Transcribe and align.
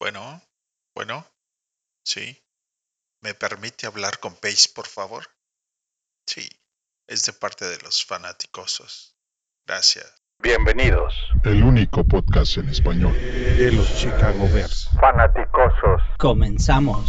Bueno, 0.00 0.40
bueno, 0.94 1.24
sí. 2.04 2.40
¿Me 3.20 3.34
permite 3.34 3.88
hablar 3.88 4.20
con 4.20 4.36
Pace, 4.36 4.68
por 4.72 4.86
favor? 4.86 5.24
Sí, 6.24 6.48
es 7.08 7.26
de 7.26 7.32
parte 7.32 7.64
de 7.64 7.78
los 7.78 8.04
fanáticosos. 8.04 9.16
Gracias. 9.66 10.14
Bienvenidos. 10.40 11.14
El 11.42 11.64
único 11.64 12.04
podcast 12.04 12.58
en 12.58 12.68
español 12.68 13.12
de 13.12 13.72
los 13.72 13.92
Chicago 13.98 14.48
Bears. 14.54 14.88
Fanaticosos. 15.00 16.00
Comenzamos. 16.16 17.04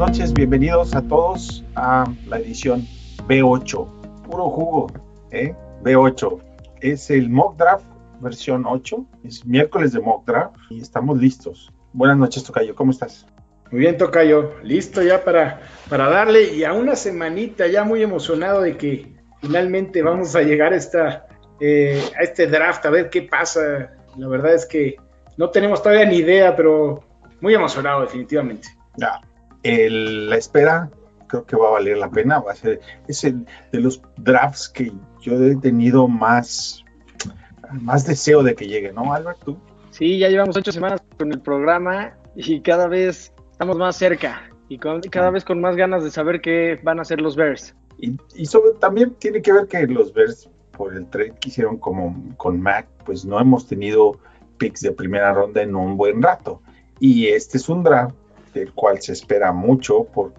Noches, 0.00 0.32
bienvenidos 0.32 0.94
a 0.94 1.02
todos 1.02 1.62
a 1.76 2.10
la 2.26 2.38
edición 2.38 2.86
B8. 3.28 4.22
Puro 4.22 4.48
jugo, 4.48 4.86
¿eh? 5.30 5.54
B8. 5.82 6.40
Es 6.80 7.10
el 7.10 7.28
mock 7.28 7.58
draft 7.58 7.84
versión 8.18 8.64
8. 8.66 9.04
Es 9.24 9.44
miércoles 9.44 9.92
de 9.92 10.00
mock 10.00 10.26
draft 10.26 10.56
y 10.70 10.80
estamos 10.80 11.18
listos. 11.18 11.70
Buenas 11.92 12.16
noches, 12.16 12.42
Tocayo, 12.44 12.74
¿cómo 12.74 12.92
estás? 12.92 13.26
Muy 13.70 13.82
bien, 13.82 13.98
Tocayo. 13.98 14.54
Listo 14.62 15.02
ya 15.02 15.22
para, 15.22 15.60
para 15.90 16.08
darle 16.08 16.44
y 16.54 16.64
a 16.64 16.72
una 16.72 16.96
semanita 16.96 17.66
ya 17.66 17.84
muy 17.84 18.02
emocionado 18.02 18.62
de 18.62 18.78
que 18.78 19.14
finalmente 19.42 20.00
vamos 20.00 20.34
a 20.34 20.40
llegar 20.40 20.72
a, 20.72 20.76
esta, 20.76 21.26
eh, 21.60 22.02
a 22.18 22.22
este 22.22 22.46
draft, 22.46 22.86
a 22.86 22.90
ver 22.90 23.10
qué 23.10 23.20
pasa. 23.20 23.92
La 24.16 24.28
verdad 24.28 24.54
es 24.54 24.64
que 24.64 24.96
no 25.36 25.50
tenemos 25.50 25.82
todavía 25.82 26.06
ni 26.06 26.16
idea, 26.16 26.56
pero 26.56 27.04
muy 27.42 27.52
emocionado 27.52 28.00
definitivamente. 28.00 28.66
Ya. 28.96 29.20
El- 29.62 30.28
la 30.30 30.36
espera 30.36 30.90
creo 31.26 31.44
que 31.44 31.56
va 31.56 31.68
a 31.68 31.72
valer 31.72 31.98
la 31.98 32.10
pena. 32.10 32.40
Va 32.40 32.52
a 32.52 32.56
ser, 32.56 32.80
es 33.06 33.24
el 33.24 33.46
de 33.72 33.80
los 33.80 34.02
drafts 34.16 34.68
que 34.68 34.92
yo 35.20 35.34
he 35.44 35.56
tenido 35.56 36.08
más, 36.08 36.84
más 37.80 38.06
deseo 38.06 38.42
de 38.42 38.54
que 38.54 38.66
llegue, 38.66 38.92
¿no, 38.92 39.12
Albert? 39.12 39.38
¿Tú? 39.44 39.58
Sí, 39.90 40.18
ya 40.18 40.28
llevamos 40.28 40.56
ocho 40.56 40.72
semanas 40.72 41.02
con 41.18 41.32
el 41.32 41.40
programa 41.40 42.14
y 42.34 42.60
cada 42.60 42.86
vez 42.88 43.32
estamos 43.52 43.76
más 43.76 43.96
cerca 43.96 44.42
y 44.68 44.78
con- 44.78 45.00
cada 45.02 45.30
vez 45.30 45.44
con 45.44 45.60
más 45.60 45.76
ganas 45.76 46.02
de 46.04 46.10
saber 46.10 46.40
qué 46.40 46.78
van 46.82 46.98
a 46.98 47.02
hacer 47.02 47.20
los 47.20 47.36
Bears. 47.36 47.74
Y, 47.98 48.16
y 48.34 48.46
sobre, 48.46 48.72
también 48.80 49.14
tiene 49.16 49.42
que 49.42 49.52
ver 49.52 49.66
que 49.66 49.86
los 49.86 50.12
Bears, 50.14 50.48
por 50.72 50.94
el 50.96 51.06
trade 51.10 51.34
que 51.40 51.48
hicieron 51.50 51.76
como 51.76 52.34
con 52.38 52.60
Mac, 52.60 52.86
pues 53.04 53.24
no 53.24 53.38
hemos 53.38 53.66
tenido 53.66 54.18
picks 54.58 54.80
de 54.80 54.92
primera 54.92 55.32
ronda 55.34 55.60
en 55.62 55.76
un 55.76 55.96
buen 55.96 56.22
rato. 56.22 56.62
Y 56.98 57.26
este 57.28 57.58
es 57.58 57.68
un 57.68 57.82
draft 57.82 58.14
del 58.54 58.72
cual 58.74 59.00
se 59.00 59.12
espera 59.12 59.52
mucho 59.52 60.04
por 60.04 60.32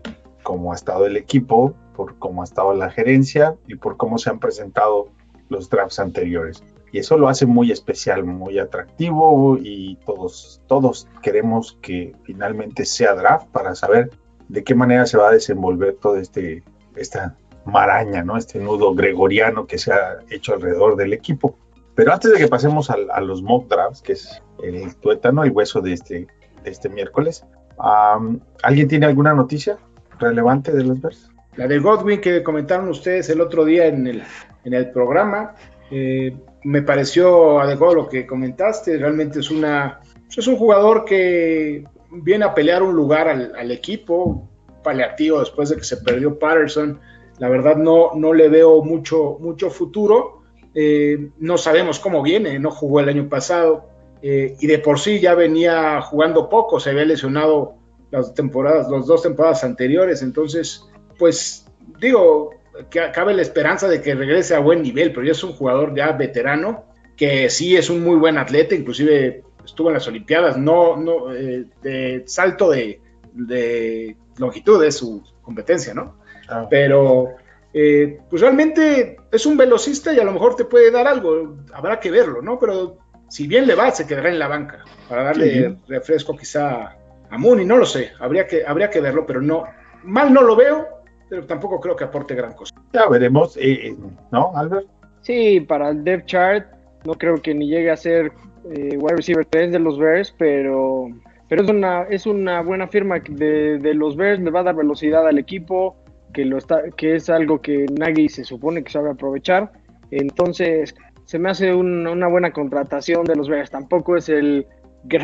cómo 0.43 0.71
ha 0.71 0.75
estado 0.75 1.05
el 1.05 1.17
equipo, 1.17 1.73
por 1.95 2.17
cómo 2.19 2.41
ha 2.41 2.45
estado 2.45 2.73
la 2.73 2.89
gerencia 2.89 3.55
y 3.67 3.75
por 3.75 3.97
cómo 3.97 4.17
se 4.17 4.29
han 4.29 4.39
presentado 4.39 5.09
los 5.49 5.69
drafts 5.69 5.99
anteriores. 5.99 6.63
Y 6.93 6.99
eso 6.99 7.17
lo 7.17 7.29
hace 7.29 7.45
muy 7.45 7.71
especial, 7.71 8.23
muy 8.25 8.59
atractivo 8.59 9.57
y 9.61 9.97
todos, 10.05 10.61
todos 10.67 11.07
queremos 11.21 11.77
que 11.81 12.13
finalmente 12.23 12.85
sea 12.85 13.15
draft 13.15 13.47
para 13.47 13.75
saber 13.75 14.09
de 14.49 14.63
qué 14.63 14.75
manera 14.75 15.05
se 15.05 15.17
va 15.17 15.29
a 15.29 15.31
desenvolver 15.31 15.95
todo 16.01 16.17
este, 16.17 16.63
esta 16.95 17.37
maraña, 17.65 18.23
¿no? 18.23 18.35
Este 18.35 18.59
nudo 18.59 18.93
gregoriano 18.93 19.67
que 19.67 19.77
se 19.77 19.93
ha 19.93 20.19
hecho 20.29 20.53
alrededor 20.53 20.97
del 20.97 21.13
equipo. 21.13 21.55
Pero 21.95 22.11
antes 22.11 22.31
de 22.31 22.37
que 22.37 22.47
pasemos 22.47 22.89
al- 22.89 23.09
a, 23.11 23.21
los 23.21 23.41
mock 23.43 23.69
drafts, 23.69 24.01
que 24.01 24.13
es 24.13 24.41
el 24.63 24.93
tuétano, 24.97 25.43
el 25.43 25.51
hueso 25.51 25.79
de 25.81 25.93
este, 25.93 26.27
de 26.63 26.69
este 26.69 26.89
miércoles, 26.89 27.45
am, 27.81 28.39
¿alguien 28.63 28.87
tiene 28.87 29.05
alguna 29.05 29.33
noticia 29.33 29.77
relevante 30.19 30.71
de 30.71 30.83
los 30.83 31.01
Bears? 31.01 31.31
La 31.55 31.67
de 31.67 31.79
Godwin 31.79 32.21
que 32.21 32.43
comentaron 32.43 32.87
ustedes 32.89 33.29
el 33.29 33.41
otro 33.41 33.65
día 33.65 33.87
en 33.87 34.07
el, 34.07 34.23
en 34.63 34.73
el 34.73 34.89
programa, 34.91 35.53
eh, 35.89 36.35
me 36.63 36.81
pareció 36.81 37.59
adecuado 37.59 37.95
lo 37.95 38.09
que 38.09 38.25
comentaste. 38.25 38.97
Realmente 38.97 39.39
es, 39.39 39.51
una, 39.51 39.99
es 40.35 40.47
un 40.47 40.55
jugador 40.55 41.03
que 41.03 41.83
viene 42.11 42.45
a 42.45 42.53
pelear 42.53 42.83
un 42.83 42.95
lugar 42.95 43.27
al, 43.27 43.53
al 43.55 43.71
equipo, 43.71 44.49
paliativo 44.83 45.39
después 45.39 45.69
de 45.69 45.77
que 45.77 45.83
se 45.83 45.97
perdió 45.97 46.39
Patterson. 46.39 46.99
La 47.39 47.49
verdad 47.49 47.75
no, 47.75 48.11
no 48.15 48.33
le 48.33 48.47
veo 48.49 48.83
mucho, 48.83 49.37
mucho 49.39 49.69
futuro. 49.69 50.43
Eh, 50.73 51.31
no 51.39 51.57
sabemos 51.57 51.99
cómo 51.99 52.21
viene, 52.21 52.57
no 52.59 52.71
jugó 52.71 53.01
el 53.01 53.09
año 53.09 53.27
pasado 53.27 53.90
eh, 54.21 54.55
y 54.59 54.67
de 54.67 54.79
por 54.79 54.99
sí 54.99 55.19
ya 55.19 55.35
venía 55.35 56.01
jugando 56.01 56.49
poco, 56.49 56.79
se 56.79 56.91
había 56.91 57.05
lesionado 57.05 57.75
las 58.11 58.33
temporadas, 58.33 58.89
las 58.89 59.07
dos 59.07 59.23
temporadas 59.23 59.63
anteriores, 59.63 60.21
entonces, 60.21 60.85
pues 61.17 61.65
digo, 61.99 62.51
que 62.89 63.11
cabe 63.11 63.33
la 63.33 63.41
esperanza 63.41 63.87
de 63.87 64.01
que 64.01 64.15
regrese 64.15 64.55
a 64.55 64.59
buen 64.59 64.81
nivel, 64.81 65.11
pero 65.11 65.25
ya 65.25 65.31
es 65.31 65.43
un 65.43 65.53
jugador 65.53 65.95
ya 65.95 66.11
veterano, 66.11 66.85
que 67.15 67.49
sí 67.49 67.75
es 67.75 67.89
un 67.89 68.03
muy 68.03 68.17
buen 68.17 68.37
atleta, 68.37 68.75
inclusive 68.75 69.43
estuvo 69.63 69.89
en 69.89 69.95
las 69.95 70.07
Olimpiadas, 70.07 70.57
no, 70.57 70.97
no, 70.97 71.33
eh, 71.33 71.65
de 71.81 72.23
salto 72.25 72.69
de, 72.69 72.99
de 73.33 74.15
longitud 74.37 74.83
es 74.83 74.97
su 74.97 75.23
competencia, 75.41 75.93
¿no? 75.93 76.17
Ah, 76.49 76.67
Pero 76.69 77.35
eh, 77.73 78.19
pues 78.29 78.41
realmente 78.41 79.17
es 79.31 79.45
un 79.45 79.57
velocista 79.57 80.13
y 80.13 80.19
a 80.19 80.23
lo 80.23 80.31
mejor 80.31 80.55
te 80.55 80.65
puede 80.65 80.91
dar 80.91 81.07
algo, 81.07 81.57
habrá 81.73 81.99
que 81.99 82.11
verlo, 82.11 82.41
¿no? 82.41 82.59
Pero 82.59 82.97
si 83.31 83.47
bien 83.47 83.65
le 83.65 83.75
va, 83.75 83.89
se 83.91 84.05
quedará 84.05 84.29
en 84.29 84.39
la 84.39 84.49
banca 84.49 84.79
para 85.07 85.23
darle 85.23 85.69
Sí. 85.69 85.77
refresco 85.87 86.35
quizá 86.35 86.97
a 87.29 87.37
Mooney, 87.37 87.65
no 87.65 87.77
lo 87.77 87.85
sé, 87.85 88.11
habría 88.19 88.45
que, 88.45 88.63
habría 88.67 88.89
que 88.89 88.99
verlo, 88.99 89.25
pero 89.25 89.41
no, 89.41 89.63
mal 90.03 90.33
no 90.33 90.41
lo 90.41 90.57
veo, 90.57 90.85
pero 91.29 91.45
tampoco 91.45 91.79
creo 91.79 91.95
que 91.95 92.03
aporte 92.03 92.35
gran 92.35 92.51
cosa. 92.53 92.75
ya 92.91 93.07
veremos, 93.07 93.55
eh, 93.55 93.87
eh, 93.87 93.95
¿no, 94.31 94.51
Albert? 94.53 94.85
Sí, 95.21 95.61
para 95.61 95.89
el 95.89 96.03
depth 96.03 96.25
chart 96.25 96.67
no 97.05 97.13
creo 97.13 97.41
que 97.41 97.53
ni 97.53 97.69
llegue 97.69 97.89
a 97.89 97.95
ser 97.95 98.33
eh, 98.69 98.97
wide 98.97 99.15
receiver 99.15 99.45
3 99.45 99.71
de 99.71 99.79
los 99.79 99.97
Bears, 99.97 100.35
pero, 100.37 101.07
pero 101.47 101.63
es, 101.63 101.69
una, 101.69 102.03
es 102.09 102.25
una 102.25 102.61
buena 102.61 102.89
firma 102.89 103.19
de, 103.19 103.77
de 103.79 103.93
los 103.93 104.17
Bears, 104.17 104.41
le 104.41 104.51
va 104.51 104.59
a 104.59 104.63
dar 104.63 104.75
velocidad 104.75 105.25
al 105.25 105.37
equipo, 105.39 105.95
que, 106.33 106.43
lo 106.43 106.57
está, 106.57 106.81
que 106.97 107.15
es 107.15 107.29
algo 107.29 107.61
que 107.61 107.85
Nagy 107.97 108.27
se 108.27 108.43
supone 108.43 108.83
que 108.83 108.91
sabe 108.91 109.11
aprovechar. 109.11 109.71
Entonces, 110.11 110.93
se 111.31 111.39
me 111.39 111.49
hace 111.49 111.73
un- 111.73 112.05
una 112.05 112.27
buena 112.27 112.51
contratación 112.51 113.23
de 113.23 113.37
los 113.37 113.47
Bears. 113.47 113.71
Tampoco 113.71 114.17
es 114.17 114.27
el, 114.27 114.67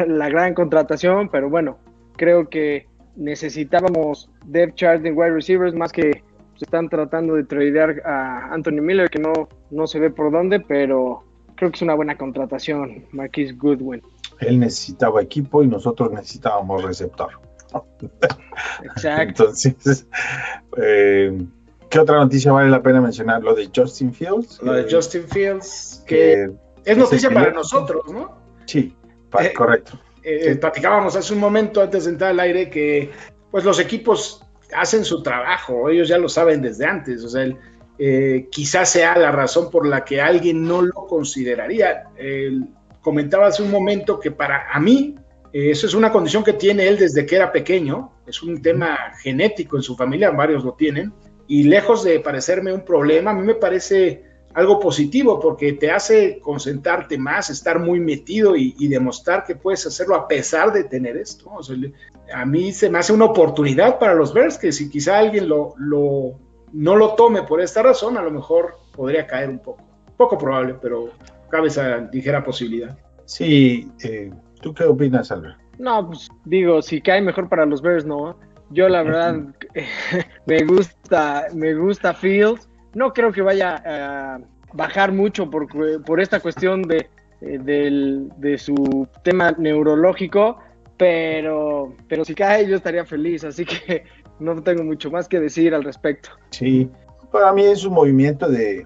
la 0.08 0.30
gran 0.30 0.54
contratación, 0.54 1.28
pero 1.28 1.50
bueno, 1.50 1.80
creo 2.16 2.48
que 2.48 2.88
necesitábamos 3.18 4.30
depth 4.46 4.76
chart 4.76 5.02
de 5.02 5.12
wide 5.12 5.32
receivers 5.32 5.76
más 5.76 5.92
que 5.92 6.24
se 6.56 6.64
están 6.64 6.88
tratando 6.88 7.36
de 7.36 7.44
tradear 7.44 8.02
a 8.06 8.54
Anthony 8.54 8.82
Miller, 8.82 9.10
que 9.10 9.20
no, 9.20 9.34
no 9.70 9.86
se 9.86 10.00
ve 10.00 10.10
por 10.10 10.32
dónde, 10.32 10.62
pero 10.62 11.26
creo 11.56 11.72
que 11.72 11.76
es 11.76 11.82
una 11.82 11.96
buena 11.96 12.16
contratación, 12.18 13.04
Marquis 13.12 13.58
Goodwin. 13.58 14.02
Él 14.40 14.60
necesitaba 14.62 15.22
equipo 15.22 15.62
y 15.62 15.68
nosotros 15.68 16.10
necesitábamos 16.14 16.84
receptor. 16.86 17.32
Exacto. 18.82 19.44
Entonces, 19.50 20.08
eh, 20.78 21.38
¿qué 21.90 22.00
otra 22.00 22.18
noticia 22.18 22.52
vale 22.52 22.70
la 22.70 22.82
pena 22.82 23.02
mencionar? 23.02 23.42
Lo 23.44 23.54
de 23.56 23.70
Justin 23.76 24.14
Fields. 24.14 24.60
Lo 24.62 24.74
de 24.74 24.92
Justin 24.92 25.28
Fields, 25.28 26.04
que 26.06 26.50
que 26.84 26.92
es 26.92 26.98
noticia 26.98 27.30
para 27.30 27.52
nosotros, 27.52 28.04
¿no? 28.12 28.38
Sí, 28.66 28.96
Eh, 29.40 29.54
correcto. 29.54 30.00
Eh, 30.24 30.56
platicábamos 30.56 31.16
hace 31.16 31.34
un 31.34 31.40
momento 31.40 31.82
antes 31.82 32.06
de 32.06 32.12
entrar 32.12 32.32
al 32.32 32.40
aire 32.40 32.70
que 32.70 33.12
pues 33.52 33.64
los 33.64 33.80
equipos 33.80 34.44
hacen 34.76 35.06
su 35.06 35.22
trabajo, 35.24 35.90
ellos 35.90 36.08
ya 36.10 36.18
lo 36.18 36.28
saben 36.30 36.62
desde 36.62 36.86
antes, 36.86 37.24
o 37.24 37.30
sea, 37.30 37.44
el- 37.44 37.58
eh, 38.00 38.48
quizás 38.52 38.90
sea 38.90 39.18
la 39.18 39.32
razón 39.32 39.70
por 39.72 39.88
la 39.88 40.04
que 40.06 40.22
alguien 40.22 40.64
no 40.68 40.82
lo 40.82 40.94
consideraría. 41.08 42.04
El- 42.18 42.66
comentaba 43.02 43.48
hace 43.48 43.64
un 43.64 43.72
momento 43.72 44.20
que 44.20 44.32
para 44.32 44.70
a 44.72 44.80
mí 44.80 45.16
eh, 45.54 45.72
eso 45.72 45.88
es 45.88 45.94
una 45.94 46.12
condición 46.12 46.44
que 46.44 46.54
tiene 46.54 46.88
él 46.90 46.98
desde 46.98 47.26
que 47.26 47.38
era 47.38 47.52
pequeño, 47.54 48.12
es 48.28 48.44
un 48.44 48.62
tema 48.62 48.98
genético 49.22 49.78
en 49.78 49.82
su 49.84 49.96
familia, 49.96 50.30
varios 50.32 50.64
lo 50.66 50.74
tienen, 50.74 51.14
y 51.48 51.64
lejos 51.64 52.04
de 52.04 52.20
parecerme 52.20 52.74
un 52.74 52.82
problema, 52.86 53.32
a 53.32 53.34
mí 53.34 53.42
me 53.46 53.56
parece 53.56 54.26
algo 54.54 54.80
positivo 54.80 55.40
porque 55.40 55.74
te 55.74 55.92
hace 55.92 56.40
concentrarte 56.40 57.18
más, 57.18 57.50
estar 57.50 57.80
muy 57.80 58.00
metido 58.00 58.56
y, 58.56 58.76
y 58.80 58.88
demostrar 58.88 59.44
que 59.46 59.56
puedes 59.56 59.86
hacerlo 59.86 60.16
a 60.16 60.28
pesar 60.28 60.74
de 60.74 60.84
tener 60.84 61.16
esto. 61.16 61.50
O 61.52 61.62
sea, 61.62 61.76
a 62.34 62.46
mí 62.46 62.72
se 62.72 62.90
me 62.90 62.98
hace 62.98 63.14
una 63.14 63.26
oportunidad 63.26 64.00
para 64.00 64.16
los 64.16 64.34
Bears 64.34 64.58
que 64.58 64.72
si 64.72 64.90
quizá 64.90 65.20
alguien 65.20 65.48
lo, 65.48 65.74
lo- 65.78 66.40
no 66.74 66.96
lo 66.96 67.14
tome 67.16 67.44
por 67.44 67.62
esta 67.62 67.84
razón, 67.84 68.18
a 68.18 68.22
lo 68.24 68.32
mejor 68.32 68.76
podría 68.96 69.28
caer 69.28 69.50
un 69.50 69.60
poco. 69.60 69.84
Poco 70.18 70.38
probable, 70.38 70.76
pero 70.82 71.12
cabe 71.52 71.68
esa 71.68 72.00
ligera 72.12 72.44
posibilidad. 72.44 72.98
Sí, 73.26 73.88
eh, 74.04 74.32
¿tú 74.62 74.74
qué 74.74 74.86
opinas, 74.86 75.32
Albert? 75.32 75.58
No, 75.78 76.08
pues 76.08 76.28
digo, 76.46 76.82
si 76.82 77.00
cae 77.02 77.22
mejor 77.22 77.48
para 77.48 77.68
los 77.68 77.82
Bears, 77.84 78.04
no. 78.06 78.40
Yo 78.70 78.90
la 78.90 79.04
verdad 79.04 79.36
me 80.46 80.64
gusta, 80.64 81.48
me 81.54 81.74
gusta 81.74 82.14
Fields. 82.14 82.68
No 82.94 83.14
creo 83.14 83.32
que 83.32 83.42
vaya 83.42 83.76
a 83.86 84.40
bajar 84.74 85.12
mucho 85.12 85.50
por, 85.50 85.68
por 86.04 86.20
esta 86.20 86.40
cuestión 86.40 86.82
de, 86.84 87.10
eh, 87.42 87.60
del- 87.60 88.30
de 88.38 88.58
su 88.58 89.08
tema 89.24 89.52
neurológico, 89.52 90.58
pero, 90.98 91.94
pero 92.08 92.26
si 92.26 92.34
cae 92.36 92.68
yo 92.68 92.76
estaría 92.76 93.06
feliz, 93.06 93.44
así 93.44 93.66
que 93.66 94.04
no 94.40 94.62
tengo 94.64 94.84
mucho 94.84 95.10
más 95.12 95.28
que 95.28 95.40
decir 95.40 95.74
al 95.74 95.84
respecto. 95.84 96.30
Sí, 96.50 96.90
para 97.32 97.54
mí 97.54 97.64
es 97.64 97.86
un 97.86 97.94
movimiento 97.94 98.50
de. 98.50 98.86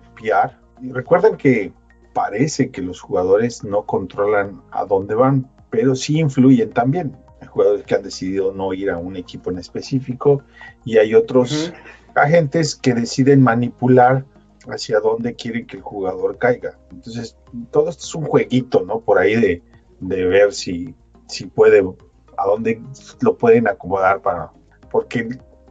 Y 0.81 0.91
recuerden 0.91 1.37
que 1.37 1.71
parece 2.13 2.69
que 2.71 2.81
los 2.81 2.99
jugadores 2.99 3.63
no 3.63 3.85
controlan 3.85 4.61
a 4.71 4.85
dónde 4.85 5.15
van, 5.15 5.47
pero 5.69 5.95
sí 5.95 6.19
influyen 6.19 6.71
también. 6.71 7.15
Hay 7.41 7.47
jugadores 7.47 7.83
que 7.83 7.95
han 7.95 8.03
decidido 8.03 8.53
no 8.53 8.73
ir 8.73 8.89
a 8.91 8.97
un 8.97 9.15
equipo 9.15 9.51
en 9.51 9.57
específico 9.57 10.43
y 10.85 10.97
hay 10.97 11.15
otros 11.15 11.73
agentes 12.15 12.75
que 12.75 12.93
deciden 12.93 13.41
manipular 13.41 14.25
hacia 14.67 14.99
dónde 14.99 15.35
quieren 15.35 15.65
que 15.65 15.77
el 15.77 15.83
jugador 15.83 16.37
caiga. 16.37 16.77
Entonces, 16.91 17.35
todo 17.71 17.89
esto 17.89 18.03
es 18.03 18.15
un 18.15 18.25
jueguito, 18.25 18.83
¿no? 18.85 18.99
Por 18.99 19.17
ahí 19.17 19.35
de, 19.35 19.63
de 19.99 20.25
ver 20.25 20.53
si, 20.53 20.93
si 21.27 21.47
puede, 21.47 21.83
a 22.37 22.45
dónde 22.45 22.81
lo 23.21 23.37
pueden 23.37 23.67
acomodar 23.67 24.21
para... 24.21 24.51
Porque 24.91 25.29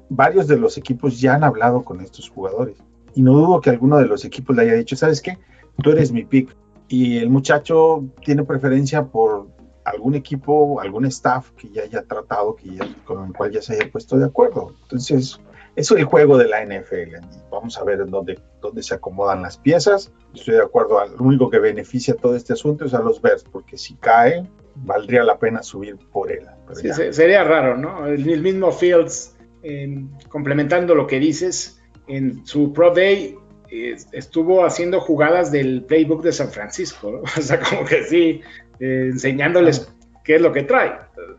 varios 0.09 0.49
de 0.49 0.57
los 0.57 0.77
equipos 0.77 1.21
ya 1.21 1.35
han 1.35 1.45
hablado 1.45 1.85
con 1.85 2.01
estos 2.01 2.29
jugadores. 2.29 2.77
Y 3.15 3.23
no 3.23 3.33
dudo 3.33 3.61
que 3.61 3.71
alguno 3.71 3.99
de 3.99 4.07
los 4.07 4.25
equipos 4.25 4.57
le 4.57 4.63
haya 4.63 4.75
dicho, 4.75 4.97
¿sabes 4.97 5.21
qué? 5.21 5.39
Tú 5.83 5.91
eres 5.91 6.11
mi 6.13 6.25
pick. 6.25 6.57
Y 6.89 7.19
el 7.19 7.31
muchacho 7.31 8.05
tiene 8.25 8.43
preferencia 8.43 9.07
por 9.07 9.49
algún 9.85 10.15
equipo, 10.15 10.81
algún 10.81 11.06
staff 11.06 11.50
que 11.53 11.69
ya 11.71 11.82
haya 11.82 12.03
tratado, 12.03 12.56
que 12.56 12.75
ya, 12.75 12.87
con 13.05 13.27
el 13.27 13.32
cual 13.32 13.50
ya 13.50 13.62
se 13.62 13.75
haya 13.75 13.91
puesto 13.91 14.17
de 14.17 14.27
acuerdo. 14.27 14.75
Entonces, 14.82 15.41
eso 15.77 15.94
es 15.94 16.00
el 16.00 16.05
juego 16.05 16.37
de 16.37 16.49
la 16.49 16.65
NFL. 16.65 17.25
Vamos 17.50 17.79
a 17.79 17.85
ver 17.85 18.00
en 18.00 18.11
dónde, 18.11 18.38
dónde 18.61 18.82
se 18.82 18.94
acomodan 18.94 19.43
las 19.43 19.56
piezas. 19.56 20.12
Estoy 20.35 20.55
de 20.55 20.62
acuerdo, 20.62 21.05
lo 21.06 21.25
único 21.25 21.50
que 21.50 21.59
beneficia 21.59 22.15
todo 22.15 22.37
este 22.37 22.53
asunto 22.53 22.85
es 22.85 22.94
a 22.94 23.00
los 23.00 23.21
Bears, 23.23 23.44
porque 23.44 23.79
si 23.79 23.94
cae, 23.94 24.49
valdría 24.77 25.25
la 25.25 25.38
pena 25.38 25.62
subir 25.62 25.97
por 26.12 26.31
él. 26.31 26.47
Sí, 26.73 26.91
sería 27.12 27.44
raro, 27.44 27.76
¿no? 27.76 28.06
El, 28.06 28.43
mismo 28.43 28.73
Fields, 28.73 29.37
eh, 29.62 30.05
complementando 30.29 30.94
lo 30.94 31.06
que 31.06 31.19
dices, 31.19 31.81
en 32.06 32.44
su 32.44 32.73
Pro 32.73 32.93
Day 32.93 33.37
eh, 33.71 33.97
estuvo 34.12 34.65
haciendo 34.65 35.00
jugadas 35.00 35.53
del 35.53 35.85
playbook 35.85 36.23
de 36.23 36.33
San 36.33 36.50
Francisco, 36.50 37.11
¿no? 37.11 37.19
O 37.38 37.43
sea, 37.43 37.61
como 37.61 37.85
que 37.85 38.05
sí, 38.05 38.41
eh, 38.81 39.11
enseñándoles 39.12 39.93
qué 40.25 40.37
es 40.37 40.43
lo 40.43 40.53
que 40.53 40.62
trae. 40.62 40.93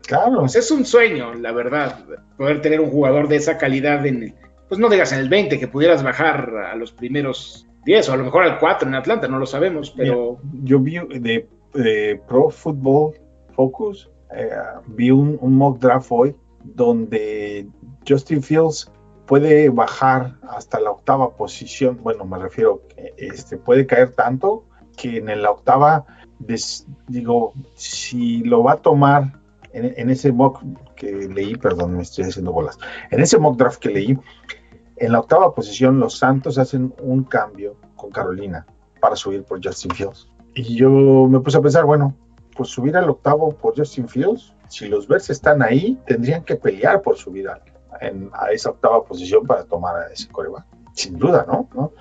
Claro. 0.06 0.40
Pues 0.40 0.56
es 0.56 0.70
un 0.70 0.84
sueño, 0.84 1.34
la 1.34 1.52
verdad, 1.52 2.04
poder 2.36 2.60
tener 2.60 2.80
un 2.80 2.90
jugador 2.90 3.28
de 3.28 3.36
esa 3.36 3.58
calidad 3.58 4.04
en, 4.06 4.34
pues 4.68 4.80
no 4.80 4.88
digas 4.88 5.12
en 5.12 5.20
el 5.20 5.28
20, 5.28 5.58
que 5.58 5.68
pudieras 5.68 6.02
bajar 6.02 6.50
a 6.72 6.76
los 6.76 6.92
primeros 6.92 7.66
10 7.84 8.08
o 8.08 8.12
a 8.12 8.16
lo 8.16 8.24
mejor 8.24 8.44
al 8.44 8.58
4 8.58 8.88
en 8.88 8.94
Atlanta, 8.94 9.28
no 9.28 9.38
lo 9.38 9.46
sabemos, 9.46 9.92
pero... 9.96 10.38
yo 10.62 10.78
vi 10.78 10.98
de, 11.18 12.20
Pro 12.28 12.50
Football 12.50 13.14
Focus, 13.54 14.10
eh, 14.34 14.50
vi 14.86 15.10
un, 15.10 15.38
mock 15.42 15.78
draft 15.78 16.08
hoy 16.10 16.34
donde 16.64 17.66
Justin 18.08 18.42
Fields 18.42 18.90
puede 19.26 19.68
bajar 19.68 20.36
hasta 20.48 20.80
la 20.80 20.90
octava 20.90 21.36
posición, 21.36 21.98
bueno, 22.02 22.24
me 22.24 22.38
refiero, 22.38 22.82
este, 23.16 23.56
puede 23.56 23.86
caer 23.86 24.12
tanto 24.12 24.64
que 24.96 25.18
en 25.18 25.42
la 25.42 25.50
octava, 25.50 26.04
digo, 27.08 27.54
si 27.74 28.42
lo 28.42 28.62
va 28.62 28.72
a 28.72 28.76
tomar 28.76 29.40
en, 29.72 30.10
ese 30.10 30.32
mock 30.32 30.62
que 30.96 31.10
leí, 31.12 31.56
perdón, 31.56 31.96
me 31.96 32.02
estoy 32.02 32.24
haciendo 32.24 32.52
bolas, 32.52 32.78
en 33.10 33.20
ese 33.20 33.38
mock 33.38 33.56
draft 33.56 33.80
que 33.80 33.88
leí, 33.88 34.18
en 34.96 35.12
la 35.12 35.20
octava 35.20 35.54
posición 35.54 35.98
los 35.98 36.18
Santos 36.18 36.58
hacen 36.58 36.94
un 37.00 37.24
cambio 37.24 37.76
con 37.96 38.10
Carolina 38.10 38.66
para 39.00 39.16
subir 39.16 39.42
por 39.44 39.64
Justin 39.64 39.90
Fields. 39.92 40.28
Y 40.54 40.76
yo 40.76 40.90
me 40.90 41.40
puse 41.40 41.58
a 41.58 41.62
pensar, 41.62 41.84
bueno, 41.84 42.14
pues 42.54 42.68
subir 42.68 42.96
al 42.96 43.08
octavo 43.08 43.50
por 43.50 43.76
Justin 43.76 44.08
Fields, 44.08 44.54
si 44.68 44.88
los 44.88 45.08
Bears 45.08 45.30
están 45.30 45.62
ahí, 45.62 45.98
tendrían 46.06 46.44
que 46.44 46.56
pelear 46.56 47.02
por 47.02 47.16
subir 47.16 47.48
a, 47.48 47.60
esa 48.52 48.70
octava 48.70 49.04
posición 49.04 49.46
para 49.46 49.64
tomar 49.64 49.96
a 49.96 50.06
ese 50.12 50.28
coreback. 50.28 50.64
Sin 50.94 51.18
duda, 51.18 51.46
¿no? 51.46 51.68
¿no? 51.74 51.92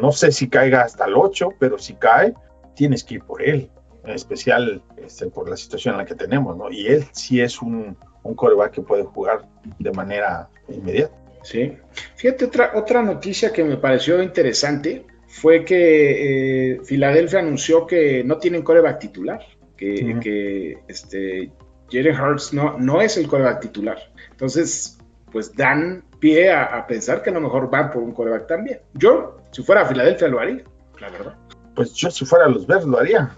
No, 0.00 0.12
sé 0.12 0.32
si 0.32 0.48
caiga 0.48 0.82
hasta 0.82 1.06
el 1.06 1.14
8, 1.14 1.54
pero 1.58 1.78
si 1.78 1.94
cae, 1.94 2.34
tienes 2.78 3.02
que 3.02 3.16
ir 3.16 3.22
por 3.24 3.42
él 3.42 3.68
en 4.04 4.10
especial 4.12 4.80
este, 4.96 5.26
por 5.26 5.50
la 5.50 5.56
situación 5.56 5.94
en 5.94 5.98
la 5.98 6.04
que 6.04 6.14
tenemos, 6.14 6.56
¿no? 6.56 6.70
Y 6.70 6.86
él 6.86 7.04
sí 7.10 7.40
es 7.40 7.60
un, 7.60 7.96
un 8.22 8.34
coreback 8.36 8.70
que 8.70 8.82
puede 8.82 9.02
jugar 9.02 9.42
de 9.80 9.90
manera 9.90 10.48
inmediata. 10.68 11.14
Sí. 11.42 11.76
Fíjate, 12.14 12.44
otra, 12.44 12.72
otra 12.76 13.02
noticia 13.02 13.52
que 13.52 13.64
me 13.64 13.76
pareció 13.76 14.22
interesante 14.22 15.04
fue 15.26 15.64
que 15.64 16.74
eh, 16.74 16.80
Filadelfia 16.84 17.40
anunció 17.40 17.86
que 17.86 18.22
no 18.22 18.38
tienen 18.38 18.62
coreback 18.62 19.00
titular, 19.00 19.40
que, 19.76 20.16
que 20.20 20.78
este, 20.86 21.50
Jalen 21.90 22.20
Hurts 22.20 22.52
no, 22.52 22.78
no 22.78 23.02
es 23.02 23.16
el 23.16 23.26
coreback 23.26 23.60
titular. 23.60 23.98
Entonces, 24.30 24.98
pues 25.32 25.52
dan 25.54 26.04
pie 26.20 26.50
a, 26.50 26.64
a, 26.64 26.86
pensar 26.86 27.22
que 27.22 27.30
a 27.30 27.32
lo 27.32 27.40
mejor 27.40 27.68
van 27.68 27.90
por 27.90 28.02
un 28.02 28.12
coreback 28.12 28.46
también. 28.46 28.80
Yo, 28.94 29.36
si 29.50 29.62
fuera 29.62 29.82
a 29.82 29.86
Filadelfia, 29.86 30.28
lo 30.28 30.38
haría, 30.38 30.62
la 31.00 31.10
verdad. 31.10 31.36
Pues 31.78 31.94
yo, 31.94 32.10
si 32.10 32.24
fuera 32.24 32.46
a 32.46 32.48
los 32.48 32.66
Bears, 32.66 32.86
lo 32.86 32.98
haría. 32.98 33.30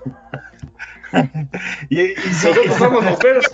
y, 1.91 2.07
si, 2.07 2.15
Nosotros 2.49 2.77
somos 2.79 3.05
los 3.05 3.19
Bears. 3.19 3.51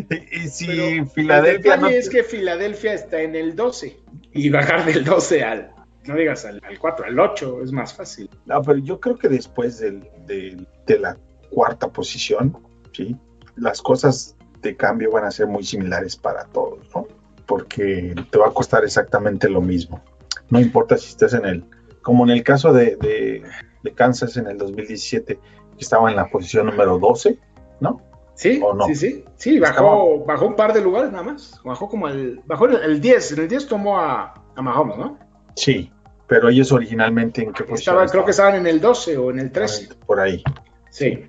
y 0.32 0.48
si 0.48 1.04
Filadelfia. 1.14 1.74
El 1.74 1.84
es 1.84 2.08
que 2.08 2.24
Filadelfia 2.24 2.94
está 2.94 3.20
en 3.20 3.36
el 3.36 3.54
12 3.54 3.94
y 4.32 4.48
bajar 4.48 4.86
del 4.86 5.04
12 5.04 5.44
al, 5.44 5.70
no 6.06 6.16
digas 6.16 6.46
al, 6.46 6.62
4, 6.80 7.04
al 7.04 7.20
8 7.20 7.62
es 7.62 7.72
más 7.72 7.92
fácil. 7.92 8.30
No, 8.46 8.62
pero 8.62 8.78
yo 8.78 8.98
creo 9.00 9.18
que 9.18 9.28
después 9.28 9.80
del, 9.80 10.08
de 10.26 10.98
la 10.98 11.18
cuarta 11.50 11.88
posición, 11.88 12.56
¿sí? 12.92 13.14
las 13.56 13.82
cosas 13.82 14.34
de 14.62 14.76
cambio 14.76 15.10
van 15.10 15.26
a 15.26 15.30
ser 15.30 15.46
muy 15.46 15.62
similares 15.62 16.16
para 16.16 16.46
todos, 16.46 16.88
¿no? 16.94 17.06
Porque 17.44 18.14
te 18.30 18.38
va 18.38 18.46
a 18.46 18.52
costar 18.52 18.82
exactamente 18.82 19.50
lo 19.50 19.60
mismo. 19.60 20.02
No 20.48 20.58
importa 20.58 20.96
si 20.96 21.10
estás 21.10 21.34
en 21.34 21.44
el, 21.44 21.64
como 22.00 22.24
en 22.24 22.30
el 22.30 22.42
caso 22.42 22.72
de, 22.72 22.96
de, 22.96 23.42
de 23.86 23.94
Kansas 23.94 24.36
en 24.36 24.46
el 24.46 24.58
2017, 24.58 25.34
que 25.36 25.40
estaba 25.78 26.10
en 26.10 26.16
la 26.16 26.28
posición 26.28 26.66
número 26.66 26.98
12, 26.98 27.38
¿no? 27.80 28.02
Sí, 28.34 28.60
sí, 28.86 28.94
sí, 28.94 29.24
sí, 29.36 29.58
bajó, 29.58 30.22
bajó 30.26 30.46
un 30.46 30.56
par 30.56 30.74
de 30.74 30.82
lugares 30.82 31.10
nada 31.10 31.24
más, 31.24 31.58
bajó 31.64 31.88
como 31.88 32.06
el, 32.06 32.42
bajó 32.44 32.66
el, 32.66 33.00
10, 33.00 33.32
en 33.32 33.38
el 33.40 33.48
10 33.48 33.66
tomó 33.66 33.98
a, 33.98 34.34
a 34.54 34.62
Mahomes, 34.62 34.98
¿no? 34.98 35.18
Sí, 35.54 35.90
pero 36.26 36.50
ellos 36.50 36.70
originalmente 36.70 37.42
en 37.42 37.52
qué 37.52 37.64
posición 37.64 37.94
estaban, 37.94 38.08
Creo 38.08 38.24
que 38.26 38.32
estaban 38.32 38.54
en 38.56 38.66
el 38.66 38.78
12 38.78 39.16
o 39.16 39.30
en 39.30 39.38
el 39.38 39.50
13. 39.50 39.88
Por 40.06 40.20
ahí. 40.20 40.42
Sí. 40.90 41.24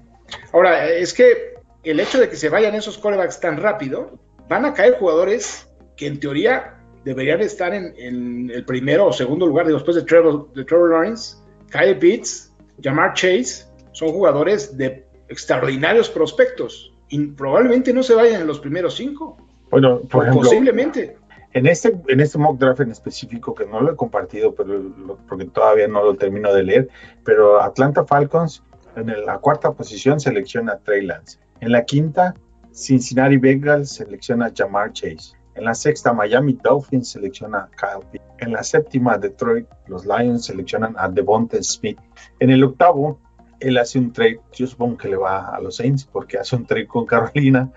Ahora, 0.52 0.90
es 0.90 1.14
que 1.14 1.56
el 1.84 2.00
hecho 2.02 2.20
de 2.20 2.30
que 2.30 2.36
se 2.36 2.50
vayan 2.50 2.76
esos 2.76 2.98
corebacks 2.98 3.40
tan 3.40 3.58
rápido, 3.58 4.20
van 4.50 4.66
a 4.66 4.74
caer 4.74 4.98
jugadores 5.00 5.70
que 5.96 6.08
en 6.08 6.20
teoría 6.20 6.78
deberían 7.06 7.40
estar 7.42 7.74
en, 7.74 7.94
en 7.98 8.50
el 8.50 8.66
primero 8.66 9.08
o 9.08 9.14
segundo 9.14 9.46
lugar, 9.46 9.68
después 9.68 9.96
de 9.96 10.04
Trevor, 10.04 10.52
de 10.54 10.66
Trevor 10.66 10.92
Lawrence, 10.92 11.38
Kyle 11.72 11.98
Pitts, 11.98 12.47
Jamar 12.82 13.14
Chase, 13.14 13.66
son 13.92 14.10
jugadores 14.10 14.78
de 14.78 15.06
extraordinarios 15.28 16.10
prospectos 16.10 16.94
y 17.10 17.28
probablemente 17.28 17.94
no 17.94 18.04
se 18.04 18.14
vayan 18.14 18.42
en 18.42 18.48
los 18.48 18.60
primeros 18.60 18.96
cinco. 18.96 19.38
Bueno, 19.70 20.02
por 20.02 20.24
ejemplo, 20.24 20.44
posiblemente. 20.44 21.18
En 21.54 21.66
este, 21.66 21.98
en 22.08 22.20
este 22.20 22.38
mock 22.38 22.60
draft 22.60 22.82
en 22.82 22.92
específico, 22.92 23.56
que 23.56 23.66
no 23.66 23.82
lo 23.82 23.94
he 23.94 23.96
compartido, 23.96 24.54
pero 24.54 25.18
porque 25.28 25.46
todavía 25.46 25.88
no 25.88 26.04
lo 26.04 26.16
termino 26.16 26.54
de 26.54 26.64
leer, 26.64 26.90
pero 27.24 27.62
Atlanta 27.62 28.06
Falcons 28.06 28.64
en 28.96 29.26
la 29.26 29.38
cuarta 29.40 29.72
posición 29.72 30.20
selecciona 30.20 30.74
a 30.74 30.78
Trey 30.80 31.06
Lance. 31.06 31.40
En 31.60 31.72
la 31.72 31.86
quinta, 31.86 32.34
Cincinnati 32.72 33.38
Bengals 33.38 33.90
selecciona 33.90 34.48
a 34.48 34.52
Jamar 34.56 34.94
Chase. 34.94 35.37
En 35.58 35.66
la 35.66 35.74
sexta, 35.74 36.14
Miami 36.14 36.54
Dolphins 36.54 37.10
selecciona 37.10 37.58
a 37.58 37.70
Kyle 37.76 38.06
Pitt. 38.12 38.22
En 38.38 38.52
la 38.52 38.64
séptima, 38.64 39.18
Detroit, 39.18 39.68
los 39.88 40.06
Lions 40.06 40.46
seleccionan 40.46 40.96
a 41.00 41.10
Devonta 41.10 41.58
Smith. 41.64 41.98
En 42.40 42.52
el 42.52 42.64
octavo, 42.64 43.20
él 43.60 43.80
hace 43.80 43.98
un 43.98 44.14
trade, 44.14 44.40
yo 44.54 44.68
supongo 44.68 44.98
que 44.98 45.08
le 45.10 45.18
va 45.18 45.50
a 45.50 45.60
los 45.60 45.78
Saints, 45.78 46.06
porque 46.06 46.38
hace 46.38 46.56
un 46.56 46.68
trade 46.68 46.86
con 46.86 47.08
Carolina 47.08 47.72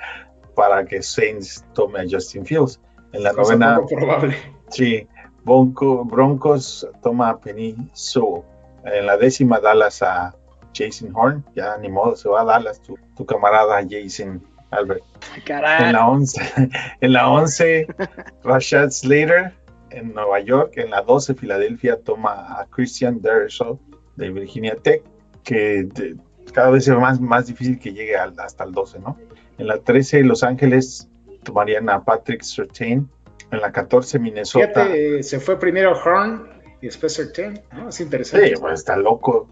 para 0.54 0.84
que 0.84 1.02
Saints 1.02 1.64
tome 1.72 2.00
a 2.00 2.04
Justin 2.08 2.44
Fields. 2.44 2.78
En 3.12 3.22
la 3.22 3.32
novena, 3.32 3.80
probable. 3.88 4.37
sí, 4.68 5.08
Broncos 5.44 6.87
toma 7.02 7.30
a 7.30 7.40
Penny 7.40 7.75
Sewell. 7.94 8.42
En 8.84 9.06
la 9.06 9.16
décima, 9.16 9.58
Dallas 9.58 10.02
a 10.02 10.34
Jason 10.75 11.12
Horn, 11.14 11.44
ya 11.54 11.78
ni 11.78 11.88
modo, 11.88 12.14
se 12.14 12.28
va 12.28 12.42
a 12.42 12.44
Dallas, 12.44 12.80
tu, 12.82 12.99
tu 13.16 13.25
camarada 13.25 13.80
Jason 13.88 14.42
Albert. 14.71 15.03
En 15.47 15.93
la 15.93 16.09
11, 16.09 16.71
en 17.00 17.12
la 17.12 17.31
11 17.31 17.87
Rashad 18.45 18.91
Slater 18.91 19.53
en 19.91 20.15
Nueva 20.15 20.41
York. 20.41 20.73
En 20.77 20.91
la 20.91 21.03
12, 21.03 21.35
Filadelfia 21.35 22.00
toma 22.03 22.61
a 22.61 22.67
Christian 22.71 23.21
Dershaw 23.21 23.79
de 24.17 24.31
Virginia 24.31 24.77
Tech 24.77 25.03
que 25.45 25.89
cada 26.53 26.71
vez 26.71 26.87
es 26.89 26.97
más, 26.97 27.21
más 27.21 27.47
difícil 27.47 27.79
que 27.79 27.93
llegue 27.93 28.17
hasta 28.17 28.65
el 28.65 28.73
12, 28.73 28.99
¿no? 29.00 29.19
En 29.59 29.67
la 29.67 29.79
13, 29.79 30.23
Los 30.25 30.43
Ángeles 30.43 31.09
tomarían 31.43 31.89
a 31.91 32.05
Patrick 32.05 32.43
Surtain. 32.43 33.09
En 33.50 33.61
la 33.61 33.73
14, 33.73 34.19
Minnesota. 34.21 34.89
se 35.23 35.41
fue 35.41 35.59
primero 35.59 35.93
Horn 35.93 36.49
y 36.81 36.87
después 36.87 37.21
¿no? 37.73 37.89
Es 37.89 38.00
interesante. 38.00 38.49
Sí, 38.49 38.55
pues 38.61 38.75
está 38.75 38.97
loco. 38.97 39.49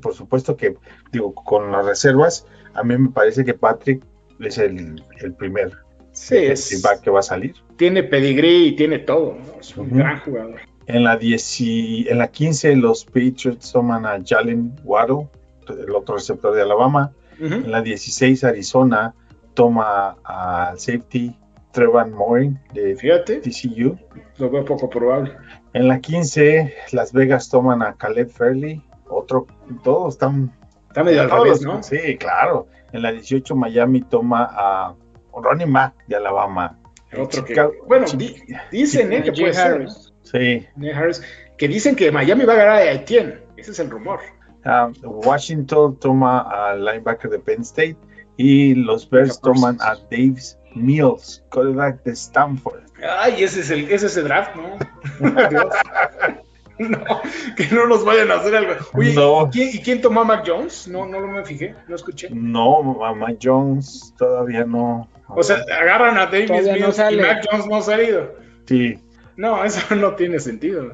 Por 0.00 0.14
supuesto 0.14 0.56
que, 0.56 0.76
digo, 1.10 1.34
con 1.34 1.72
las 1.72 1.84
reservas, 1.84 2.46
a 2.74 2.84
mí 2.84 2.96
me 2.96 3.10
parece 3.10 3.44
que 3.44 3.54
Patrick 3.54 4.04
es 4.40 4.58
el, 4.58 5.02
el 5.20 5.34
primer 5.34 5.72
Sí, 6.12 6.36
es, 6.36 6.82
que 7.02 7.10
va 7.10 7.20
a 7.20 7.22
salir. 7.22 7.54
tiene 7.76 8.02
pedigrí 8.02 8.66
y 8.68 8.76
tiene 8.76 8.98
todo. 8.98 9.36
¿no? 9.36 9.60
Es 9.60 9.76
un 9.76 9.90
gran 9.90 10.18
jugador. 10.20 10.56
En 10.86 11.04
la, 11.04 11.16
10 11.16 11.60
y- 11.60 12.08
en 12.08 12.18
la 12.18 12.28
15 12.28 12.74
los 12.76 13.04
Patriots 13.04 13.70
toman 13.72 14.04
a 14.06 14.18
Jalen 14.24 14.74
Waddle, 14.82 15.28
el 15.68 15.94
otro 15.94 16.16
receptor 16.16 16.54
de 16.54 16.62
Alabama. 16.62 17.12
En 17.38 17.70
la 17.70 17.80
16 17.80 18.42
Arizona 18.44 19.14
toma 19.54 20.16
al 20.24 20.78
safety 20.78 21.34
Trevor 21.72 22.08
Morin 22.10 22.58
de 22.74 22.96
Fíjate, 22.96 23.36
TCU. 23.36 23.96
lo 24.38 24.50
veo 24.50 24.64
poco 24.64 24.90
probable. 24.90 25.32
En 25.72 25.86
la 25.88 26.00
15 26.00 26.74
Las 26.92 27.12
Vegas 27.12 27.48
toman 27.48 27.82
a 27.82 27.94
Caleb 27.94 28.28
Fairley, 28.30 28.82
otro, 29.08 29.46
todos 29.84 30.14
están 30.14 30.52
Está 30.88 31.04
medio 31.04 31.22
al 31.22 31.30
revés, 31.30 31.62
¿no? 31.62 31.82
Sí, 31.84 32.16
claro. 32.18 32.66
En 32.92 33.02
la 33.02 33.12
18 33.12 33.54
Miami 33.56 34.02
toma 34.02 34.48
a 34.50 34.94
Ronnie 35.34 35.66
Mack 35.66 36.06
de 36.06 36.16
Alabama. 36.16 36.78
Otro 37.18 37.44
que, 37.44 37.54
bueno, 37.86 38.06
di- 38.14 38.36
dicen 38.70 39.12
eh, 39.12 39.22
que 39.22 39.32
puede 39.32 39.52
ser. 39.52 39.72
Harris. 39.72 40.12
Sí. 40.22 40.66
Najee 40.76 40.94
Harris, 40.94 41.22
que 41.58 41.66
dicen 41.68 41.96
que 41.96 42.12
Miami 42.12 42.44
va 42.44 42.52
a 42.52 42.56
ganar 42.56 42.74
a 42.76 42.92
Etienne. 42.92 43.40
Ese 43.56 43.72
es 43.72 43.78
el 43.80 43.90
rumor. 43.90 44.20
Ah, 44.64 44.90
Washington 45.02 45.98
toma 45.98 46.40
al 46.40 46.84
linebacker 46.84 47.30
de 47.30 47.38
Penn 47.38 47.62
State 47.62 47.96
y 48.36 48.74
los 48.74 49.08
Bears 49.08 49.40
toman 49.40 49.78
a 49.80 49.96
Davis 50.10 50.58
Mills, 50.74 51.42
quarterback 51.50 52.02
de 52.04 52.12
Stanford. 52.12 52.82
Ay, 53.18 53.42
ese 53.42 53.60
es 53.60 53.70
el, 53.70 53.90
ese 53.90 54.06
es 54.06 54.16
el 54.16 54.24
draft, 54.24 54.54
¿no? 54.56 54.76
No, 56.88 57.20
que 57.56 57.66
no 57.74 57.86
nos 57.86 58.04
vayan 58.04 58.30
a 58.30 58.36
hacer 58.36 58.56
algo. 58.56 58.72
Oye, 58.94 59.12
No. 59.14 59.48
¿quién- 59.52 59.68
¿y 59.72 59.78
quién 59.80 60.00
tomó 60.00 60.22
a 60.22 60.24
Mac 60.24 60.44
Jones? 60.46 60.88
No, 60.88 61.04
no 61.06 61.20
me 61.26 61.44
fijé, 61.44 61.74
no 61.88 61.94
escuché. 61.94 62.28
No, 62.30 62.82
Mama 62.82 63.34
Jones 63.40 64.14
todavía 64.16 64.64
no. 64.64 65.08
O 65.28 65.42
sea, 65.42 65.58
agarran 65.80 66.16
a 66.18 66.26
Davis 66.26 66.50
no 66.50 66.56
Mills 66.72 66.98
y. 67.12 67.16
Mac 67.16 67.46
Jones 67.50 67.66
no 67.66 67.76
ha 67.76 67.82
salido. 67.82 68.34
sí, 68.66 68.98
No, 69.36 69.62
eso 69.64 69.94
no 69.94 70.14
tiene 70.14 70.38
sentido. 70.40 70.90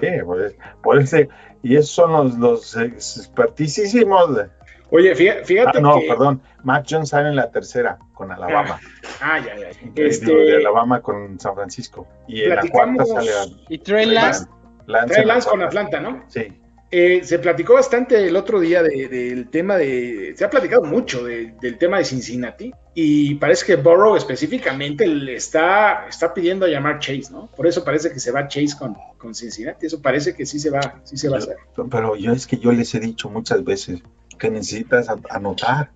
sí, 0.00 0.08
pues, 0.24 0.56
por 0.82 0.98
ese, 1.00 1.28
y 1.62 1.76
esos 1.76 1.90
son 1.90 2.12
los, 2.12 2.34
los 2.38 2.76
expertísimos. 2.76 4.36
de- 4.36 4.48
Oye, 4.90 5.14
fí- 5.14 5.44
fíjate 5.44 5.78
Ah, 5.78 5.80
no, 5.82 6.00
que... 6.00 6.08
perdón, 6.08 6.40
Mac 6.64 6.86
Jones 6.88 7.10
sale 7.10 7.28
en 7.28 7.36
la 7.36 7.50
tercera 7.50 7.98
con 8.14 8.32
Alabama. 8.32 8.80
Ah, 9.20 9.38
ya, 9.38 9.54
ya. 9.56 9.68
Eh, 9.68 9.92
Este, 9.96 10.34
de 10.34 10.56
Alabama 10.56 11.02
con 11.02 11.38
San 11.38 11.54
Francisco. 11.54 12.06
Y 12.26 12.42
en 12.44 12.56
la 12.56 12.62
cuarta 12.68 13.04
sale 13.04 13.30
a 13.30 13.44
Y 13.68 13.78
Trey 13.78 14.06
Lance, 14.06 14.46
Lance. 14.88 15.20
La 15.20 15.24
Lance 15.34 15.48
con. 15.48 15.62
Atlanta, 15.62 16.00
¿no? 16.00 16.24
Sí, 16.28 16.48
Eh, 16.90 17.20
se 17.22 17.38
platicó 17.38 17.74
bastante 17.74 18.26
el 18.26 18.34
otro 18.34 18.58
día 18.60 18.82
de- 18.82 19.08
del 19.08 19.50
tema 19.50 19.76
de. 19.76 20.32
Se 20.34 20.42
ha 20.46 20.48
platicado 20.48 20.82
mucho 20.84 21.22
de- 21.22 21.52
del 21.60 21.76
tema 21.76 21.98
de 21.98 22.04
Cincinnati 22.06 22.72
y 22.94 23.34
parece 23.34 23.66
que 23.66 23.76
Burrow 23.76 24.16
específicamente 24.16 25.06
le 25.06 25.34
está, 25.36 26.06
está 26.08 26.32
pidiendo 26.32 26.64
a 26.64 26.68
llamar 26.70 26.98
Chase, 26.98 27.30
¿no? 27.30 27.48
Por 27.54 27.66
eso 27.66 27.84
parece 27.84 28.10
que 28.10 28.18
se 28.18 28.30
va 28.32 28.48
Chase 28.48 28.74
con, 28.78 28.96
con 29.18 29.34
Cincinnati. 29.34 29.84
Eso 29.84 30.00
parece 30.00 30.34
que 30.34 30.46
sí 30.46 30.58
se 30.58 30.70
va, 30.70 30.80
sí 31.04 31.18
se 31.18 31.28
va 31.28 31.36
a 31.36 31.40
hacer. 31.40 31.56
pero 31.90 32.16
yo 32.16 32.32
es 32.32 32.46
que 32.46 32.56
yo 32.56 32.72
les 32.72 32.94
he 32.94 33.00
dicho 33.00 33.28
muchas 33.28 33.62
veces 33.62 34.00
que 34.38 34.48
necesitas 34.50 35.08
anotar. 35.28 35.90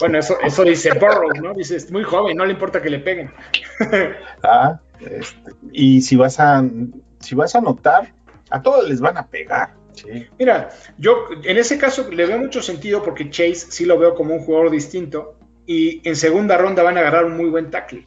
Bueno, 0.00 0.18
eso, 0.18 0.34
eso 0.42 0.64
dice 0.64 0.90
Burrow, 0.98 1.30
¿no? 1.40 1.54
Dice, 1.54 1.76
es 1.76 1.88
muy 1.92 2.02
joven, 2.02 2.36
no 2.36 2.44
le 2.46 2.52
importa 2.54 2.82
que 2.82 2.90
le 2.90 2.98
peguen. 2.98 3.30
¿ah? 4.42 4.80
Este, 5.00 5.52
y 5.72 6.00
si 6.02 6.16
vas 6.16 6.40
a 6.40 6.64
si 7.20 7.34
vas 7.36 7.54
a 7.54 7.58
anotar, 7.58 8.12
a 8.52 8.62
todos 8.62 8.88
les 8.88 9.00
van 9.00 9.18
a 9.18 9.26
pegar. 9.26 9.74
Sí. 9.92 10.26
Mira, 10.38 10.70
yo 10.98 11.26
en 11.42 11.56
ese 11.58 11.78
caso 11.78 12.08
le 12.10 12.26
veo 12.26 12.38
mucho 12.38 12.62
sentido 12.62 13.02
porque 13.02 13.30
Chase 13.30 13.70
sí 13.70 13.84
lo 13.84 13.98
veo 13.98 14.14
como 14.14 14.34
un 14.34 14.40
jugador 14.40 14.70
distinto 14.70 15.36
y 15.66 16.06
en 16.08 16.16
segunda 16.16 16.56
ronda 16.56 16.82
van 16.82 16.96
a 16.96 17.00
agarrar 17.00 17.24
un 17.26 17.36
muy 17.36 17.50
buen 17.50 17.70
tackle. 17.70 18.06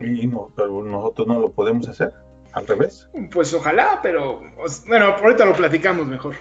Y 0.00 0.26
no, 0.26 0.50
pero 0.54 0.82
nosotros 0.82 1.26
no 1.26 1.40
lo 1.40 1.50
podemos 1.50 1.88
hacer. 1.88 2.12
Al 2.52 2.66
revés. 2.66 3.08
Pues 3.32 3.52
ojalá, 3.52 4.00
pero 4.02 4.40
bueno, 4.86 5.06
ahorita 5.06 5.44
lo 5.44 5.52
platicamos 5.52 6.06
mejor. 6.06 6.36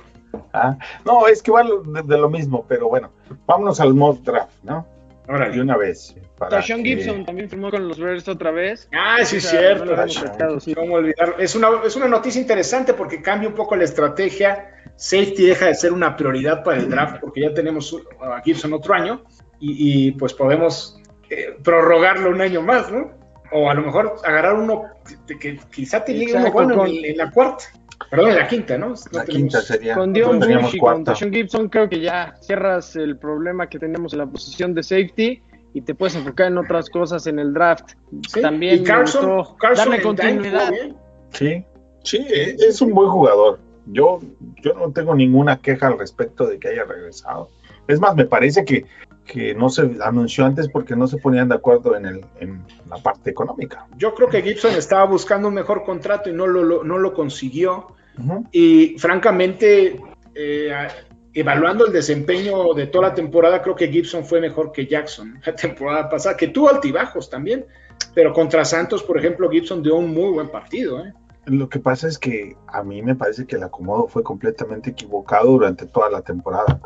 ¿ah? 0.54 0.78
No, 1.04 1.28
es 1.28 1.42
que 1.42 1.52
va 1.52 1.64
de, 1.64 2.04
de 2.04 2.18
lo 2.18 2.30
mismo, 2.30 2.66
pero 2.68 2.88
bueno, 2.88 3.12
vámonos 3.46 3.82
al 3.82 3.94
mock 3.94 4.22
draft, 4.22 4.64
¿no? 4.64 4.86
De 5.28 5.34
Órale. 5.34 5.62
una 5.62 5.76
vez. 5.78 6.16
para 6.38 6.62
que- 6.62 6.76
Gibson 6.84 7.26
también 7.26 7.50
firmó 7.50 7.72
con 7.72 7.88
los 7.88 7.98
Bears 8.00 8.28
otra 8.28 8.52
vez. 8.52 8.88
Ah, 8.94 9.18
sí, 9.24 9.38
O 9.38 9.42
sea, 9.42 9.52
cierto. 9.60 9.96
no 9.96 10.60
sí. 10.60 10.76
¿Cómo 10.76 10.96
olvidarlo? 10.96 11.38
Es 11.40 11.56
una, 11.56 11.70
es 11.86 11.96
una 11.96 12.08
noticia 12.08 12.40
interesante 12.42 12.94
porque 12.94 13.22
cambia 13.22 13.50
un 13.50 13.56
poco 13.56 13.76
la 13.76 13.86
estrategia. 13.86 14.70
Safety 14.98 15.46
deja 15.48 15.66
de 15.68 15.76
ser 15.76 15.94
una 15.94 16.16
prioridad 16.16 16.64
para 16.64 16.78
el 16.78 16.90
draft 16.90 17.18
porque 17.22 17.42
ya 17.42 17.54
tenemos 17.54 17.98
a 18.22 18.42
Gibson 18.42 18.74
otro 18.74 18.94
año 18.94 19.24
y, 19.60 20.08
y, 20.08 20.12
pues 20.12 20.34
podemos 20.34 21.02
eh, 21.30 21.58
prorrogarlo 21.64 22.30
un 22.30 22.42
año 22.42 22.62
más, 22.62 22.92
¿no? 22.92 23.12
O 23.52 23.70
a 23.70 23.74
lo 23.74 23.82
mejor 23.82 24.16
agarrar 24.24 24.56
uno 24.56 24.84
que, 25.28 25.40
que 25.40 25.60
quizá 25.74 26.04
te 26.04 26.14
llegue 26.14 26.34
uno 26.34 26.48
Exacto, 26.48 26.54
bueno 26.54 26.76
con- 26.78 26.88
en, 26.90 27.06
en 27.06 27.18
la 27.18 27.32
cuarta. 27.32 27.64
Perdón, 28.10 28.36
la 28.36 28.48
quinta, 28.48 28.78
¿no? 28.78 28.90
No 28.90 28.94
La 29.12 29.24
tenemos- 29.24 29.28
quinta 29.28 29.62
sería. 29.62 29.96
Con 29.96 30.14
Dion 30.14 30.40
Bush 30.40 30.76
y 30.76 30.78
con. 30.80 31.04
Tashawn 31.04 31.34
Gibson 31.34 31.70
creo 31.70 31.90
que 31.90 32.00
ya 32.02 32.36
cierras 32.42 32.96
el 32.96 33.18
problema 33.18 33.68
que 33.68 33.80
teníamos 33.80 34.14
en 34.14 34.20
la 34.20 34.26
posición 34.28 34.74
de 34.74 34.84
safety 34.84 35.42
y 35.74 35.82
te 35.82 35.96
puedes 35.96 36.16
enfocar 36.16 36.48
en 36.48 36.58
otras 36.58 36.90
cosas 36.90 37.26
en 37.28 37.40
el 37.40 37.54
draft. 37.54 37.92
Sí, 38.30 38.42
También 38.42 38.82
y 38.82 38.84
Carson, 38.84 39.44
darle 39.76 40.02
continuidad. 40.02 40.72
Sí, 41.32 41.66
sí, 42.04 42.18
e- 42.30 42.56
es 42.60 42.82
un 42.82 42.94
buen 42.94 43.10
jugador. 43.10 43.60
Yo, 43.88 44.20
yo 44.64 44.74
no 44.74 44.92
tengo 44.92 45.14
ninguna 45.16 45.58
queja 45.62 45.88
al 45.88 46.00
respecto 46.00 46.48
de 46.48 46.58
que 46.60 46.70
haya 46.70 46.86
regresado. 46.86 47.50
Es 47.88 48.00
más, 48.00 48.16
me 48.16 48.26
parece 48.26 48.66
que, 48.66 48.86
que 49.26 49.56
no 49.56 49.70
se 49.70 49.90
anunció 50.04 50.46
antes 50.46 50.68
porque 50.70 50.96
no 50.96 51.08
se 51.08 51.18
ponían 51.18 51.50
de 51.50 51.56
acuerdo 51.56 51.96
en, 51.96 52.06
el, 52.06 52.26
en 52.40 52.62
la 52.90 52.98
parte 52.98 53.32
económica. 53.32 53.88
Yo 53.98 54.14
creo 54.14 54.30
que 54.30 54.42
Gibson 54.42 54.74
estaba 54.76 55.06
buscando 55.06 55.48
un 55.48 55.54
mejor 55.56 55.84
contrato 55.84 56.30
y 56.30 56.34
no 56.34 56.46
lo, 56.48 56.64
lo- 56.64 56.84
no 56.84 56.98
lo 57.00 57.14
consiguió. 57.14 57.88
Y 58.52 58.96
francamente, 58.98 60.00
eh, 60.36 60.74
evaluando 61.34 61.86
el 61.88 61.92
desempeño 61.92 62.74
de 62.74 62.88
toda 62.88 63.10
la 63.10 63.14
temporada, 63.14 63.62
creo 63.62 63.76
que 63.76 63.90
Gibson 63.90 64.24
fue 64.26 64.40
mejor 64.40 64.72
que 64.72 64.86
Jackson 64.88 65.40
la 65.46 65.54
temporada 65.56 66.10
pasada, 66.10 66.38
que 66.38 66.48
tuvo 66.48 66.70
altibajos 66.70 67.30
también, 67.30 67.66
pero 68.14 68.32
contra 68.32 68.64
Santos, 68.64 69.04
por 69.04 69.18
ejemplo, 69.18 69.50
Gibson 69.50 69.84
dio 69.84 69.96
un 69.96 70.14
muy 70.14 70.32
buen 70.32 70.48
partido. 70.50 71.06
¿eh? 71.06 71.14
Lo 71.48 71.68
que 71.68 71.80
pasa 71.80 72.08
es 72.08 72.18
que 72.18 72.56
a 72.68 72.84
mí 72.84 73.02
me 73.02 73.16
parece 73.16 73.46
que 73.46 73.58
el 73.58 73.64
acomodo 73.64 74.08
fue 74.08 74.24
completamente 74.24 74.92
equivocado 74.92 75.52
durante 75.52 75.86
toda 75.88 76.10
la 76.10 76.22
temporada. 76.22 76.80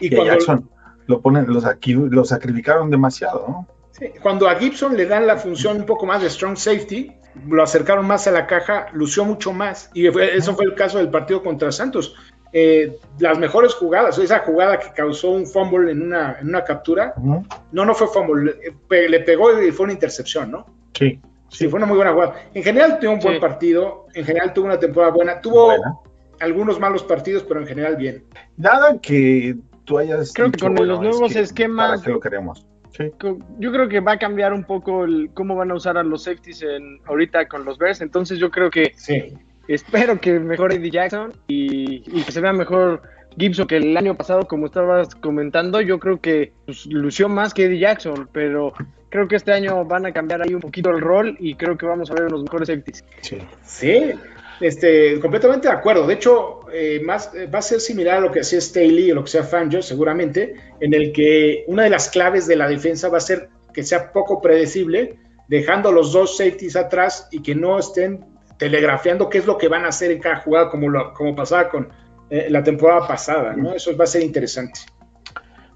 Y 0.00 0.06
Y 0.06 0.10
cuando, 0.16 0.32
Jackson 0.32 0.70
lo 1.06 1.20
ponen, 1.20 1.46
los, 1.48 1.64
aquí, 1.64 1.92
lo 1.94 2.24
sacrificaron 2.24 2.90
demasiado, 2.90 3.44
¿no? 3.48 3.66
sí, 3.92 4.10
cuando 4.22 4.48
a 4.48 4.56
Gibson 4.56 4.96
le 4.96 5.06
dan 5.06 5.26
la 5.26 5.36
función 5.36 5.76
un 5.78 5.86
poco 5.86 6.04
más 6.06 6.20
de 6.22 6.28
strong 6.30 6.56
safety, 6.56 7.12
lo 7.48 7.62
acercaron 7.62 8.06
más 8.06 8.26
a 8.26 8.30
la 8.32 8.46
caja, 8.46 8.86
lució 8.92 9.24
mucho 9.24 9.52
más. 9.52 9.90
Y 9.94 10.08
fue- 10.08 10.36
eso 10.36 10.54
fue 10.54 10.64
el 10.66 10.74
caso 10.74 10.98
del 10.98 11.10
partido 11.10 11.42
contra 11.42 11.70
Santos. 11.72 12.14
Eh, 12.52 12.98
las 13.18 13.36
mejores 13.38 13.74
jugadas, 13.74 14.16
esa 14.18 14.38
jugada 14.40 14.78
que 14.78 14.92
causó 14.92 15.30
un 15.30 15.44
fumble 15.46 15.90
en 15.90 16.02
una, 16.02 16.36
en 16.40 16.48
una 16.48 16.62
captura, 16.62 17.12
no, 17.20 17.44
no 17.84 17.94
fue 17.94 18.06
fumble, 18.08 18.44
le, 18.54 18.72
pe- 18.88 19.08
le 19.08 19.20
pegó 19.20 19.60
y 19.60 19.72
fue 19.72 19.84
una 19.84 19.92
intercepción, 19.92 20.50
¿no? 20.50 20.66
Sí, 20.92 21.20
Sí, 21.48 21.68
fue 21.68 21.76
una 21.76 21.86
muy 21.86 21.96
buena 21.96 22.12
jugada. 22.12 22.34
En 22.52 22.64
general 22.64 22.98
tuvo 22.98 23.12
un 23.12 23.20
buen 23.20 23.38
partido, 23.40 24.06
en 24.14 24.24
general 24.24 24.52
tuvo 24.52 24.66
una 24.66 24.78
temporada 24.80 25.12
buena, 25.12 25.40
tuvo 25.40 25.66
buena. 25.66 25.94
algunos 26.40 26.80
malos 26.80 27.04
partidos, 27.04 27.44
pero 27.44 27.60
en 27.60 27.66
general 27.66 27.94
bien. 27.94 28.24
Nada 28.56 28.98
que 29.00 29.54
tú 29.84 29.98
hayas. 29.98 30.32
Creo 30.32 30.50
que 30.50 30.58
con 30.58 30.74
los 30.74 30.98
es 30.98 31.00
nuevos 31.00 31.32
que, 31.32 31.40
esquemas- 31.40 31.90
¿Para 31.90 32.02
qué 32.02 32.10
lo 32.10 32.20
queremos? 32.20 32.66
Sí. 32.96 33.10
Yo 33.58 33.72
creo 33.72 33.88
que 33.88 33.98
va 34.00 34.12
a 34.12 34.18
cambiar 34.18 34.52
un 34.52 34.62
poco 34.64 35.04
el 35.04 35.30
cómo 35.34 35.56
van 35.56 35.70
a 35.72 35.74
usar 35.74 35.98
a 35.98 36.04
los 36.04 36.24
safeties 36.24 36.62
en, 36.62 37.00
ahorita 37.06 37.48
con 37.48 37.64
los 37.64 37.76
Bears. 37.76 38.00
Entonces 38.00 38.38
yo 38.38 38.50
creo 38.50 38.70
que 38.70 38.92
Sí. 38.96 39.34
espero 39.66 40.20
que 40.20 40.38
mejore 40.38 40.76
Eddie 40.76 40.90
Jackson 40.92 41.32
y, 41.48 42.04
y 42.06 42.22
que 42.22 42.30
se 42.30 42.40
vea 42.40 42.52
mejor 42.52 43.02
Gibson 43.36 43.66
que 43.66 43.78
el 43.78 43.96
año 43.96 44.14
pasado, 44.16 44.46
como 44.46 44.66
estabas 44.66 45.12
comentando. 45.16 45.80
Yo 45.80 45.98
creo 45.98 46.20
que 46.20 46.52
pues, 46.66 46.86
lució 46.86 47.28
más 47.28 47.52
que 47.52 47.64
Eddie 47.64 47.80
Jackson, 47.80 48.28
pero 48.32 48.72
creo 49.10 49.26
que 49.26 49.34
este 49.34 49.52
año 49.52 49.84
van 49.84 50.06
a 50.06 50.12
cambiar 50.12 50.42
ahí 50.42 50.54
un 50.54 50.60
poquito 50.60 50.90
el 50.90 51.00
rol 51.00 51.36
y 51.40 51.56
creo 51.56 51.76
que 51.76 51.86
vamos 51.86 52.12
a 52.12 52.14
ver 52.14 52.26
unos 52.26 52.44
mejores 52.44 52.68
safeties. 52.68 53.04
Sí. 53.22 53.38
Sí, 53.64 54.12
este, 54.60 55.18
completamente 55.20 55.68
de 55.68 55.74
acuerdo. 55.74 56.06
De 56.06 56.14
hecho, 56.14 56.60
eh, 56.72 57.00
más, 57.04 57.34
eh, 57.34 57.46
va 57.46 57.58
a 57.58 57.62
ser 57.62 57.80
similar 57.80 58.18
a 58.18 58.20
lo 58.20 58.30
que 58.30 58.40
hacía 58.40 58.60
Staley 58.60 59.10
o 59.12 59.16
lo 59.16 59.24
que 59.24 59.30
sea 59.30 59.42
Fangio, 59.44 59.82
seguramente, 59.82 60.54
en 60.80 60.94
el 60.94 61.12
que 61.12 61.64
una 61.68 61.84
de 61.84 61.90
las 61.90 62.08
claves 62.10 62.46
de 62.46 62.56
la 62.56 62.68
defensa 62.68 63.08
va 63.08 63.18
a 63.18 63.20
ser 63.20 63.48
que 63.72 63.82
sea 63.82 64.12
poco 64.12 64.40
predecible, 64.40 65.18
dejando 65.48 65.90
los 65.92 66.12
dos 66.12 66.36
safeties 66.36 66.76
atrás 66.76 67.28
y 67.30 67.42
que 67.42 67.54
no 67.54 67.78
estén 67.78 68.24
telegrafiando 68.58 69.28
qué 69.28 69.38
es 69.38 69.46
lo 69.46 69.58
que 69.58 69.68
van 69.68 69.84
a 69.84 69.88
hacer 69.88 70.10
en 70.12 70.20
cada 70.20 70.36
jugada, 70.36 70.70
como, 70.70 70.88
lo, 70.88 71.12
como 71.12 71.34
pasaba 71.34 71.68
con 71.68 71.88
eh, 72.30 72.46
la 72.48 72.62
temporada 72.62 73.06
pasada, 73.06 73.54
¿no? 73.56 73.74
Eso 73.74 73.96
va 73.96 74.04
a 74.04 74.06
ser 74.06 74.22
interesante. 74.22 74.80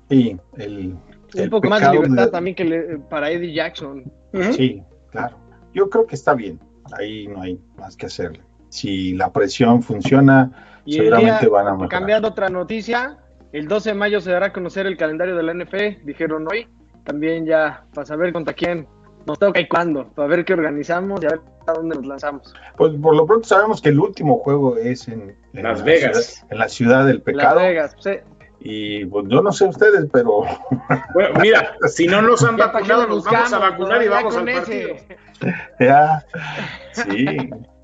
Y 0.09 0.37
el, 0.57 0.97
Un 1.35 1.51
poco 1.51 1.69
más 1.69 1.83
de 1.83 1.91
libertad 1.91 2.27
de- 2.27 2.31
también 2.31 2.57
que 2.57 2.65
le- 2.65 2.99
para 3.11 3.31
Eddie 3.31 3.53
Jackson. 3.53 4.11
Sí, 4.53 4.83
claro. 5.11 5.37
Yo 5.75 5.91
creo 5.91 6.07
que 6.07 6.15
está 6.15 6.35
bien. 6.35 6.59
Ahí 6.99 7.27
no 7.29 7.43
hay 7.43 7.59
más 7.77 7.97
que 7.97 8.07
hacerle. 8.07 8.41
Si 8.69 9.15
la 9.15 9.33
presión 9.33 9.83
funciona, 9.83 10.81
Y 10.85 10.95
seguramente 10.95 11.41
día- 11.47 11.49
van 11.51 11.67
a 11.67 11.71
mejorar. 11.73 11.89
Cambiando 11.91 12.29
otra 12.29 12.49
noticia, 12.49 13.19
el 13.53 13.67
12 13.69 13.91
de 13.91 13.95
mayo 13.95 14.21
se 14.21 14.31
dará 14.31 14.47
a 14.47 14.53
conocer 14.53 14.87
el 14.87 14.97
calendario 14.97 15.37
de 15.37 15.43
la 15.43 15.53
NFL, 15.53 16.01
dijeron 16.05 16.47
hoy. 16.51 16.67
también 17.05 17.47
ya 17.47 17.85
para 17.95 18.05
saber 18.07 18.35
contra 18.35 18.53
quién 18.53 18.87
nos 19.27 19.39
toca 19.39 19.59
y 19.61 19.67
cuándo, 19.67 20.09
para 20.09 20.29
ver 20.29 20.45
qué 20.45 20.53
organizamos 20.53 21.23
y 21.23 21.27
a 21.27 21.31
ver 21.31 21.41
a 21.67 21.73
dónde 21.73 21.97
nos 21.97 22.05
lanzamos. 22.07 22.53
Pues 22.77 22.93
por 23.01 23.17
lo 23.17 23.25
pronto 23.27 23.49
sabemos 23.49 23.81
que 23.81 23.89
el 23.89 23.99
último 23.99 24.39
juego 24.41 24.77
es 24.77 25.09
en, 25.09 25.35
en 25.55 25.63
Las 25.63 25.79
la 25.79 25.85
Vegas. 25.87 26.25
ciudad- 26.27 26.53
en 26.53 26.59
la 26.59 26.69
ciudad 26.69 27.07
del 27.07 27.17
Las 27.17 27.25
pecado. 27.25 27.61
Vegas, 27.61 27.95
pues, 27.95 28.07
eh, 28.09 28.25
Y 28.61 29.07
pues 29.07 29.25
yo 29.29 29.41
no 29.41 29.53
sé 29.53 29.65
ustedes, 29.65 30.07
pero 30.13 30.43
Bueno, 31.15 31.41
mira, 31.41 31.77
si 31.87 32.07
no 32.07 32.21
nos 32.21 32.45
han 32.45 32.59
vacunado, 32.59 33.07
nos 33.07 33.25
vamos 33.25 33.53
a 33.55 33.59
vacunar 33.59 34.03
y 34.03 34.09
vamos 34.09 34.37
al 34.37 34.49
ese. 34.51 34.59
partido. 34.61 34.97
ya, 35.81 36.27
sí. 36.93 37.27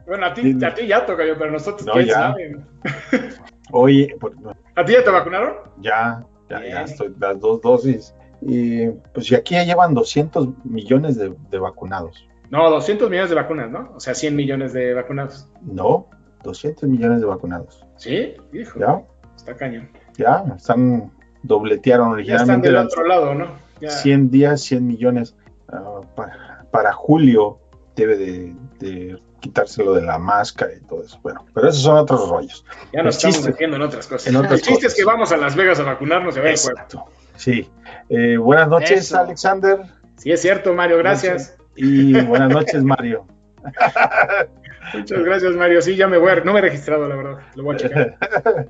Bueno, 0.06 0.26
a 0.26 0.34
ti, 0.34 0.56
a 0.64 0.74
ti 0.74 0.86
ya 0.86 1.06
toca 1.06 1.24
yo, 1.26 1.38
pero 1.38 1.50
nosotros, 1.50 1.86
No, 1.86 2.00
ya. 2.00 2.12
sabe. 2.14 2.56
Oye, 3.72 4.14
pues, 4.20 4.34
¿A 4.76 4.84
ti 4.84 4.92
ya 4.92 5.04
te 5.04 5.10
vacunaron? 5.10 5.54
ya, 5.80 6.24
ya, 6.50 6.58
Bien. 6.58 6.72
ya 6.72 6.82
estoy 6.82 7.14
las 7.18 7.40
dos 7.40 7.60
dosis. 7.62 8.14
Y 8.42 8.88
pues 9.14 9.30
y 9.30 9.34
aquí 9.34 9.54
ya 9.54 9.64
llevan 9.64 9.94
200 9.94 10.48
millones 10.64 11.16
de, 11.16 11.34
de 11.50 11.58
vacunados. 11.58 12.28
No, 12.50 12.68
200 12.70 13.08
millones 13.08 13.30
de 13.30 13.36
vacunas, 13.36 13.70
¿no? 13.70 13.92
O 13.96 14.00
sea, 14.00 14.14
100 14.14 14.36
millones 14.36 14.72
de 14.74 14.92
vacunados. 14.92 15.48
No, 15.62 16.08
200 16.42 16.88
millones 16.88 17.20
de 17.20 17.26
vacunados. 17.26 17.86
¿Sí? 17.96 18.34
Hijo, 18.52 18.78
Ya, 18.78 19.02
está 19.34 19.56
cañón. 19.56 19.88
ya, 20.18 20.44
están 20.56 21.10
dobletearon 21.42 22.18
Ya 22.22 22.34
están 22.36 22.50
originalmente 22.60 22.68
del 22.68 22.76
otro 22.76 23.06
lado, 23.06 23.34
¿no? 23.34 23.46
Ya. 23.80 23.88
100 23.90 24.30
días, 24.30 24.60
100 24.60 24.86
millones. 24.86 25.36
Ah, 25.68 26.00
pa- 26.14 26.66
para 26.70 26.92
julio 26.92 27.58
debe 27.96 28.16
de, 28.18 28.54
de 28.78 29.18
quitárselo 29.44 29.92
de 29.92 30.00
la 30.00 30.18
máscara 30.18 30.72
y 30.74 30.80
todo 30.80 31.02
eso. 31.04 31.20
Bueno, 31.22 31.44
pero 31.52 31.68
esos 31.68 31.82
son 31.82 31.98
otros 31.98 32.28
rollos. 32.30 32.64
Ya 32.94 33.02
nos 33.02 33.22
El 33.22 33.30
estamos 33.30 33.48
metiendo 33.48 33.76
en 33.76 33.82
otras 33.82 34.06
cosas. 34.06 34.26
en 34.26 34.36
otras 34.36 34.52
el 34.52 34.58
chiste 34.60 34.74
cosas. 34.74 34.92
es 34.92 34.94
que 34.96 35.04
vamos 35.04 35.32
a 35.32 35.36
Las 35.36 35.54
Vegas 35.54 35.78
a 35.80 35.82
vacunarnos 35.82 36.34
y 36.34 36.38
a 36.38 36.42
ver 36.42 36.52
el 36.52 36.58
juego. 36.58 36.78
Exacto. 36.78 37.04
Sí. 37.36 37.68
Eh, 38.08 38.38
buenas 38.38 38.68
noches, 38.68 39.00
Eso. 39.00 39.18
Alexander. 39.18 39.80
Sí, 40.16 40.32
es 40.32 40.40
cierto, 40.40 40.72
Mario, 40.72 40.96
gracias. 40.96 41.58
Y 41.76 42.18
buenas 42.22 42.48
noches, 42.50 42.82
Mario. 42.82 43.26
Muchas 44.94 45.22
gracias, 45.22 45.52
Mario. 45.56 45.82
Sí, 45.82 45.94
ya 45.96 46.06
me 46.06 46.16
voy 46.16 46.30
a... 46.30 46.36
No 46.36 46.52
me 46.54 46.60
he 46.60 46.62
registrado, 46.62 47.06
la 47.06 47.16
verdad. 47.16 47.42
Lo 47.54 47.64
voy 47.64 47.74
a 47.74 47.78
checar. 47.78 48.16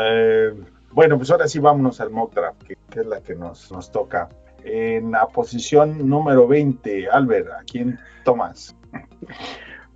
Eh, 0.00 0.54
bueno, 0.92 1.16
pues 1.16 1.28
ahora 1.32 1.48
sí 1.48 1.58
vámonos 1.58 2.00
al 2.00 2.10
mock 2.10 2.32
draft, 2.32 2.62
que, 2.62 2.76
que 2.88 3.00
es 3.00 3.06
la 3.06 3.20
que 3.20 3.34
nos, 3.34 3.72
nos 3.72 3.90
toca. 3.90 4.28
En 4.62 5.10
la 5.10 5.26
posición 5.26 6.08
número 6.08 6.46
20, 6.46 7.08
Albert, 7.10 7.48
¿a 7.48 7.64
quién 7.68 7.98
tomas? 8.22 8.76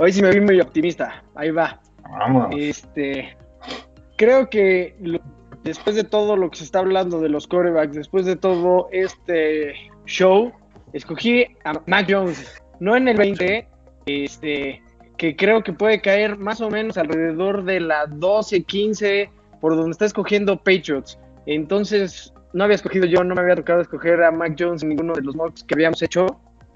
Hoy 0.03 0.13
sí 0.13 0.21
me 0.21 0.33
vi 0.33 0.41
muy 0.41 0.61
optimista. 0.61 1.23
Ahí 1.37 1.53
va. 1.53 1.81
Vámonos. 2.11 2.57
Este, 2.59 3.37
creo 4.17 4.51
que 4.51 4.97
lo- 5.01 5.21
después 5.63 5.95
de 5.95 6.03
todo 6.03 6.37
lo 6.37 6.51
que 6.51 6.59
se 6.59 6.65
está 6.65 6.81
hablando 6.81 7.21
de 7.21 7.29
los 7.29 7.47
corebacks, 7.47 7.95
después 7.95 8.27
de 8.27 8.35
todo 8.35 8.89
este 8.91 9.75
show, 10.07 10.51
escogí 10.93 11.47
a 11.65 11.75
Mac 11.87 12.09
Jones, 12.11 12.61
no 12.81 12.97
en 12.97 13.07
el 13.07 13.17
20, 13.17 13.69
este, 14.07 14.83
que 15.17 15.37
creo 15.37 15.63
que 15.63 15.73
puede 15.73 16.01
caer 16.01 16.37
más 16.37 16.61
o 16.61 16.69
menos 16.69 16.99
alrededor 16.99 17.63
de 17.63 17.79
la 17.79 18.07
12, 18.07 18.65
15, 18.65 19.31
por 19.61 19.77
donde 19.77 19.93
está 19.93 20.07
escogiendo 20.07 20.57
Patriots. 20.57 21.17
Entonces, 21.47 22.35
no 22.55 22.65
había 22.65 22.75
escogido 22.75 23.07
yo, 23.07 23.23
no 23.23 23.37
me 23.37 23.41
había 23.43 23.55
tocado 23.55 23.81
escoger 23.83 24.21
a 24.25 24.33
Mac 24.33 24.57
Jones 24.59 24.83
en 24.83 24.89
ninguno 24.89 25.13
de 25.15 25.23
los 25.23 25.37
mocks 25.37 25.63
que 25.63 25.75
habíamos 25.75 26.03
hecho. 26.03 26.27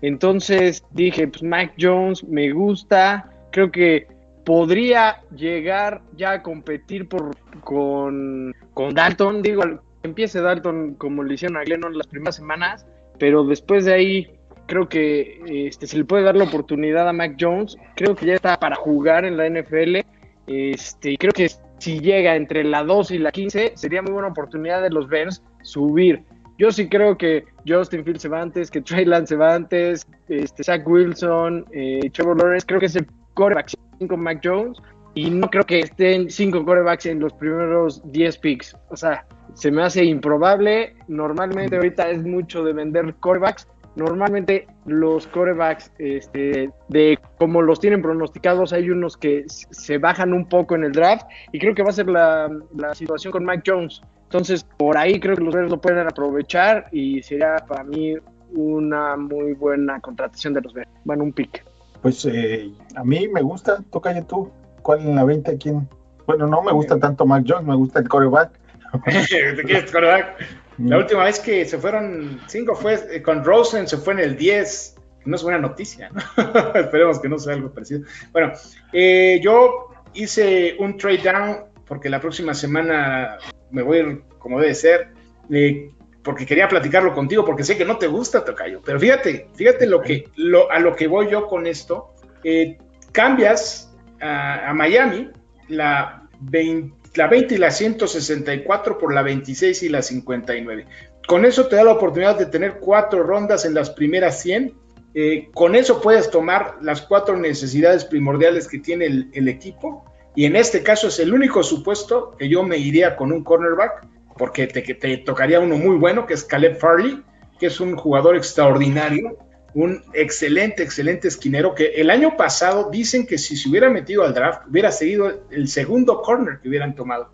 Entonces 0.03 0.85
dije, 0.91 1.29
pues 1.29 1.43
Mac 1.43 1.75
Jones 1.79 2.25
me 2.25 2.51
gusta, 2.53 3.31
creo 3.51 3.71
que 3.71 4.07
podría 4.45 5.23
llegar 5.35 6.03
ya 6.17 6.33
a 6.33 6.43
competir 6.43 7.09
por, 7.09 7.37
con, 7.63 8.55
con 8.75 8.95
Dalton. 8.95 9.43
Digo, 9.43 9.63
empiece 10.03 10.41
Dalton 10.41 10.95
como 10.95 11.25
le 11.25 11.35
hicieron 11.35 11.57
a 11.57 11.65
Glennon 11.65 11.99
las 11.99 12.07
primeras 12.07 12.37
semanas, 12.37 12.87
pero 13.19 13.45
después 13.45 13.85
de 13.85 13.95
ahí 13.95 14.31
creo 14.67 14.89
que 14.89 15.41
este, 15.69 15.87
se 15.87 15.99
le 15.99 16.05
puede 16.05 16.25
dar 16.25 16.37
la 16.37 16.45
oportunidad 16.45 17.09
a 17.09 17.13
Mac 17.13 17.37
Jones. 17.41 17.77
Creo 17.95 18.15
que 18.15 18.27
ya 18.27 18.35
está 18.35 18.59
para 18.59 18.77
jugar 18.77 19.25
en 19.25 19.37
la 19.37 19.49
NFL. 19.49 19.99
Este, 20.47 21.17
creo 21.17 21.33
que 21.33 21.51
si 21.79 22.01
llega 22.01 22.37
entre 22.37 22.65
la 22.65 22.85
12 22.85 23.17
y 23.17 23.19
la 23.19 23.33
15, 23.33 23.73
sería 23.75 24.03
muy 24.03 24.13
buena 24.13 24.29
oportunidad 24.29 24.83
de 24.83 24.91
los 24.91 25.09
Bears 25.09 25.43
subir. 25.63 26.23
Yo 26.59 26.71
sí 26.71 26.89
creo 26.89 27.19
que 27.19 27.45
Justin 27.67 28.05
Fields 28.05 28.23
se 28.23 28.29
va 28.29 28.41
antes, 28.41 28.71
que 28.71 28.81
Trey 28.81 29.05
Lance 29.05 29.35
se 29.35 29.37
va 29.37 29.55
antes, 29.55 30.07
este, 30.29 30.65
Zach 30.65 30.87
Wilson, 30.87 31.67
eh, 31.73 32.11
Trevor 32.13 32.39
Lawrence, 32.39 32.67
creo 32.67 32.81
que 32.81 32.87
es 32.87 32.97
el 32.97 33.07
coreback 33.35 33.73
5 33.99 34.17
Mac 34.17 34.41
Jones, 34.43 34.79
y 35.17 35.31
no 35.31 35.49
creo 35.49 35.65
que 35.65 35.81
estén 35.81 36.31
5 36.31 36.65
corebacks 36.65 37.07
en 37.07 37.21
los 37.21 37.33
primeros 37.33 38.03
10 38.13 38.39
picks. 38.39 38.77
O 38.91 38.97
sea, 38.97 39.27
se 39.55 39.71
me 39.71 39.83
hace 39.83 40.05
improbable. 40.05 40.95
Normalmente 41.09 41.77
ahorita 41.77 42.11
es 42.11 42.23
mucho 42.23 42.63
de 42.63 42.75
vender 42.75 43.15
corebacks. 43.21 43.67
Normalmente 43.97 44.67
los 44.85 45.27
corebacks, 45.29 45.91
este, 45.99 46.71
de 46.89 47.19
como 47.39 47.63
los 47.63 47.81
tienen 47.81 48.03
pronosticados, 48.03 48.75
hay 48.75 48.91
unos 48.91 49.17
que 49.17 49.45
se 49.49 49.97
bajan 49.97 50.35
un 50.35 50.47
poco 50.51 50.75
en 50.75 50.85
el 50.85 50.93
draft 50.93 51.27
y 51.51 51.59
creo 51.59 51.75
que 51.75 51.83
va 51.83 51.89
a 51.89 51.95
ser 51.95 52.09
la, 52.09 52.51
la 52.77 52.95
situación 52.95 53.33
con 53.33 53.47
Mac 53.47 53.63
Jones. 53.67 54.03
Entonces, 54.27 54.67
por 54.77 54.99
ahí 54.99 55.21
creo 55.21 55.37
que 55.37 55.45
los 55.45 55.55
Bears 55.55 55.71
lo 55.71 55.81
pueden 55.81 56.07
aprovechar 56.07 56.89
y 56.91 57.23
sería 57.23 57.57
para 57.67 57.85
mí 57.85 58.15
una 58.53 59.17
muy 59.17 59.53
buena 59.55 60.01
contratación 60.01 60.53
de 60.55 60.63
los 60.63 60.75
Bears. 60.75 60.91
Van 61.05 61.21
un 61.21 61.33
pick. 61.33 61.65
Pues 62.03 62.25
eh, 62.27 62.71
a 62.97 63.05
mí 63.05 63.29
me 63.29 63.41
gusta, 63.43 63.79
toca 63.91 64.13
ya 64.13 64.23
tú. 64.23 64.51
¿Cuál 64.83 65.01
en 65.01 65.15
la 65.15 65.25
20? 65.25 65.57
¿Quién? 65.59 65.89
Bueno, 66.27 66.47
no 66.47 66.63
me 66.63 66.73
gusta 66.73 66.99
tanto 66.99 67.25
Mac 67.25 67.45
Jones, 67.47 67.67
me 67.67 67.77
gusta 67.77 68.01
el 68.01 68.09
coreback. 68.09 68.51
¿Te 69.05 69.63
quieres 69.63 69.91
quarterback? 69.91 70.37
La 70.79 70.99
última 70.99 71.25
vez 71.25 71.41
que 71.41 71.65
se 71.65 71.79
fueron 71.79 72.41
cinco 72.47 72.75
fue 72.75 72.99
eh, 73.11 73.23
con 73.23 73.45
Rosen, 73.45 73.89
se 73.89 73.97
fue 73.97 74.15
en 74.15 74.21
el 74.21 74.37
10. 74.37 74.97
No 75.25 75.37
es 75.37 75.43
buena 75.43 75.59
noticia, 75.59 76.11
¿no? 76.11 76.21
Esperemos 76.75 77.19
que 77.21 77.29
no 77.29 77.39
sea 77.39 77.55
algo 77.55 77.73
parecido. 77.73 78.03
Bueno, 78.33 78.53
eh, 78.93 79.41
yo 79.43 79.89
hice 80.15 80.77
un 80.79 80.97
trade 80.97 81.19
down 81.19 81.57
porque 81.87 82.11
la 82.11 82.21
próxima 82.21 82.55
semana 82.55 83.39
me 83.77 83.83
voy 83.83 83.99
a 83.99 84.01
ir 84.01 84.23
como 84.39 84.59
debe 84.59 84.75
ser, 84.75 85.09
eh, 85.51 85.91
porque 86.23 86.47
quería 86.47 86.67
platicarlo 86.67 87.15
contigo, 87.15 87.45
porque 87.45 87.63
sé 87.63 87.77
que 87.77 87.85
no 87.85 87.99
te 87.99 88.07
gusta, 88.07 88.45
Tocayo. 88.45 88.81
Pero 88.85 88.99
fíjate, 88.99 89.49
fíjate 89.55 89.87
lo 89.87 90.01
que, 90.01 90.29
lo, 90.37 90.71
a 90.71 90.79
lo 90.79 90.97
que 90.97 91.07
voy 91.07 91.31
yo 91.31 91.47
con 91.47 91.67
esto. 91.67 92.15
Eh, 92.43 92.79
cambias 93.13 93.95
a, 94.21 94.71
a 94.71 94.75
Miami 94.75 95.29
la 95.69 96.29
20, 96.41 97.11
la 97.17 97.27
20 97.29 97.55
y 97.55 97.59
la 97.59 97.71
164 97.71 98.99
por 98.99 99.13
la 99.15 99.23
26 99.23 99.83
y 99.83 99.89
la 99.89 100.03
59. 100.03 100.87
Con 101.27 101.45
eso 101.45 101.67
te 101.67 101.77
da 101.77 101.85
la 101.85 101.93
oportunidad 101.93 102.39
de 102.39 102.47
tener 102.47 102.79
cuatro 102.79 103.23
rondas 103.23 103.65
en 103.65 103.75
las 103.75 103.91
primeras 103.91 104.41
100. 104.43 104.75
Eh, 105.15 105.49
con 105.55 105.75
eso 105.75 106.01
puedes 106.01 106.31
tomar 106.31 106.77
las 106.83 107.03
cuatro 107.03 107.37
necesidades 107.37 108.05
primordiales 108.05 108.69
que 108.69 108.79
tiene 108.79 109.07
el, 109.07 109.31
el, 109.33 109.49
equipo. 109.49 110.05
Y 110.37 110.45
en 110.45 110.55
este 110.55 110.83
caso 110.83 111.09
es 111.09 111.19
el 111.19 111.33
único 111.35 111.63
supuesto 111.63 112.37
que 112.39 112.49
yo 112.49 112.63
me 112.63 112.77
iría 112.77 113.17
con 113.17 113.33
un 113.33 113.43
cornerback, 113.43 114.07
porque 114.37 114.67
te, 114.67 114.83
te 114.83 115.17
tocaría 115.19 115.59
uno 115.59 115.77
muy 115.77 115.97
bueno, 115.97 116.27
que 116.27 116.35
es 116.35 116.45
Caleb 116.45 116.79
Farley, 116.79 117.23
que 117.59 117.67
es 117.67 117.81
un 117.81 117.97
jugador 117.97 118.37
extraordinario, 118.37 119.39
un 119.75 120.03
excelente, 120.15 120.83
excelente 120.83 121.29
esquinero, 121.29 121.75
que 121.75 121.87
el 121.97 122.11
año 122.11 122.37
pasado 122.37 122.91
dicen 122.91 123.27
que 123.27 123.39
si 123.39 123.57
se 123.57 123.69
hubiera 123.69 123.91
metido 123.91 124.25
al 124.25 124.35
draft, 124.35 124.63
hubiera 124.71 124.91
seguido 124.91 125.47
el 125.51 125.69
segundo 125.69 126.23
corner 126.23 126.61
que 126.61 126.69
hubieran 126.69 126.95
tomado. 126.95 127.31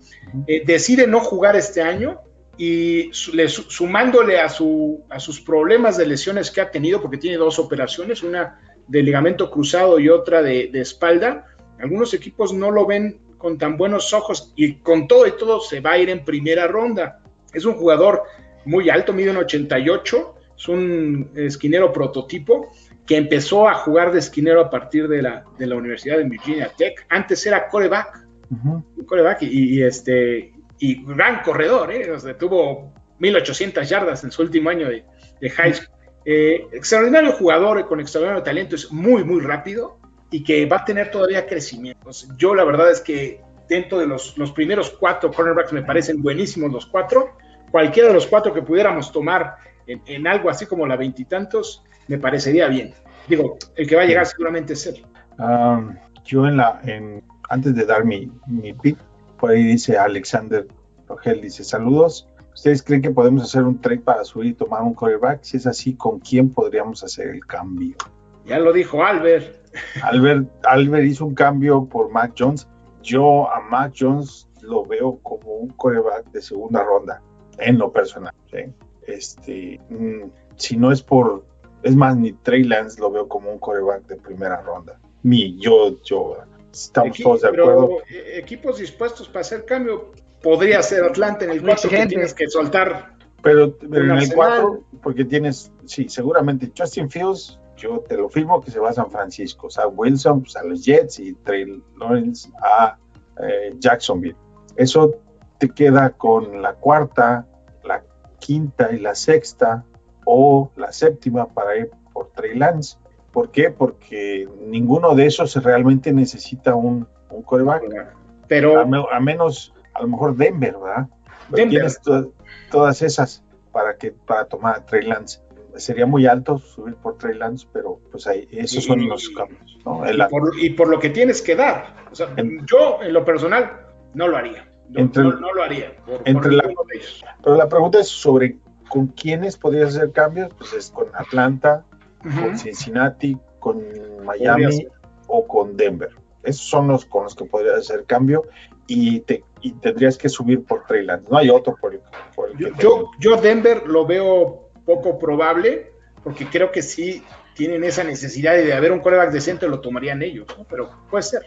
Eh, 0.47 0.63
decide 0.65 1.07
no 1.07 1.21
jugar 1.21 1.57
este 1.57 1.83
año 1.83 2.21
y 2.57 3.11
su, 3.13 3.35
le, 3.35 3.49
sumándole 3.49 4.41
a, 4.41 4.49
su, 4.49 5.05
a 5.09 5.19
sus 5.19 5.41
problemas 5.41 5.97
de 5.97 6.07
lesiones 6.07 6.51
que 6.51 6.61
ha 6.61 6.71
tenido, 6.71 7.01
porque 7.01 7.19
tiene 7.19 7.37
dos 7.37 7.59
operaciones, 7.59 8.23
una 8.23 8.61
de 8.89 9.03
ligamento 9.03 9.51
cruzado 9.51 9.99
y 10.01 10.09
otra 10.09 10.43
de, 10.43 10.69
de 10.73 10.81
espalda, 10.81 11.47
algunos 11.83 12.15
equipos 12.15 12.53
no 12.53 12.71
lo 12.71 12.87
ven 12.87 13.21
con 13.39 13.59
tan 13.59 13.77
buenos 13.77 14.15
ojos 14.15 14.53
y 14.55 14.77
con 14.77 15.09
todo 15.09 15.27
y 15.27 15.33
todo 15.33 15.61
se 15.61 15.81
va 15.81 15.93
a 15.93 15.99
ir 15.99 16.09
en 16.11 16.25
primera 16.25 16.69
ronda. 16.69 17.21
Es 17.53 17.65
un 17.65 17.75
jugador 17.75 18.23
muy 18.65 18.89
alto, 18.89 19.13
mide 19.13 19.31
un 19.31 19.39
88, 19.39 20.35
es 20.57 20.69
un 20.69 21.31
esquinero 21.35 21.93
prototipo 21.93 22.73
que 23.05 23.17
empezó 23.17 23.69
a 23.69 23.75
jugar 23.75 24.13
de 24.13 24.21
esquinero 24.21 24.61
a 24.61 24.71
partir 24.71 25.09
de 25.09 25.23
la, 25.23 25.45
de 25.59 25.67
la 25.67 25.75
Universidad 25.75 26.19
de 26.19 26.25
Virginia 26.25 26.71
Tech. 26.77 27.05
Antes 27.09 27.45
era 27.45 27.69
coreback, 27.69 28.27
uh 28.51 28.55
-huh. 28.55 29.07
coreback 29.07 29.43
y, 29.43 29.79
y, 29.79 29.83
este 29.83 30.53
y 30.79 31.05
gran 31.05 31.43
corredor, 31.43 31.91
¿eh? 31.93 32.13
o 32.13 32.19
sea, 32.21 32.39
tuvo 32.39 32.93
1800 33.19 33.89
yardas 33.89 34.23
en 34.23 34.31
su 34.31 34.43
último 34.43 34.71
año 34.71 34.89
de, 34.89 35.05
de 35.41 35.51
high 35.51 35.75
school. 35.75 35.89
Eh, 36.25 36.67
extraordinario 36.73 37.33
jugador 37.33 37.89
con 37.89 37.99
extraordinario 37.99 38.45
talento, 38.45 38.77
es 38.77 38.93
muy, 38.93 39.25
muy 39.25 39.41
rápido 39.41 39.99
y 40.33 40.43
que 40.43 40.67
va 40.67 40.79
a 40.79 40.85
tener 40.85 41.11
todavía 41.11 41.47
crecimiento. 41.47 42.01
Entonces, 42.01 42.31
yo 42.37 42.55
la 42.55 42.65
verdad 42.65 42.91
es 42.91 43.01
que 43.01 43.41
dentro 43.69 43.99
de 43.99 44.07
los, 44.07 44.37
los 44.37 44.51
primeros 44.51 44.91
cuatro 44.91 45.31
cornerbacks 45.31 45.73
me 45.73 45.83
parecen 45.83 46.21
buenísimos 46.21 46.73
los 46.73 46.87
cuatro. 46.87 47.37
Cualquiera 47.71 48.09
de 48.09 48.15
los 48.15 48.27
cuatro 48.27 48.53
que 48.53 48.63
pudiéramos 48.63 49.13
tomar 49.13 49.57
en, 49.87 50.03
en 50.07 50.27
algo 50.27 50.51
así 50.51 50.67
como 50.67 50.87
la 50.87 50.97
veintitantos, 50.97 51.85
me 52.09 52.19
parecería 52.19 52.67
bien. 52.67 52.93
Digo, 53.29 53.57
el 53.77 53.87
que 53.87 53.95
va 53.95 54.03
a 54.03 54.07
llegar 54.07 54.27
seguramente 54.27 54.73
es 54.73 54.87
él. 54.89 55.07
Um, 55.39 55.97
yo 56.25 56.47
en 56.47 56.57
la, 56.57 56.81
en, 56.85 57.23
antes 57.49 57.75
de 57.75 57.87
dar 57.87 58.05
mi, 58.05 58.31
mi 58.47 58.73
pick, 58.73 58.99
por 59.39 59.51
ahí 59.51 59.63
dice 59.63 59.97
Alexander 59.97 60.67
Rogel, 61.07 61.41
dice 61.41 61.63
saludos, 61.63 62.27
¿Ustedes 62.55 62.83
creen 62.83 63.01
que 63.01 63.11
podemos 63.11 63.43
hacer 63.43 63.63
un 63.63 63.81
trade 63.81 64.01
para 64.01 64.25
subir 64.25 64.51
y 64.51 64.55
tomar 64.55 64.83
un 64.83 64.95
quarterback? 64.95 65.43
Si 65.43 65.57
es 65.57 65.67
así, 65.67 65.95
¿con 65.95 66.21
quién 66.21 66.51
podríamos 66.51 67.03
hacer 67.03 67.29
el 67.29 67.47
cambio? 67.47 67.97
Ya 68.45 68.59
lo 68.59 68.73
dijo 68.73 69.03
Albert. 69.03 69.62
Albert, 70.03 70.49
Albert 70.65 71.05
hizo 71.05 71.27
un 71.27 71.35
cambio 71.35 71.85
por 71.87 72.11
Mac 72.11 72.33
Jones. 72.39 72.69
Yo 73.03 73.51
a 73.51 73.61
Mac 73.61 73.93
Jones 73.99 74.49
lo 74.61 74.85
veo 74.85 75.19
como 75.23 75.51
un 75.57 75.71
quarterback 75.71 76.31
de 76.31 76.41
segunda 76.43 76.83
ronda, 76.85 77.21
en 77.59 77.79
lo 77.79 77.93
personal. 77.93 78.33
¿sí? 78.51 78.73
Este, 79.07 79.81
mm, 79.89 80.31
si 80.57 80.77
no 80.77 80.93
es 80.93 81.03
por, 81.03 81.45
es 81.83 81.97
más, 81.97 82.17
ni 82.17 82.33
Trey 82.33 82.63
Lance 82.65 83.01
lo 83.01 83.11
veo 83.11 83.29
como 83.29 83.51
un 83.51 83.59
quarterback 83.59 84.07
de 84.07 84.17
primera 84.17 84.61
ronda. 84.63 85.01
Mi, 85.25 85.59
yo, 85.59 86.03
yo, 86.05 86.37
estamos 86.73 87.17
Equi- 87.17 87.23
todos 87.23 87.43
de 87.43 87.49
pero, 87.51 87.65
acuerdo. 87.73 87.97
eh, 88.11 88.39
equipos 88.39 88.79
dispuestos 88.79 89.29
para 89.29 89.41
hacer 89.41 89.65
cambio. 89.65 90.13
Podría 90.43 90.83
ser 90.83 91.05
Atlanta 91.05 91.45
en 91.45 91.53
el 91.53 91.61
Muy 91.61 91.71
4 91.71 91.91
que 91.91 92.07
tienes 92.07 92.35
que 92.35 92.49
soltar. 92.49 93.17
Pero, 93.43 93.77
pero 93.79 93.97
en 94.05 94.11
el 94.11 94.17
Arsenal. 94.19 94.37
4, 94.37 94.83
porque 95.03 95.25
tienes, 95.25 95.73
sí, 95.85 96.09
seguramente 96.09 96.73
Justin 96.77 97.09
Fields, 97.11 97.59
yo 97.83 98.01
te 98.01 98.17
lo 98.17 98.29
firmo 98.29 98.61
que 98.61 98.71
se 98.71 98.79
va 98.79 98.91
a 98.91 98.93
San 98.93 99.11
Francisco. 99.11 99.67
O 99.67 99.71
sea, 99.71 99.87
Wilson 99.89 100.43
pues, 100.43 100.57
a 100.57 100.63
los 100.63 100.85
Jets 100.85 101.19
y 101.21 101.35
Trey 101.35 101.83
Lawrence 101.99 102.49
a 102.63 102.97
eh, 103.43 103.75
Jacksonville. 103.79 104.37
Eso 104.77 105.11
te 105.59 105.69
queda 105.69 106.11
con 106.11 106.63
la 106.63 106.75
cuarta, 106.75 107.47
la 107.85 108.03
quinta 108.39 108.93
y 108.93 108.99
la 108.99 109.15
sexta 109.15 109.85
o 110.25 110.71
la 110.77 110.93
séptima 110.93 111.47
para 111.49 111.77
ir 111.77 111.91
por 112.13 112.29
Trey 112.33 112.57
Lance. 112.57 112.97
¿Por 113.33 113.51
qué? 113.51 113.71
Porque 113.71 114.49
ninguno 114.67 115.15
de 115.15 115.27
esos 115.27 115.55
realmente 115.63 116.13
necesita 116.13 116.75
un, 116.75 117.09
un 117.31 117.43
quarterback. 117.43 117.83
A, 117.99 118.15
Pero 118.47 118.87
me- 118.87 119.05
a 119.11 119.21
menos, 119.21 119.75
a 119.95 120.03
lo 120.03 120.09
mejor 120.09 120.37
Denver, 120.37 120.77
¿verdad? 120.79 121.09
Denver. 121.49 121.69
tienes 121.71 122.01
to- 122.01 122.33
todas 122.71 123.03
esas 123.03 123.43
para 123.73 123.97
que 123.97 124.13
para 124.13 124.45
tomar 124.45 124.77
a 124.77 124.85
Trey 124.85 125.07
Lance. 125.07 125.41
Sería 125.77 126.07
muy 126.07 126.27
alto 126.27 126.59
subir 126.59 126.95
por 126.97 127.17
Trey 127.19 127.37
Lance, 127.37 127.67
pero 127.73 128.01
pues 128.11 128.27
ahí, 128.27 128.47
esos 128.51 128.85
son 128.85 129.01
Y- 129.01 129.09
los 129.09 129.29
cambios. 129.31 129.79
¿no? 129.85 130.05
El- 130.05 130.17
y 130.21 130.25
por, 130.29 130.59
y 130.61 130.71
por 130.71 130.89
lo 130.89 130.99
que 131.01 131.11
tienes 131.11 131.41
que 131.43 131.57
dar. 131.57 131.95
O 132.11 132.15
sea, 132.15 132.33
En- 132.37 132.65
yo, 132.67 132.99
en 133.03 133.13
lo 133.13 133.25
personal, 133.25 133.87
no 134.15 134.29
lo 134.29 134.37
haría. 134.37 134.69
No, 134.89 135.01
Entre- 135.01 135.23
no- 135.23 135.41
no 135.41 135.53
lo 135.55 135.63
haría. 135.63 135.97
Por, 136.05 136.19
por 136.19 136.29
entre 136.29 136.53
la- 136.53 136.65
ninguno 136.65 136.87
de 136.93 136.99
ellos. 136.99 137.25
pero 137.43 137.57
la 137.57 137.69
pregunta 137.69 137.99
es 138.01 138.09
sobre 138.09 138.59
con 138.89 139.07
quiénes 139.09 139.57
podrías 139.57 139.97
hacer 139.97 140.13
cambios, 140.13 140.53
pues 140.59 140.73
es 140.75 140.91
con 140.91 141.07
Atlanta, 141.15 141.85
con. 142.23 142.59
Cincinnati, 142.59 143.39
con 143.59 143.83
Miami 144.25 144.87
o 145.29 145.47
con 145.47 145.77
Denver. 145.77 146.11
Esos 146.43 146.67
son 146.69 146.89
los 146.89 147.05
con 147.07 147.25
los 147.25 147.35
que 147.35 147.45
podrías 147.47 147.79
hacer 147.79 148.05
cambio 148.05 148.43
y, 148.87 149.21
te, 149.21 149.45
y 149.63 149.73
tendrías 149.75 150.19
que 150.19 150.29
subir 150.29 150.65
por 150.65 150.85
Trey 150.87 151.07
Lance. 151.07 151.29
No 151.31 151.39
hay 151.39 151.49
otro 151.49 151.77
por 151.81 151.95
el, 151.95 152.01
por 152.37 152.51
el 152.51 152.59
Yo, 152.59 152.67
que 152.69 152.73
te- 152.75 152.83
yo, 152.83 153.11
yo 153.19 153.37
Denver 153.41 153.87
lo 153.87 154.05
veo 154.05 154.69
poco 154.85 155.19
probable, 155.19 155.93
porque 156.23 156.47
creo 156.47 156.71
que 156.71 156.83
sí 156.83 157.23
tienen 157.55 157.85
esa 157.85 158.05
necesidad 158.05 158.55
de 158.55 158.73
haber 158.73 158.93
un 158.93 159.01
coreback 159.01 159.31
decente 159.31 159.69
lo 159.69 159.81
tomarían 159.81 160.23
ellos, 160.23 160.47
¿no? 160.57 160.65
pero 160.69 160.91
puede 161.11 161.23
ser. 161.23 161.43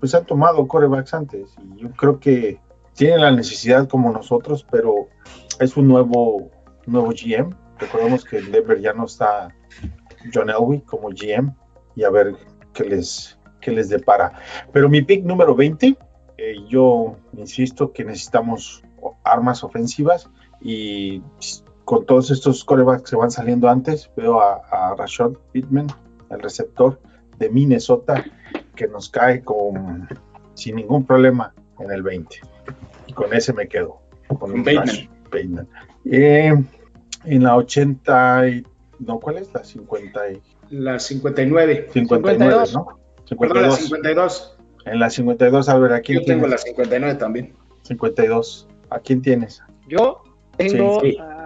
pues 0.00 0.14
han 0.14 0.24
tomado 0.24 0.66
corebacks 0.66 1.14
antes 1.14 1.54
y 1.62 1.82
yo 1.82 1.90
creo 1.92 2.18
que 2.18 2.60
tienen 2.94 3.20
la 3.20 3.30
necesidad 3.30 3.88
como 3.88 4.10
nosotros, 4.10 4.66
pero 4.70 5.08
es 5.60 5.76
un 5.76 5.86
nuevo, 5.86 6.50
nuevo 6.86 7.10
GM. 7.10 7.54
Recordemos 7.78 8.24
que 8.24 8.38
en 8.38 8.50
Denver 8.50 8.80
ya 8.80 8.92
no 8.92 9.04
está 9.04 9.54
John 10.34 10.50
Elway 10.50 10.80
como 10.80 11.10
GM 11.10 11.54
y 11.94 12.04
a 12.04 12.10
ver 12.10 12.34
qué 12.72 12.84
les, 12.84 13.38
qué 13.60 13.70
les 13.70 13.88
depara. 13.88 14.32
Pero 14.72 14.88
mi 14.88 15.02
pick 15.02 15.24
número 15.24 15.54
20, 15.54 15.96
eh, 16.38 16.54
yo 16.68 17.16
insisto 17.36 17.92
que 17.92 18.04
necesitamos 18.04 18.82
armas 19.22 19.62
ofensivas 19.62 20.28
y 20.60 21.22
con 21.88 22.04
todos 22.04 22.30
estos 22.30 22.66
corebacks 22.66 23.08
que 23.08 23.16
van 23.16 23.30
saliendo 23.30 23.66
antes, 23.66 24.10
veo 24.14 24.42
a, 24.42 24.56
a 24.70 24.94
Rashad 24.94 25.30
Pittman, 25.52 25.86
el 26.28 26.40
receptor 26.40 27.00
de 27.38 27.48
Minnesota, 27.48 28.26
que 28.76 28.86
nos 28.88 29.08
cae 29.08 29.42
con, 29.42 30.06
sin 30.52 30.76
ningún 30.76 31.06
problema 31.06 31.54
en 31.78 31.90
el 31.90 32.02
20. 32.02 32.40
Y 33.06 33.12
con 33.14 33.32
ese 33.32 33.54
me 33.54 33.68
quedo. 33.68 34.02
Con 34.38 34.62
Bateman. 34.62 35.08
Bateman. 35.32 35.68
Eh, 36.04 36.52
en 37.24 37.42
la 37.42 37.56
80 37.56 38.48
y, 38.48 38.66
no, 38.98 39.18
¿cuál 39.18 39.38
es? 39.38 39.50
La 39.54 39.64
50 39.64 40.30
y, 40.32 40.42
La 40.68 40.98
59. 40.98 41.88
59, 41.90 42.66
52. 42.66 42.74
¿no? 42.74 42.98
Perdón, 43.38 43.62
la 43.62 43.70
52. 43.70 43.78
52. 43.78 44.58
En 44.84 44.98
la 45.00 45.08
52, 45.08 45.68
a 45.70 45.78
ver, 45.78 45.92
¿a 45.94 46.00
quién 46.02 46.18
Yo 46.18 46.26
tengo 46.26 46.40
tienes? 46.42 46.50
la 46.50 46.66
59 46.66 47.14
también. 47.14 47.54
52. 47.84 48.68
¿A 48.90 48.98
quién 48.98 49.22
tienes? 49.22 49.62
Yo 49.88 50.22
tengo 50.58 51.00
Sí, 51.00 51.12
sí. 51.12 51.18
a 51.18 51.37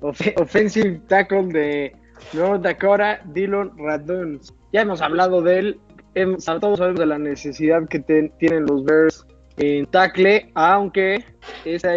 ofe- 0.00 0.34
offensive 0.40 1.00
tackle 1.08 1.46
de 1.48 1.92
North 2.32 2.62
Dakota, 2.62 3.20
Dylan 3.32 3.70
Radun. 3.78 4.40
Ya 4.72 4.82
hemos 4.82 5.00
hablado 5.02 5.42
de 5.42 5.58
él. 5.58 5.80
Hemos- 6.14 6.44
todos 6.44 6.78
sabemos 6.78 7.00
de 7.00 7.06
la 7.06 7.18
necesidad 7.18 7.86
que 7.88 8.00
te- 8.00 8.32
tienen 8.38 8.66
los 8.66 8.84
Bears 8.84 9.26
en 9.58 9.86
tackle, 9.86 10.50
aunque 10.54 11.24
esta, 11.64 11.92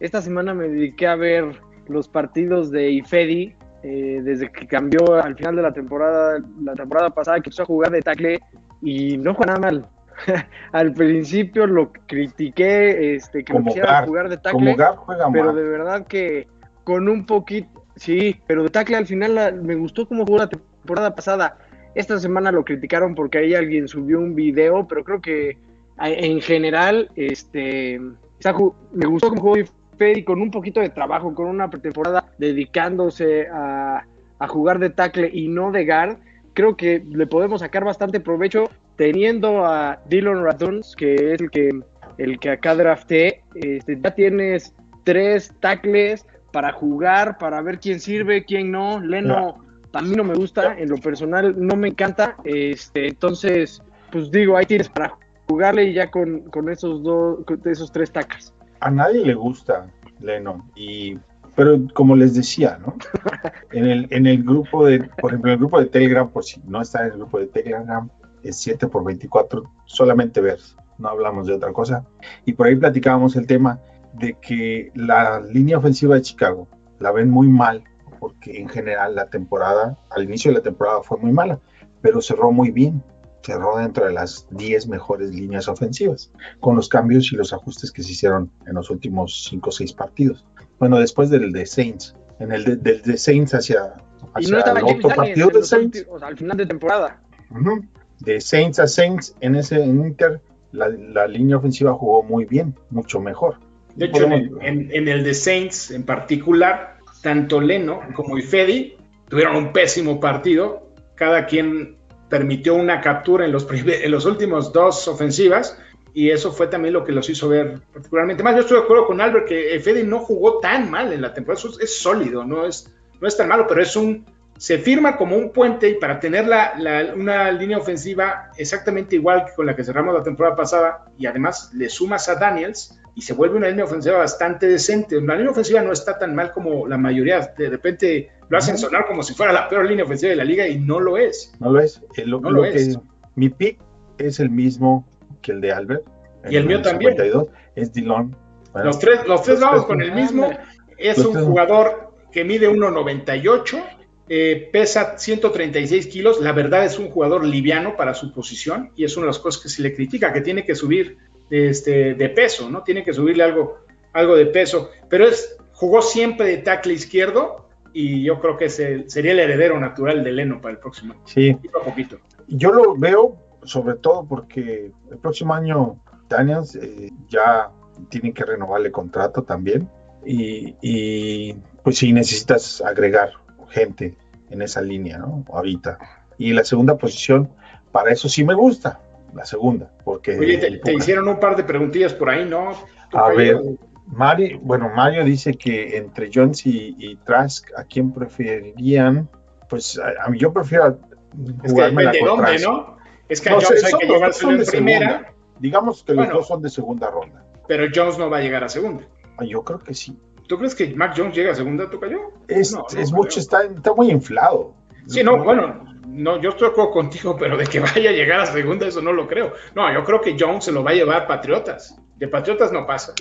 esta 0.00 0.22
semana 0.22 0.54
me 0.54 0.68
dediqué 0.68 1.06
a 1.06 1.16
ver 1.16 1.60
los 1.88 2.08
partidos 2.08 2.70
de 2.70 2.90
Ifedi 2.90 3.54
eh, 3.82 4.20
desde 4.22 4.50
que 4.50 4.66
cambió 4.66 5.14
al 5.22 5.36
final 5.36 5.56
de 5.56 5.62
la 5.62 5.72
temporada, 5.72 6.38
la 6.62 6.72
temporada 6.74 7.10
pasada 7.10 7.36
que 7.40 7.48
empezó 7.50 7.64
a 7.64 7.66
jugar 7.66 7.90
de 7.92 8.00
tackle 8.00 8.40
y 8.80 9.18
no 9.18 9.34
juega 9.34 9.54
nada 9.58 9.70
mal. 9.70 9.88
al 10.72 10.92
principio 10.92 11.66
lo 11.66 11.92
critiqué, 12.06 13.14
este, 13.16 13.44
que 13.44 13.52
Como 13.52 13.66
quisiera 13.66 13.92
Gar, 13.92 14.06
jugar 14.06 14.28
de 14.28 14.36
tackle 14.36 14.76
juega 14.96 15.30
pero 15.32 15.46
mal. 15.46 15.56
de 15.56 15.62
verdad 15.62 16.06
que 16.06 16.48
con 16.84 17.08
un 17.08 17.26
poquito, 17.26 17.84
sí, 17.96 18.40
pero 18.46 18.62
de 18.62 18.68
tackle 18.68 18.96
al 18.96 19.06
final 19.06 19.34
la- 19.34 19.52
me 19.52 19.74
gustó 19.74 20.06
cómo 20.06 20.24
jugó 20.24 20.38
la 20.38 20.48
temporada 20.48 21.14
pasada. 21.14 21.58
Esta 21.94 22.18
semana 22.18 22.50
lo 22.50 22.64
criticaron 22.64 23.14
porque 23.14 23.38
ahí 23.38 23.54
alguien 23.54 23.86
subió 23.88 24.18
un 24.18 24.34
video, 24.34 24.86
pero 24.88 25.04
creo 25.04 25.20
que 25.20 25.56
en 25.98 26.40
general, 26.40 27.08
este, 27.14 28.00
está 28.38 28.52
me 28.92 29.06
gustó 29.06 29.28
cómo 29.28 29.40
jugó 29.40 29.56
Fedi 29.96 30.24
con 30.24 30.40
un 30.42 30.50
poquito 30.50 30.80
de 30.80 30.88
trabajo, 30.88 31.32
con 31.34 31.46
una 31.46 31.70
pretemporada 31.70 32.24
dedicándose 32.38 33.46
a, 33.46 34.04
a 34.40 34.48
jugar 34.48 34.80
de 34.80 34.90
tackle 34.90 35.30
y 35.32 35.46
no 35.48 35.70
de 35.70 35.86
guard. 35.86 36.16
Creo 36.52 36.76
que 36.76 37.04
le 37.08 37.26
podemos 37.26 37.60
sacar 37.60 37.84
bastante 37.84 38.18
provecho 38.20 38.64
teniendo 38.96 39.64
a 39.64 40.00
Dylan 40.08 40.44
Raduns, 40.44 40.94
que 40.96 41.14
es 41.14 41.40
el 41.40 41.50
que, 41.50 41.70
el 42.18 42.38
que 42.38 42.50
acá 42.50 42.74
drafté. 42.74 43.42
Este, 43.54 43.98
ya 44.00 44.14
tienes 44.14 44.74
tres 45.04 45.52
tackles 45.60 46.26
para 46.52 46.72
jugar, 46.72 47.38
para 47.38 47.60
ver 47.62 47.80
quién 47.80 48.00
sirve, 48.00 48.44
quién 48.44 48.70
no. 48.70 49.00
Leno 49.00 49.64
a 49.94 50.02
mí 50.02 50.16
no 50.16 50.24
me 50.24 50.34
gusta, 50.34 50.76
en 50.78 50.88
lo 50.88 50.96
personal 50.96 51.54
no 51.56 51.76
me 51.76 51.88
encanta. 51.88 52.36
Este, 52.44 53.08
entonces, 53.08 53.82
pues 54.10 54.30
digo, 54.30 54.56
ahí 54.56 54.66
tienes 54.66 54.88
para 54.88 55.16
jugarle 55.48 55.84
y 55.84 55.94
ya 55.94 56.10
con, 56.10 56.40
con 56.50 56.68
esos 56.68 57.02
dos, 57.02 57.44
con 57.46 57.60
esos 57.64 57.92
tres 57.92 58.10
tackles. 58.10 58.52
a 58.80 58.90
nadie 58.90 59.24
le 59.24 59.34
gusta 59.34 59.86
Lennon 60.20 60.62
y 60.74 61.18
pero 61.54 61.78
como 61.94 62.16
les 62.16 62.34
decía, 62.34 62.78
¿no? 62.84 62.96
En 63.70 63.86
el, 63.86 64.06
en 64.10 64.26
el 64.26 64.42
grupo 64.44 64.86
de, 64.86 65.00
por 65.20 65.32
ejemplo, 65.32 65.50
en 65.50 65.54
el 65.54 65.58
grupo 65.58 65.80
de 65.80 65.86
Telegram, 65.86 66.28
por 66.28 66.44
si 66.44 66.60
no 66.64 66.80
está 66.80 67.00
en 67.00 67.12
el 67.12 67.18
grupo 67.18 67.40
de 67.40 67.46
Telegram, 67.46 68.08
7 68.52 68.88
por 68.88 69.04
24, 69.04 69.62
solamente 69.86 70.40
ver, 70.40 70.58
no 70.98 71.08
hablamos 71.08 71.46
de 71.46 71.54
otra 71.54 71.72
cosa. 71.72 72.04
Y 72.44 72.52
por 72.52 72.66
ahí 72.66 72.76
platicábamos 72.76 73.36
el 73.36 73.46
tema 73.46 73.80
de 74.14 74.34
que 74.40 74.90
la 74.94 75.40
línea 75.40 75.78
ofensiva 75.78 76.14
de 76.14 76.22
Chicago 76.22 76.68
la 77.00 77.10
ven 77.10 77.30
muy 77.30 77.48
mal, 77.48 77.82
porque 78.20 78.60
en 78.60 78.68
general 78.68 79.14
la 79.16 79.28
temporada, 79.28 79.98
al 80.10 80.24
inicio 80.24 80.50
de 80.52 80.58
la 80.58 80.62
temporada 80.62 81.02
fue 81.02 81.18
muy 81.18 81.32
mala, 81.32 81.58
pero 82.00 82.20
cerró 82.20 82.52
muy 82.52 82.70
bien, 82.70 83.02
cerró 83.42 83.76
dentro 83.76 84.06
de 84.06 84.12
las 84.12 84.46
10 84.52 84.86
mejores 84.88 85.30
líneas 85.34 85.68
ofensivas 85.68 86.30
con 86.60 86.76
los 86.76 86.88
cambios 86.88 87.32
y 87.32 87.36
los 87.36 87.52
ajustes 87.52 87.90
que 87.92 88.02
se 88.02 88.12
hicieron 88.12 88.50
en 88.66 88.74
los 88.74 88.88
últimos 88.90 89.44
5 89.50 89.68
o 89.68 89.72
6 89.72 89.92
partidos. 89.94 90.46
Bueno, 90.78 90.98
después 90.98 91.28
del 91.30 91.52
de 91.52 91.66
Saints, 91.66 92.14
en 92.38 92.52
el 92.52 92.64
de, 92.64 92.76
del 92.76 93.02
de 93.02 93.16
Saints 93.18 93.52
hacia, 93.54 93.94
Y 94.38 94.46
hacia 94.46 94.72
no 94.72 94.78
el 94.88 94.96
otro 94.96 95.08
partido 95.14 95.48
de 95.48 95.62
Saints, 95.62 95.98
últimos- 95.98 96.22
al 96.22 96.36
final 96.38 96.56
de 96.56 96.66
temporada. 96.66 97.20
ujú, 97.50 97.84
de 98.20 98.40
Saints 98.40 98.78
a 98.78 98.86
Saints, 98.86 99.34
en 99.40 99.54
ese 99.56 99.82
en 99.82 100.04
Inter, 100.04 100.40
la, 100.72 100.88
la 100.88 101.26
línea 101.26 101.56
ofensiva 101.56 101.92
jugó 101.94 102.22
muy 102.22 102.44
bien, 102.44 102.74
mucho 102.90 103.20
mejor. 103.20 103.56
De 103.94 104.06
hecho, 104.06 104.24
en 104.24 104.32
el, 104.32 104.50
Podemos- 104.50 104.64
en- 104.66 104.90
en 104.92 105.08
el 105.08 105.22
de 105.24 105.34
Saints 105.34 105.90
en 105.90 106.04
particular, 106.04 106.98
tanto 107.22 107.60
Leno 107.60 108.00
como 108.14 108.36
Ifedi 108.38 108.96
tuvieron 109.28 109.56
un 109.56 109.72
pésimo 109.72 110.18
partido. 110.20 110.90
Cada 111.14 111.46
quien 111.46 111.96
permitió 112.28 112.74
una 112.74 113.00
captura 113.00 113.44
en 113.44 113.52
los, 113.52 113.66
en 113.70 114.10
los 114.10 114.24
últimos 114.26 114.72
dos 114.72 115.06
ofensivas 115.06 115.78
y 116.12 116.30
eso 116.30 116.50
fue 116.52 116.66
también 116.66 116.94
lo 116.94 117.04
que 117.04 117.12
los 117.12 117.28
hizo 117.30 117.48
ver 117.48 117.80
particularmente 117.92 118.42
mal. 118.42 118.54
Yo 118.54 118.62
estoy 118.62 118.78
de 118.78 118.84
acuerdo 118.84 119.06
con 119.06 119.20
Albert 119.20 119.46
que 119.46 119.76
Ifedi 119.76 120.02
no 120.02 120.18
jugó 120.20 120.58
tan 120.58 120.90
mal 120.90 121.12
en 121.12 121.22
la 121.22 121.32
temporada, 121.32 121.62
es, 121.68 121.78
es 121.80 121.98
sólido, 121.98 122.44
no 122.44 122.66
es, 122.66 122.92
no 123.20 123.28
es 123.28 123.36
tan 123.36 123.48
malo, 123.48 123.66
pero 123.68 123.80
es 123.82 123.94
un 123.94 124.24
se 124.56 124.78
firma 124.78 125.16
como 125.16 125.36
un 125.36 125.50
puente 125.52 125.88
y 125.88 125.94
para 125.94 126.20
tener 126.20 126.46
la, 126.46 126.74
la- 126.78 127.12
una 127.14 127.50
línea 127.50 127.78
ofensiva 127.78 128.50
exactamente 128.56 129.16
igual 129.16 129.44
que 129.46 129.52
con 129.54 129.66
la 129.66 129.74
que 129.74 129.82
cerramos 129.84 130.14
la 130.14 130.22
temporada 130.22 130.54
pasada 130.56 131.04
y 131.18 131.26
además 131.26 131.70
le 131.74 131.88
sumas 131.88 132.28
a 132.28 132.36
Daniels 132.36 132.98
y 133.16 133.22
se 133.22 133.32
vuelve 133.34 133.56
una 133.56 133.68
línea 133.68 133.84
ofensiva 133.84 134.18
bastante 134.18 134.66
decente. 134.66 135.20
La 135.20 135.34
línea 135.36 135.50
ofensiva 135.52 135.82
no 135.82 135.92
está 135.92 136.18
tan 136.18 136.34
mal 136.34 136.50
como 136.52 136.86
la 136.86 136.98
mayoría. 136.98 137.52
De 137.56 137.68
repente 137.70 138.30
lo 138.48 138.58
hacen 138.58 138.76
sonar 138.78 139.06
como 139.06 139.22
si 139.22 139.34
fuera 139.34 139.52
la 139.52 139.68
peor 139.68 139.86
línea 139.86 140.04
ofensiva 140.04 140.30
de 140.30 140.36
la 140.36 140.44
liga 140.44 140.66
y 140.66 140.78
no 140.80 140.98
lo 141.00 141.16
es. 141.16 141.52
¿No 141.60 141.70
lo 141.70 141.80
es? 141.80 142.00
Eh, 142.16 142.24
lo- 142.26 142.40
No 142.40 142.50
lo 142.50 142.56
lo 142.58 142.62
que- 142.64 142.76
es. 142.76 142.98
mi 143.36 143.48
pick 143.50 143.78
es 144.18 144.40
el 144.40 144.50
mismo 144.50 145.08
que 145.42 145.52
el 145.52 145.60
de 145.60 145.72
Albert. 145.72 146.02
Y 146.50 146.56
el 146.56 146.66
mío 146.66 146.82
también. 146.82 147.12
52, 147.12 147.48
es 147.76 147.92
Dillon. 147.92 148.36
Bueno, 148.72 148.86
Los 148.86 148.98
tres, 148.98 149.26
los 149.26 149.42
tres 149.42 149.60
Los 149.60 149.68
vamos 149.68 149.86
tres. 149.86 149.88
con 149.88 150.02
el 150.02 150.12
mismo. 150.12 150.50
Es 150.98 151.18
un 151.18 151.32
tres. 151.32 151.44
jugador 151.44 152.12
que 152.32 152.44
mide 152.44 152.68
1,98, 152.68 153.82
eh, 154.28 154.68
pesa 154.72 155.18
136 155.18 156.06
kilos. 156.06 156.40
La 156.40 156.52
verdad 156.52 156.84
es 156.84 156.98
un 156.98 157.10
jugador 157.10 157.44
liviano 157.44 157.96
para 157.96 158.14
su 158.14 158.32
posición 158.32 158.90
y 158.96 159.04
es 159.04 159.16
una 159.16 159.24
de 159.26 159.28
las 159.32 159.38
cosas 159.38 159.62
que 159.62 159.68
se 159.68 159.82
le 159.82 159.94
critica, 159.94 160.32
que 160.32 160.40
tiene 160.40 160.64
que 160.64 160.74
subir 160.74 161.18
este, 161.50 162.14
de 162.14 162.28
peso, 162.30 162.70
¿no? 162.70 162.82
Tiene 162.82 163.04
que 163.04 163.12
subirle 163.12 163.44
algo, 163.44 163.78
algo 164.12 164.34
de 164.36 164.46
peso. 164.46 164.90
Pero 165.08 165.26
es, 165.26 165.56
jugó 165.72 166.00
siempre 166.02 166.46
de 166.48 166.56
tackle 166.58 166.94
izquierdo 166.94 167.68
y 167.92 168.24
yo 168.24 168.40
creo 168.40 168.56
que 168.56 168.64
es 168.66 168.80
el- 168.80 169.08
sería 169.10 169.32
el 169.32 169.40
heredero 169.40 169.78
natural 169.78 170.24
de 170.24 170.32
Leno 170.32 170.60
para 170.60 170.72
el 170.72 170.78
próximo 170.78 171.12
año. 171.12 171.22
Sí, 171.26 171.52
Poquito 171.52 171.78
a 171.78 171.84
poquito. 171.84 172.18
yo 172.48 172.72
lo 172.72 172.96
veo 172.96 173.36
sobre 173.64 173.94
todo 173.96 174.26
porque 174.26 174.90
el 175.10 175.18
próximo 175.18 175.54
año 175.54 175.98
Daniels 176.28 176.74
eh, 176.76 177.10
ya 177.28 177.70
tienen 178.08 178.32
que 178.32 178.44
renovarle 178.44 178.90
contrato 178.90 179.42
también 179.42 179.88
y, 180.26 180.74
y, 180.82 181.54
pues 181.82 181.98
sí 181.98 182.12
necesitas 182.12 182.80
agregar 182.80 183.30
gente 183.74 184.16
en 184.50 184.62
esa 184.62 184.80
línea, 184.80 185.18
¿no? 185.18 185.44
Ahorita. 185.52 185.98
Y 186.38 186.52
la 186.52 186.64
segunda 186.64 186.96
posición, 186.96 187.50
para 187.92 188.10
eso 188.12 188.28
sí 188.28 188.44
me 188.44 188.54
gusta, 188.54 189.00
la 189.34 189.44
segunda, 189.44 189.90
porque... 190.04 190.38
Oye, 190.38 190.58
te, 190.58 190.78
te 190.78 190.92
hicieron 190.94 191.28
un 191.28 191.40
par 191.40 191.56
de 191.56 191.64
preguntillas 191.64 192.14
por 192.14 192.30
ahí, 192.30 192.44
¿no? 192.48 192.72
A 193.12 193.28
ver, 193.30 193.58
Mari, 194.06 194.58
bueno, 194.62 194.90
Mario 194.94 195.24
dice 195.24 195.54
que 195.54 195.96
entre 195.96 196.30
Jones 196.32 196.66
y, 196.66 196.94
y 196.98 197.16
Trask, 197.16 197.68
¿a 197.76 197.84
quién 197.84 198.12
preferirían? 198.12 199.28
Pues 199.68 199.98
a, 199.98 200.24
a 200.24 200.28
mí 200.28 200.38
yo 200.38 200.52
prefiero 200.52 200.86
Es 200.88 201.62
que 201.62 201.68
jugármela 201.70 202.12
depende 202.12 202.30
de 202.30 202.36
con 202.36 202.44
Trask. 202.44 202.64
¿no? 202.64 202.96
Es 203.28 203.40
que 203.40 203.48
a 203.48 203.52
No, 203.52 203.58
Jones 203.60 203.80
sé, 203.80 203.86
hay 203.86 203.90
son- 203.92 204.00
que 204.00 204.06
llevárselo 204.06 204.32
son 204.50 204.52
en 204.52 204.58
de 204.64 204.66
primera, 204.70 205.08
segunda. 205.08 205.30
Digamos 205.60 206.02
que 206.04 206.14
los 206.14 206.28
dos 206.28 206.46
son 206.48 206.62
de 206.62 206.68
segunda 206.70 207.10
ronda. 207.10 207.44
pero 207.66 207.86
Jones 207.94 208.18
no 208.18 208.28
va 208.28 208.38
a 208.38 208.40
llegar 208.40 208.62
a 208.64 208.68
segunda. 208.68 209.04
Ah, 209.38 209.44
Yo 209.44 209.62
creo 209.64 209.78
que 209.78 209.94
sí. 209.94 210.18
¿Tú 210.48 210.58
crees 210.58 210.74
que 210.74 210.94
Mac 210.94 211.14
Jones 211.16 211.34
llega 211.34 211.52
a 211.52 211.54
segunda, 211.54 211.88
Tocayo? 211.88 212.18
Es, 212.48 212.72
No, 212.72 212.84
no 212.92 213.00
es 213.00 213.12
mucho, 213.12 213.40
está, 213.40 213.64
está 213.64 213.92
muy 213.94 214.10
inflado. 214.10 214.74
Sí, 215.06 215.22
no, 215.22 215.42
bueno, 215.42 215.84
no, 216.06 216.40
yo 216.40 216.50
estoy 216.50 216.68
de 216.68 216.72
acuerdo 216.72 216.90
contigo, 216.92 217.36
pero 217.38 217.56
de 217.56 217.66
que 217.66 217.80
vaya 217.80 218.10
a 218.10 218.12
llegar 218.12 218.40
a 218.40 218.46
segunda, 218.46 218.86
eso 218.86 219.00
no 219.02 219.12
lo 219.12 219.26
creo. 219.26 219.52
No, 219.74 219.92
yo 219.92 220.04
creo 220.04 220.20
que 220.20 220.36
Jones 220.38 220.64
se 220.64 220.72
lo 220.72 220.82
va 220.84 220.90
a 220.90 220.94
llevar 220.94 221.26
Patriotas. 221.26 221.96
De 222.16 222.28
Patriotas 222.28 222.72
no 222.72 222.86
pasa. 222.86 223.12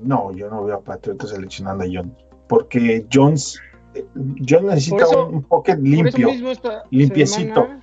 No, 0.00 0.32
yo 0.32 0.48
no 0.50 0.64
veo 0.64 0.76
a 0.76 0.80
Patriotas 0.80 1.30
seleccionando 1.30 1.84
a 1.84 1.86
Jones. 1.86 2.12
Porque 2.48 3.06
Jones, 3.10 3.60
eh, 3.94 4.04
Jones 4.46 4.64
necesita 4.64 5.04
eso- 5.04 5.26
un, 5.26 5.42
pocket 5.44 5.76
limpio 5.80 6.28
limpiecito. 6.90 7.62
semana- 7.62 7.80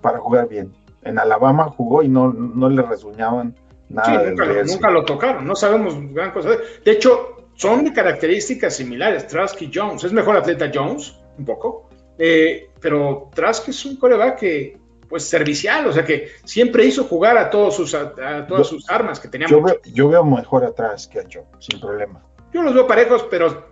para 0.00 0.18
jugar 0.18 0.48
bien. 0.48 0.72
En 1.02 1.18
Alabama 1.18 1.64
jugó 1.64 2.02
y 2.02 2.08
no, 2.08 2.32
no 2.32 2.68
le 2.70 2.82
resuñaban 2.82 3.54
nada 3.88 4.08
Sí, 4.20 4.24
del 4.26 4.36
nunca, 4.36 4.62
nunca 4.64 4.90
lo 4.90 5.04
tocaron. 5.04 5.46
No 5.46 5.54
sabemos 5.54 5.94
gran 6.12 6.30
cosa. 6.30 6.50
de- 6.50 6.58
De 6.84 6.92
hecho, 6.92 7.39
son 7.60 7.84
de 7.84 7.92
características 7.92 8.74
similares, 8.74 9.26
Trask 9.26 9.60
y 9.60 9.70
Jones. 9.72 10.02
Es 10.04 10.12
mejor 10.12 10.34
atleta 10.36 10.70
Jones, 10.72 11.14
un 11.38 11.44
poco. 11.44 11.90
eh, 12.18 12.70
pero 12.80 13.28
Trask 13.34 13.68
es 13.68 13.84
un 13.84 13.96
coreback 13.96 14.38
que, 14.38 14.78
pues, 15.08 15.24
servicial, 15.28 15.86
o 15.86 15.92
sea, 15.92 16.04
que 16.04 16.28
siempre 16.44 16.84
hizo 16.86 17.04
jugar 17.04 17.36
a, 17.36 17.50
todos 17.50 17.76
sus, 17.76 17.94
a, 17.94 18.12
a 18.38 18.46
todas 18.46 18.70
Yo- 18.70 18.76
sus 18.78 18.88
armas 18.90 19.20
que 19.20 19.28
tenía. 19.28 19.46
Yo 19.46 19.60
veo, 19.62 19.76
yo 19.92 20.08
veo 20.08 20.24
mejor 20.24 20.64
atrás 20.64 21.06
que 21.06 21.18
a 21.20 21.24
Joe, 21.30 21.44
sin 21.58 21.78
problema. 21.80 22.22
Yo 22.52 22.62
los 22.62 22.72
veo 22.74 22.86
parejos, 22.86 23.26
pero 23.30 23.66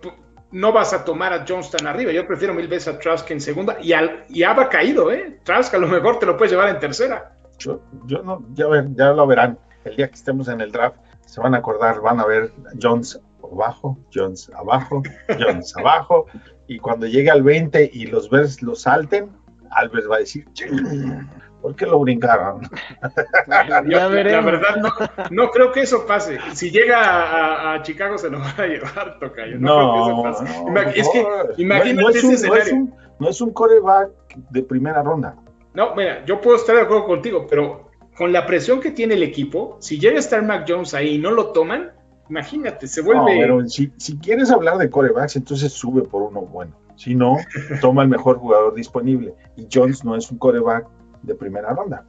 no 0.51 0.71
vas 0.71 0.93
a 0.93 1.03
tomar 1.03 1.33
a 1.33 1.45
Jones 1.47 1.71
tan 1.71 1.87
arriba. 1.87 2.11
Yo 2.11 2.27
prefiero 2.27 2.53
mil 2.53 2.67
veces 2.67 2.87
a 2.93 2.99
Trask 2.99 3.29
en 3.31 3.41
segunda 3.41 3.77
y, 3.81 3.93
al, 3.93 4.25
y 4.29 4.43
ha 4.43 4.55
caído, 4.69 5.11
¿eh? 5.11 5.39
Trask 5.43 5.73
a 5.73 5.77
lo 5.79 5.87
mejor 5.87 6.19
te 6.19 6.25
lo 6.27 6.37
puedes 6.37 6.51
llevar 6.51 6.69
en 6.69 6.79
tercera. 6.79 7.35
Yo, 7.57 7.81
yo 8.05 8.21
no, 8.21 8.45
ya, 8.53 8.67
ver- 8.67 8.87
ya 8.95 9.11
lo 9.13 9.25
verán. 9.25 9.57
El 9.83 9.95
día 9.95 10.07
que 10.07 10.15
estemos 10.15 10.47
en 10.47 10.61
el 10.61 10.71
draft, 10.71 10.97
se 11.25 11.41
van 11.41 11.55
a 11.55 11.57
acordar, 11.59 11.99
van 12.01 12.19
a 12.19 12.25
ver 12.25 12.51
Jones 12.81 13.19
abajo, 13.51 13.97
Jones 14.13 14.51
abajo, 14.55 15.01
Jones 15.39 15.75
abajo. 15.77 16.25
Y 16.67 16.79
cuando 16.79 17.07
llegue 17.07 17.29
al 17.31 17.43
20 17.43 17.89
y 17.93 18.07
los 18.07 18.29
Bears 18.29 18.61
lo 18.61 18.75
salten, 18.75 19.31
Albert 19.71 20.09
va 20.09 20.17
a 20.17 20.19
decir, 20.19 20.45
"Ching, 20.53 21.27
¿por 21.61 21.75
qué 21.75 21.85
lo 21.85 21.99
brincaron? 21.99 22.61
Yo, 22.61 23.89
Ya 23.89 24.09
la 24.09 24.41
verdad, 24.41 24.75
no, 24.77 24.89
no 25.31 25.49
creo 25.51 25.71
que 25.71 25.81
eso 25.81 26.05
pase. 26.05 26.37
Si 26.53 26.71
llega 26.71 26.99
a, 27.01 27.73
a 27.73 27.81
Chicago, 27.81 28.17
se 28.17 28.29
lo 28.29 28.39
van 28.39 28.59
a 28.59 28.65
llevar, 28.67 29.17
Tocayo. 29.19 29.57
No, 29.59 29.93
creo 29.93 30.23
que 30.23 30.29
eso 30.29 30.43
pase. 30.45 30.59
Ima- 30.69 30.91
es 30.95 31.09
que, 31.09 31.23
no. 31.23 31.29
imagínate 31.57 32.01
no 32.01 32.09
es 32.09 32.23
un, 32.23 32.33
ese 32.33 32.47
no 32.47 32.55
es 32.55 32.61
escenario. 32.61 32.75
un- 32.75 32.95
no 33.19 33.29
es 33.29 33.41
un 33.41 33.51
coreback 33.51 34.11
de 34.49 34.63
primera 34.63 35.03
ronda. 35.03 35.35
No, 35.73 35.93
mira, 35.95 36.23
yo 36.25 36.39
puedo 36.39 36.55
estar 36.55 36.75
de 36.75 36.81
acuerdo 36.83 37.05
contigo, 37.05 37.45
pero 37.49 37.89
con 38.17 38.31
la 38.31 38.45
presión 38.45 38.79
que 38.79 38.91
tiene 38.91 39.15
el 39.15 39.23
equipo, 39.23 39.77
si 39.81 39.99
llega 39.99 40.15
a 40.15 40.19
estar 40.19 40.41
Mac 40.43 40.65
Jones 40.67 40.93
ahí 40.93 41.15
y 41.15 41.17
no 41.19 41.31
lo 41.31 41.51
toman, 41.51 41.91
imagínate, 42.29 42.87
se 42.87 43.01
No, 43.01 43.07
vuelve. 43.07 43.39
pero 43.41 43.67
si, 43.67 43.91
si 43.97 44.17
quieres 44.17 44.51
hablar 44.51 44.77
de 44.77 44.89
corebacks, 44.89 45.35
entonces 45.35 45.71
sube 45.73 46.01
por 46.03 46.21
uno 46.23 46.41
bueno. 46.41 46.75
Si 46.95 47.15
no, 47.15 47.37
toma 47.81 48.03
el 48.03 48.09
mejor 48.09 48.37
jugador 48.37 48.73
disponible. 48.75 49.33
Y 49.55 49.67
Jones 49.71 50.03
no 50.03 50.15
es 50.15 50.29
un 50.31 50.37
coreback 50.37 50.87
de 51.23 51.35
primera 51.35 51.73
ronda. 51.73 52.05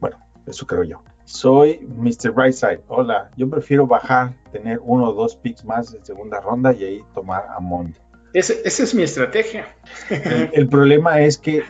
Bueno, 0.00 0.16
eso 0.46 0.66
creo 0.66 0.82
yo. 0.84 1.02
Soy 1.24 1.86
Mr. 1.86 2.30
Brightside. 2.32 2.80
Hola, 2.88 3.30
yo 3.36 3.50
prefiero 3.50 3.86
bajar, 3.86 4.34
tener 4.50 4.80
uno 4.82 5.10
o 5.10 5.12
dos 5.12 5.36
picks 5.36 5.64
más 5.64 5.92
de 5.92 6.02
segunda 6.04 6.40
ronda 6.40 6.72
y 6.72 6.84
ahí 6.84 7.00
tomar 7.12 7.44
a 7.54 7.60
Mond. 7.60 7.96
Ese- 8.32 8.60
esa 8.64 8.82
es 8.82 8.94
mi 8.94 9.02
estrategia. 9.02 9.66
El, 10.10 10.50
el 10.54 10.68
problema 10.68 11.20
es 11.20 11.36
que, 11.38 11.62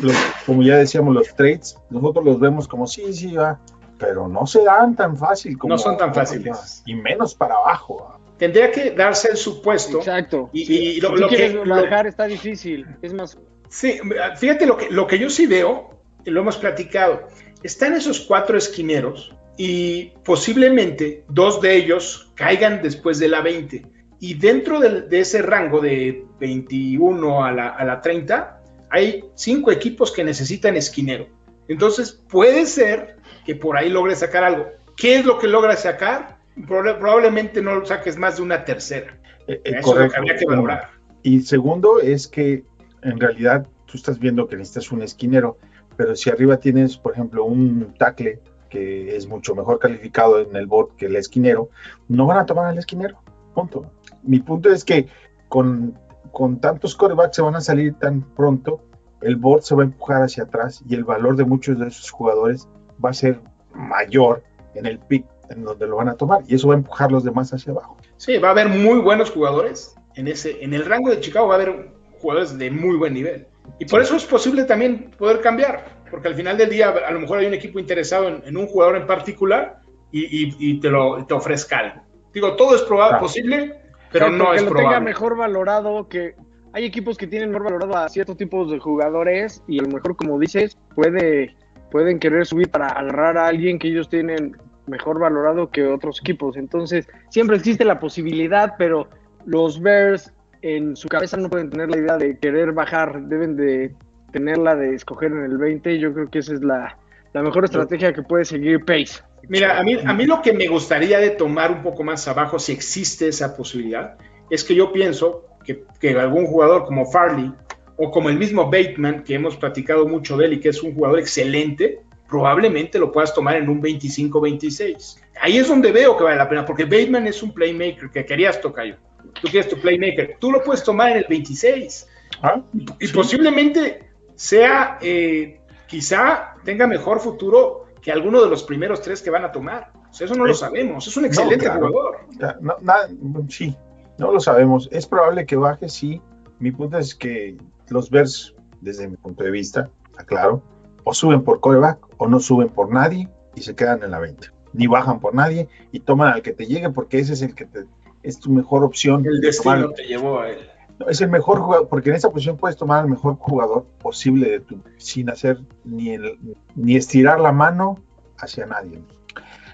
los- 0.00 0.16
como 0.46 0.62
ya 0.62 0.76
decíamos, 0.76 1.14
los 1.14 1.34
trades, 1.34 1.78
nosotros 1.90 2.24
los 2.24 2.40
vemos 2.40 2.68
como 2.68 2.86
sí, 2.86 3.12
sí, 3.12 3.34
va, 3.34 3.60
pero 3.98 4.28
no 4.28 4.46
se 4.46 4.62
dan 4.64 4.94
tan 4.96 5.16
fácil 5.16 5.56
como. 5.58 5.74
No 5.74 5.78
son 5.78 5.96
tan 5.96 6.14
fáciles. 6.14 6.82
Y 6.86 6.94
menos 6.94 7.34
para 7.34 7.54
abajo. 7.54 8.08
¿va? 8.10 8.18
Tendría 8.38 8.70
que 8.70 8.90
darse 8.90 9.30
el 9.30 9.36
supuesto. 9.36 9.98
Exacto. 9.98 10.50
Y- 10.52 10.66
Sí, 10.66 10.74
y 10.96 11.00
lo- 11.00 11.10
si 11.14 11.16
lo 11.22 11.28
que- 11.28 11.36
quieres 11.36 11.54
lo- 11.54 11.74
bajar 11.82 12.06
está 12.06 12.26
difícil. 12.26 12.86
Es 13.02 13.12
más, 13.14 13.38
Sí, 13.68 13.98
fíjate 14.38 14.64
lo 14.66 14.76
que, 14.76 14.90
lo 14.90 15.06
que 15.08 15.18
yo 15.18 15.28
sí 15.28 15.46
veo, 15.46 15.90
y 16.24 16.30
lo 16.30 16.40
hemos 16.40 16.56
platicado, 16.56 17.26
están 17.64 17.94
esos 17.94 18.20
cuatro 18.20 18.56
esquineros 18.56 19.34
y 19.56 20.12
posiblemente 20.24 21.24
dos 21.28 21.60
de 21.60 21.74
ellos 21.76 22.30
caigan 22.36 22.80
después 22.82 23.18
de 23.18 23.28
la 23.28 23.40
20. 23.40 23.84
Y 24.20 24.34
dentro 24.34 24.78
del- 24.80 25.08
de, 25.08 25.20
ese 25.20 25.42
rango 25.42 25.80
de 25.80 26.24
21 26.38 27.44
a 27.44 27.50
la, 27.52 27.68
a 27.70 27.84
la 27.84 28.00
30, 28.00 28.60
hay 28.90 29.24
cinco 29.34 29.72
equipos 29.72 30.12
que 30.12 30.22
necesitan 30.22 30.76
esquinero. 30.76 31.26
Entonces 31.68 32.12
puede 32.28 32.66
ser 32.66 33.16
que 33.46 33.54
por 33.54 33.76
ahí 33.76 33.88
logre 33.88 34.14
sacar 34.16 34.44
algo. 34.44 34.66
¿Qué 34.96 35.16
es 35.18 35.24
lo 35.24 35.38
que 35.38 35.46
logra 35.46 35.76
sacar? 35.76 36.38
Proba- 36.56 36.98
Probablemente 36.98 37.62
no 37.62 37.76
lo 37.76 37.86
saques 37.86 38.18
más 38.18 38.36
de 38.36 38.42
una 38.42 38.64
tercera. 38.64 39.18
Eh, 39.46 39.60
eh, 39.64 39.76
Eso 39.78 39.94
es 39.94 40.04
lo 40.06 40.10
que 40.10 40.16
habría 40.16 40.36
que 40.36 40.46
valorar. 40.46 40.88
Y 41.22 41.40
segundo 41.40 42.00
es 42.00 42.26
que 42.26 42.64
en 43.02 43.20
realidad 43.20 43.66
tú 43.86 43.96
estás 43.96 44.18
viendo 44.18 44.48
que 44.48 44.56
necesitas 44.56 44.90
un 44.90 45.02
esquinero, 45.02 45.58
pero 45.96 46.16
si 46.16 46.28
arriba 46.28 46.56
tienes, 46.58 46.96
por 46.96 47.12
ejemplo, 47.12 47.44
un 47.44 47.94
tackle 47.98 48.40
que 48.68 49.14
es 49.16 49.28
mucho 49.28 49.54
mejor 49.54 49.78
calificado 49.78 50.40
en 50.40 50.56
el 50.56 50.66
bot 50.66 50.96
que 50.96 51.06
el 51.06 51.14
esquinero, 51.16 51.70
no 52.08 52.26
van 52.26 52.38
a 52.38 52.46
tomar 52.46 52.66
al 52.66 52.78
esquinero. 52.78 53.18
Punto. 53.54 53.92
Mi 54.24 54.40
punto 54.40 54.70
es 54.72 54.84
que 54.84 55.06
con, 55.48 55.96
con 56.32 56.58
tantos 56.60 56.96
corebacks 56.96 57.36
se 57.36 57.42
van 57.42 57.54
a 57.54 57.60
salir 57.60 57.94
tan 57.94 58.22
pronto, 58.34 58.82
el 59.20 59.36
board 59.36 59.62
se 59.62 59.74
va 59.76 59.82
a 59.82 59.86
empujar 59.86 60.22
hacia 60.22 60.42
atrás 60.44 60.82
y 60.88 60.94
el 60.94 61.04
valor 61.04 61.36
de 61.36 61.44
muchos 61.44 61.78
de 61.78 61.86
esos 61.88 62.10
jugadores 62.10 62.68
va 63.04 63.10
a 63.10 63.14
ser 63.14 63.40
mayor 63.74 64.42
en 64.74 64.86
el 64.86 64.98
pick 64.98 65.24
en 65.50 65.64
donde 65.64 65.86
lo 65.86 65.96
van 65.96 66.08
a 66.08 66.14
tomar 66.14 66.40
y 66.46 66.54
eso 66.54 66.68
va 66.68 66.74
a 66.74 66.76
empujar 66.78 67.12
los 67.12 67.24
demás 67.24 67.52
hacia 67.52 67.72
abajo. 67.72 67.96
Sí, 68.16 68.38
va 68.38 68.48
a 68.48 68.50
haber 68.52 68.68
muy 68.68 68.98
buenos 69.00 69.30
jugadores. 69.30 69.94
En, 70.14 70.28
ese, 70.28 70.62
en 70.64 70.72
el 70.74 70.84
rango 70.86 71.10
de 71.10 71.20
Chicago 71.20 71.48
va 71.48 71.54
a 71.54 71.56
haber 71.62 71.90
jugadores 72.20 72.56
de 72.58 72.70
muy 72.70 72.96
buen 72.96 73.14
nivel. 73.14 73.46
Y 73.78 73.84
por 73.84 74.00
eso 74.00 74.16
es 74.16 74.24
posible 74.24 74.64
también 74.64 75.10
poder 75.18 75.40
cambiar, 75.40 75.84
porque 76.10 76.28
al 76.28 76.34
final 76.34 76.56
del 76.56 76.70
día 76.70 76.88
a 76.90 77.10
lo 77.10 77.20
mejor 77.20 77.38
hay 77.38 77.46
un 77.46 77.54
equipo 77.54 77.78
interesado 77.78 78.28
en, 78.28 78.42
en 78.44 78.56
un 78.56 78.66
jugador 78.66 78.96
en 78.96 79.06
particular 79.06 79.80
y, 80.10 80.24
y- 80.24 80.56
y 80.58 80.80
te, 80.80 80.88
lo, 80.88 81.24
te 81.26 81.34
ofrezca 81.34 81.78
algo. 81.78 82.02
Digo, 82.32 82.56
todo 82.56 82.74
es 82.74 82.82
probable, 82.82 83.10
Claro. 83.18 83.26
posible, 83.26 83.80
pero 84.12 84.26
Exacto, 84.26 84.44
no 84.44 84.50
que 84.52 84.56
es 84.56 84.62
lo 84.62 84.68
tenga 84.68 84.80
probable. 84.82 85.04
mejor 85.04 85.36
valorado 85.36 86.08
que 86.08 86.34
hay 86.72 86.84
equipos 86.84 87.16
que 87.18 87.26
tienen 87.26 87.50
mejor 87.50 87.64
valorado 87.72 87.96
a 87.96 88.08
ciertos 88.08 88.36
tipos 88.36 88.70
de 88.70 88.78
jugadores 88.78 89.62
y 89.66 89.78
a 89.80 89.82
lo 89.82 89.88
mejor 89.88 90.16
como 90.16 90.38
dices 90.38 90.76
puede 90.94 91.56
pueden 91.96 92.18
querer 92.18 92.44
subir 92.44 92.68
para 92.70 92.88
agarrar 92.88 93.38
a 93.38 93.46
alguien 93.46 93.78
que 93.78 93.88
ellos 93.88 94.10
tienen 94.10 94.54
mejor 94.86 95.18
valorado 95.18 95.70
que 95.70 95.82
otros 95.86 96.20
equipos. 96.20 96.58
Entonces 96.58 97.08
siempre 97.30 97.56
existe 97.56 97.86
la 97.86 97.98
posibilidad 97.98 98.74
pero 98.76 99.08
los 99.46 99.80
Bears 99.80 100.30
en 100.60 100.94
su 100.94 101.08
cabeza 101.08 101.38
no 101.38 101.48
pueden 101.48 101.70
tener 101.70 101.88
la 101.88 101.96
idea 101.96 102.18
de 102.18 102.38
querer 102.38 102.72
bajar, 102.72 103.22
deben 103.22 103.56
de 103.56 103.94
tenerla 104.30 104.76
de 104.76 104.94
escoger 104.94 105.32
en 105.32 105.44
el 105.44 105.56
20 105.56 105.94
y 105.94 105.98
yo 105.98 106.12
creo 106.12 106.28
que 106.28 106.40
esa 106.40 106.52
es 106.52 106.60
la, 106.60 106.98
la 107.32 107.42
mejor 107.42 107.64
estrategia 107.64 108.12
que 108.12 108.22
puede 108.22 108.44
seguir 108.44 108.84
Pace. 108.84 109.22
Mira, 109.48 109.78
a 109.78 109.82
mí, 109.82 109.96
a 110.04 110.12
mí 110.12 110.26
lo 110.26 110.42
que 110.42 110.52
me 110.52 110.68
gustaría 110.68 111.18
de 111.18 111.30
tomar 111.30 111.72
un 111.72 111.82
poco 111.82 112.04
más 112.04 112.28
abajo, 112.28 112.58
si 112.58 112.72
existe 112.72 113.28
esa 113.28 113.56
posibilidad, 113.56 114.18
es 114.50 114.64
que 114.64 114.74
yo 114.74 114.92
pienso 114.92 115.46
que, 115.64 115.84
que 115.98 116.10
algún 116.10 116.44
jugador 116.44 116.84
como 116.84 117.06
Farley 117.06 117.54
o 117.96 118.10
como 118.10 118.28
el 118.28 118.38
mismo 118.38 118.64
Bateman, 118.70 119.24
que 119.24 119.34
hemos 119.34 119.56
platicado 119.56 120.06
mucho 120.06 120.36
de 120.36 120.46
él 120.46 120.52
y 120.54 120.60
que 120.60 120.68
es 120.68 120.82
un 120.82 120.94
jugador 120.94 121.18
excelente, 121.18 122.00
probablemente 122.28 122.98
lo 122.98 123.12
puedas 123.12 123.32
tomar 123.32 123.56
en 123.56 123.68
un 123.68 123.82
25-26. 123.82 125.18
Ahí 125.40 125.58
es 125.58 125.68
donde 125.68 125.92
veo 125.92 126.16
que 126.16 126.24
vale 126.24 126.36
la 126.36 126.48
pena, 126.48 126.64
porque 126.64 126.84
Bateman 126.84 127.26
es 127.26 127.42
un 127.42 127.52
playmaker 127.52 128.10
que 128.10 128.24
querías 128.24 128.60
tocar. 128.60 128.98
Tú 129.40 129.48
quieres 129.48 129.68
tu 129.68 129.78
playmaker, 129.78 130.36
tú 130.38 130.50
lo 130.50 130.62
puedes 130.62 130.82
tomar 130.82 131.12
en 131.12 131.18
el 131.18 131.26
26. 131.28 132.08
Ah, 132.42 132.62
Y 132.98 133.08
posiblemente 133.08 134.10
sea, 134.34 134.98
eh, 135.00 135.60
quizá 135.86 136.54
tenga 136.64 136.86
mejor 136.86 137.20
futuro 137.20 137.86
que 138.02 138.12
alguno 138.12 138.42
de 138.42 138.50
los 138.50 138.62
primeros 138.62 139.00
tres 139.00 139.22
que 139.22 139.30
van 139.30 139.44
a 139.44 139.52
tomar. 139.52 139.90
O 140.10 140.12
sea, 140.12 140.26
eso 140.26 140.34
no 140.34 140.46
lo 140.46 140.54
sabemos. 140.54 141.06
Es 141.06 141.16
un 141.16 141.24
excelente 141.24 141.64
claro. 141.64 141.88
jugador. 141.88 142.20
Ya, 142.38 142.56
no, 142.60 142.76
nada, 142.80 143.08
sí, 143.48 143.76
no 144.18 144.32
lo 144.32 144.40
sabemos. 144.40 144.88
Es 144.92 145.06
probable 145.06 145.44
que 145.44 145.56
baje, 145.56 145.88
sí. 145.88 146.20
Mi 146.58 146.70
punto 146.70 146.98
es 146.98 147.14
que 147.14 147.56
los 147.88 148.10
Bears, 148.10 148.54
desde 148.80 149.08
mi 149.08 149.16
punto 149.16 149.44
de 149.44 149.50
vista, 149.50 149.90
aclaro, 150.16 150.62
o 151.04 151.14
suben 151.14 151.42
por 151.42 151.60
coreback 151.60 151.98
o 152.18 152.26
no 152.28 152.40
suben 152.40 152.68
por 152.68 152.92
nadie 152.92 153.28
y 153.54 153.62
se 153.62 153.74
quedan 153.74 154.02
en 154.02 154.10
la 154.10 154.18
20. 154.18 154.48
Ni 154.72 154.86
bajan 154.86 155.20
por 155.20 155.34
nadie 155.34 155.68
y 155.92 156.00
toman 156.00 156.32
al 156.34 156.42
que 156.42 156.52
te 156.52 156.66
llegue 156.66 156.90
porque 156.90 157.18
ese 157.18 157.32
es 157.34 157.42
el 157.42 157.54
que 157.54 157.64
te, 157.66 157.84
es 158.22 158.38
tu 158.40 158.50
mejor 158.50 158.84
opción. 158.84 159.24
El 159.24 159.40
de 159.40 159.52
tomar 159.52 159.78
destino 159.78 159.94
te 159.94 160.02
llevó 160.04 160.40
a 160.40 160.50
él. 160.50 160.58
No, 160.98 161.08
es 161.08 161.20
el 161.20 161.28
mejor 161.28 161.60
jugador, 161.60 161.88
porque 161.88 162.08
en 162.10 162.16
esa 162.16 162.30
posición 162.30 162.56
puedes 162.56 162.76
tomar 162.76 163.00
al 163.02 163.08
mejor 163.10 163.36
jugador 163.36 163.86
posible 163.98 164.50
de 164.50 164.60
tu, 164.60 164.82
sin 164.96 165.28
hacer 165.30 165.58
ni, 165.84 166.10
el- 166.14 166.38
ni 166.74 166.96
estirar 166.96 167.38
la 167.38 167.52
mano 167.52 167.96
hacia 168.38 168.66
nadie. 168.66 169.02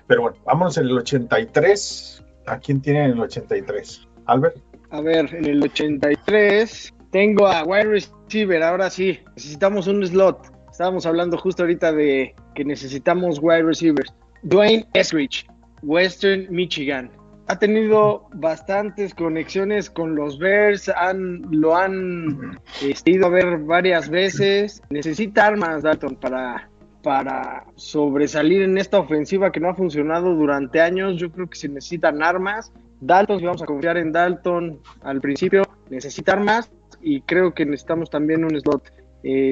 Pero 0.07 0.23
bueno, 0.23 0.37
vámonos 0.45 0.77
en 0.79 0.85
el 0.87 0.99
83. 0.99 2.25
¿A 2.47 2.59
quién 2.59 2.81
tienen 2.83 3.05
en 3.05 3.11
el 3.13 3.21
83? 3.21 4.09
Albert. 4.27 4.57
A 4.91 5.01
ver, 5.01 5.33
en 5.35 5.45
el 5.47 5.63
83 5.63 6.93
tengo 7.13 7.47
a 7.47 7.63
wide 7.63 7.85
receiver, 7.85 8.63
ahora 8.63 8.91
sí, 8.91 9.21
necesitamos 9.37 9.87
un 9.87 10.05
slot. 10.05 10.51
Estábamos 10.71 11.05
hablando 11.05 11.37
justo 11.37 11.63
ahorita 11.63 11.93
de 11.93 12.35
que 12.55 12.65
necesitamos 12.65 13.39
wide 13.41 13.63
receivers. 13.63 14.13
Dwayne 14.43 14.87
Eskridge, 14.95 15.47
Western 15.83 16.47
Michigan. 16.51 17.11
Ha 17.49 17.59
tenido 17.59 18.29
bastantes 18.35 19.15
conexiones 19.15 19.91
con 19.91 20.15
los 20.15 20.39
Bears, 20.39 20.89
han, 20.89 21.43
lo 21.51 21.77
han 21.77 22.59
este, 22.83 23.11
ido 23.13 23.27
a 23.27 23.31
ver 23.31 23.59
varias 23.59 24.09
veces. 24.09 24.83
Necesita 24.89 25.49
armas, 25.49 25.83
Dalton, 25.83 26.17
para, 26.17 26.71
para 27.03 27.67
sobresalir 27.75 28.63
en 28.63 28.79
esta 28.79 28.99
ofensiva 28.99 29.53
que 29.53 29.61
no 29.61 29.69
ha 29.69 29.75
funcionado 29.75 30.35
durante 30.35 30.81
años. 30.81 31.19
Yo 31.19 31.31
creo 31.31 31.51
que 31.51 31.59
se 31.59 31.69
necesitan 31.69 32.23
armas. 32.23 32.73
Dalton, 33.03 33.39
si 33.39 33.45
vamos 33.45 33.63
a 33.63 33.67
confiar 33.67 33.99
en 33.99 34.13
Dalton 34.13 34.81
al 35.03 35.21
principio, 35.21 35.65
necesitar 35.91 36.41
más 36.41 36.71
y 37.03 37.21
creo 37.23 37.53
que 37.55 37.65
necesitamos 37.65 38.11
también 38.11 38.45
un 38.45 38.59
slot. 38.61 38.93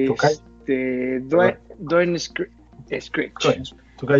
Tocayo. 0.07 0.35
Este, 0.59 1.19
Dwayne, 1.21 1.57
Dwayne. 1.79 3.63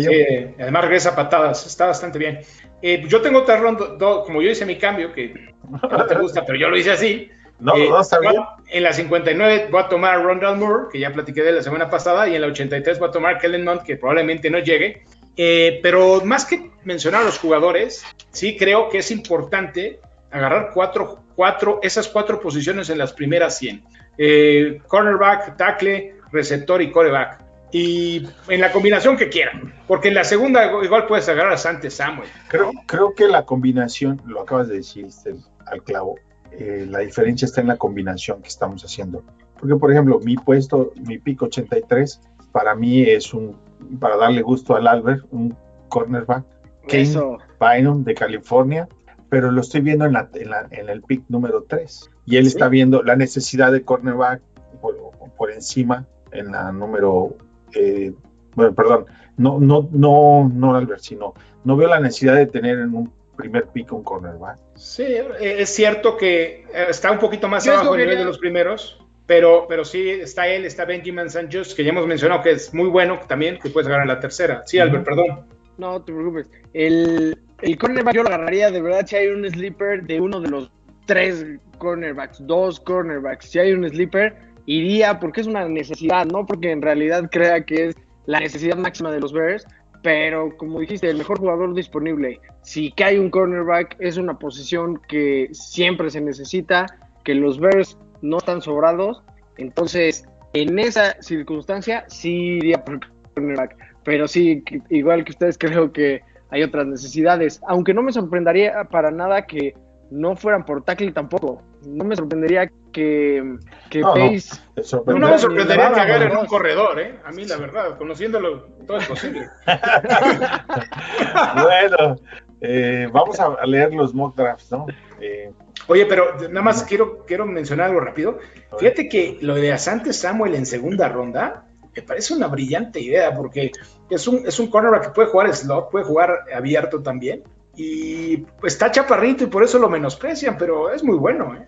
Sí, 0.00 0.54
además 0.60 0.82
regresa 0.84 1.10
a 1.10 1.16
patadas, 1.16 1.66
está 1.66 1.86
bastante 1.86 2.18
bien. 2.18 2.40
Eh, 2.80 3.04
yo 3.08 3.20
tengo 3.20 3.40
otra 3.40 3.56
ronda, 3.58 3.86
do- 3.98 4.24
como 4.24 4.40
yo 4.42 4.50
hice 4.50 4.64
mi 4.66 4.76
cambio, 4.76 5.12
que 5.12 5.52
no 5.70 6.06
te 6.06 6.14
gusta, 6.18 6.44
pero 6.44 6.58
yo 6.58 6.68
lo 6.68 6.76
hice 6.76 6.92
así. 6.92 7.28
No, 7.60 7.76
Eh, 7.76 7.88
no, 7.88 8.00
está 8.00 8.18
bien. 8.18 8.34
En 8.70 8.82
la 8.82 8.92
59 8.92 9.68
voy 9.70 9.80
a 9.82 9.88
tomar 9.88 10.14
a 10.16 10.22
Rondell 10.22 10.56
Moore, 10.56 10.84
que 10.90 10.98
ya 10.98 11.12
platiqué 11.12 11.42
de 11.42 11.52
la 11.52 11.62
semana 11.62 11.88
pasada, 11.90 12.28
y 12.28 12.34
en 12.34 12.40
la 12.42 12.48
83 12.48 12.98
voy 12.98 13.08
a 13.08 13.12
tomar 13.12 13.36
a 13.36 13.38
Kellen 13.38 13.64
Mond, 13.64 13.82
que 13.82 13.96
probablemente 13.96 14.50
no 14.50 14.58
llegue. 14.58 15.02
Eh, 15.36 15.78
pero 15.82 16.24
más 16.24 16.44
que 16.44 16.70
mencionar 16.84 17.22
a 17.22 17.24
los 17.24 17.38
jugadores, 17.38 18.04
sí 18.30 18.56
creo 18.56 18.88
que 18.88 18.98
es 18.98 19.10
importante 19.12 20.00
agarrar 20.30 20.70
cuatro, 20.74 21.21
cuatro, 21.34 21.80
esas 21.82 22.08
cuatro 22.08 22.40
posiciones 22.40 22.90
en 22.90 22.98
las 22.98 23.12
primeras 23.12 23.58
100. 23.58 23.84
Eh, 24.18 24.80
cornerback, 24.86 25.56
tackle, 25.56 26.16
receptor 26.30 26.82
y 26.82 26.90
coreback. 26.90 27.42
Y 27.72 28.28
en 28.48 28.60
la 28.60 28.70
combinación 28.70 29.16
que 29.16 29.30
quieran, 29.30 29.72
porque 29.86 30.08
en 30.08 30.14
la 30.14 30.24
segunda 30.24 30.70
igual 30.82 31.06
puedes 31.06 31.26
agarrar 31.28 31.54
a 31.54 31.56
Sante 31.56 31.90
Samuel. 31.90 32.28
Creo, 32.48 32.70
creo 32.86 33.14
que 33.14 33.26
la 33.26 33.46
combinación, 33.46 34.20
lo 34.26 34.42
acabas 34.42 34.68
de 34.68 34.76
decir 34.76 35.06
este, 35.06 35.34
al 35.64 35.82
clavo, 35.82 36.16
eh, 36.52 36.86
la 36.88 36.98
diferencia 36.98 37.46
está 37.46 37.62
en 37.62 37.68
la 37.68 37.78
combinación 37.78 38.42
que 38.42 38.48
estamos 38.48 38.84
haciendo. 38.84 39.24
Porque, 39.58 39.76
por 39.76 39.90
ejemplo, 39.90 40.20
mi 40.20 40.36
puesto, 40.36 40.92
mi 41.06 41.18
pick 41.18 41.42
83, 41.42 42.20
para 42.52 42.74
mí 42.74 43.02
es 43.02 43.32
un, 43.32 43.56
para 43.98 44.16
darle 44.16 44.42
gusto 44.42 44.76
al 44.76 44.86
Albert, 44.86 45.24
un 45.30 45.56
cornerback, 45.88 46.44
Kane. 46.88 47.38
Bynum 47.58 48.04
de 48.04 48.14
California, 48.14 48.88
pero 49.32 49.50
lo 49.50 49.62
estoy 49.62 49.80
viendo 49.80 50.04
en, 50.04 50.12
la, 50.12 50.28
en, 50.34 50.50
la- 50.50 50.68
en 50.70 50.90
el 50.90 51.00
pick 51.00 51.22
número 51.30 51.64
3. 51.66 52.10
Y 52.26 52.36
él 52.36 52.44
Sí. 52.44 52.48
está 52.48 52.68
viendo 52.68 53.02
la 53.02 53.16
necesidad 53.16 53.72
de 53.72 53.82
cornerback 53.82 54.42
por, 54.82 54.94
por 55.38 55.50
encima 55.50 56.06
en 56.32 56.52
la 56.52 56.70
número, 56.70 57.38
eh, 57.74 58.12
bueno, 58.54 58.74
perdón, 58.74 59.06
no, 59.38 59.58
no, 59.58 59.88
no, 59.90 60.50
no 60.54 60.74
Albert, 60.76 61.00
sino 61.00 61.32
no 61.64 61.76
veo 61.78 61.88
la 61.88 61.98
necesidad 61.98 62.34
de 62.36 62.44
tener 62.44 62.78
en 62.78 62.94
un 62.94 63.10
primer 63.34 63.68
pick 63.68 63.90
un 63.94 64.02
cornerback. 64.02 64.58
Sí, 64.76 65.02
eh, 65.04 65.56
es 65.60 65.70
cierto 65.70 66.18
que 66.18 66.66
eh, 66.74 66.86
está 66.90 67.10
un 67.10 67.18
poquito 67.18 67.48
más 67.48 67.64
Yo 67.64 67.72
abajo 67.72 67.94
a 67.94 67.96
nivel 67.96 68.18
de 68.18 68.24
los 68.26 68.36
primeros, 68.38 68.98
pero, 69.24 69.64
pero 69.66 69.86
sí 69.86 70.10
está 70.10 70.46
él, 70.46 70.66
está 70.66 70.84
Benjamin 70.84 71.30
Sanchez, 71.30 71.74
que 71.74 71.84
ya 71.84 71.90
hemos 71.90 72.06
mencionado 72.06 72.42
que 72.42 72.50
es 72.50 72.74
muy 72.74 72.90
bueno 72.90 73.18
también, 73.26 73.58
que 73.58 73.70
puedes 73.70 73.86
agarrar 73.86 74.04
en 74.06 74.14
la 74.14 74.20
tercera. 74.20 74.62
Sí, 74.66 74.78
Albert, 74.78 75.04
perdón. 75.06 75.46
No 75.78 76.02
te 76.02 76.12
preocupes. 76.12 76.50
El, 76.74 77.38
el 77.62 77.78
cornerback 77.78 78.14
yo 78.14 78.22
lo 78.22 78.28
agarraría 78.28 78.70
de 78.70 78.82
verdad 78.82 79.06
si 79.06 79.16
hay 79.16 79.28
un 79.28 79.48
sleeper 79.48 80.04
de 80.04 80.20
uno 80.20 80.40
de 80.40 80.50
los 80.50 80.70
tres 81.06 81.44
cornerbacks, 81.78 82.44
dos 82.46 82.80
cornerbacks. 82.80 83.46
Si 83.50 83.58
hay 83.58 83.72
un 83.72 83.88
sleeper, 83.88 84.36
iría 84.66 85.18
porque 85.18 85.40
es 85.40 85.46
una 85.46 85.66
necesidad, 85.68 86.26
no 86.26 86.46
porque 86.46 86.70
en 86.70 86.82
realidad 86.82 87.28
crea 87.30 87.64
que 87.64 87.88
es 87.88 87.96
la 88.26 88.40
necesidad 88.40 88.76
máxima 88.76 89.10
de 89.10 89.20
los 89.20 89.32
Bears, 89.32 89.66
pero 90.02 90.56
como 90.56 90.80
dijiste, 90.80 91.08
el 91.08 91.18
mejor 91.18 91.38
jugador 91.38 91.74
disponible. 91.74 92.40
Si 92.62 92.92
cae 92.92 93.18
un 93.18 93.30
cornerback, 93.30 93.96
es 93.98 94.16
una 94.16 94.38
posición 94.38 95.00
que 95.08 95.48
siempre 95.52 96.10
se 96.10 96.20
necesita, 96.20 96.86
que 97.24 97.34
los 97.34 97.58
Bears 97.58 97.96
no 98.20 98.38
están 98.38 98.62
sobrados. 98.62 99.22
Entonces, 99.58 100.24
en 100.54 100.78
esa 100.78 101.20
circunstancia, 101.20 102.04
sí 102.08 102.58
iría 102.58 102.84
por 102.84 103.00
cornerback. 103.34 103.76
Pero 104.04 104.26
sí, 104.26 104.64
igual 104.90 105.24
que 105.24 105.32
ustedes, 105.32 105.58
creo 105.58 105.92
que 105.92 106.22
hay 106.52 106.62
otras 106.62 106.86
necesidades. 106.86 107.60
Aunque 107.66 107.94
no 107.94 108.02
me 108.02 108.12
sorprendería 108.12 108.84
para 108.84 109.10
nada 109.10 109.46
que 109.46 109.74
no 110.10 110.36
fueran 110.36 110.64
por 110.64 110.84
tackle 110.84 111.10
tampoco. 111.10 111.62
No 111.86 112.04
me 112.04 112.14
sorprendería 112.14 112.70
que, 112.92 113.56
que 113.88 114.00
No, 114.00 114.08
no. 114.08 114.14
Pace 114.14 114.60
No, 115.06 115.18
no 115.18 115.30
me 115.30 115.38
sorprendería 115.38 115.92
que 115.92 116.00
agarren 116.00 116.36
un 116.36 116.46
corredor, 116.46 117.00
¿eh? 117.00 117.18
A 117.24 117.32
mí, 117.32 117.46
la 117.46 117.56
verdad, 117.56 117.96
conociéndolo, 117.96 118.66
todo 118.86 118.98
es 118.98 119.08
posible. 119.08 119.48
bueno, 121.54 122.16
eh, 122.60 123.08
vamos 123.10 123.40
a 123.40 123.46
a 123.46 123.66
leer 123.66 123.94
los 123.94 124.14
mock 124.14 124.36
drafts, 124.36 124.70
¿no? 124.70 124.86
Eh, 125.20 125.50
Oye, 125.88 126.06
pero 126.06 126.36
nada 126.48 126.62
más 126.62 126.84
quiero, 126.84 127.24
quiero 127.26 127.46
mencionar 127.46 127.88
algo 127.88 128.00
rápido. 128.00 128.38
Fíjate 128.78 129.08
que 129.08 129.38
lo 129.40 129.54
de 129.54 129.72
Asante 129.72 130.12
Samuel 130.12 130.54
en 130.54 130.66
segunda 130.66 131.08
ronda 131.08 131.64
me 131.94 132.02
parece 132.02 132.34
una 132.34 132.46
brillante 132.46 133.00
idea 133.00 133.34
porque 133.34 133.72
es 134.08 134.26
un, 134.26 134.46
es 134.46 134.58
un 134.58 134.68
cornerback 134.68 135.06
que 135.06 135.10
puede 135.10 135.28
jugar 135.28 135.54
slot, 135.54 135.90
puede 135.90 136.04
jugar 136.04 136.44
abierto 136.54 137.02
también. 137.02 137.42
Y 137.76 138.44
está 138.64 138.90
chaparrito 138.90 139.44
y 139.44 139.46
por 139.46 139.64
eso 139.64 139.78
lo 139.78 139.88
menosprecian, 139.88 140.56
pero 140.58 140.92
es 140.92 141.02
muy 141.02 141.16
bueno, 141.16 141.54
¿eh? 141.54 141.66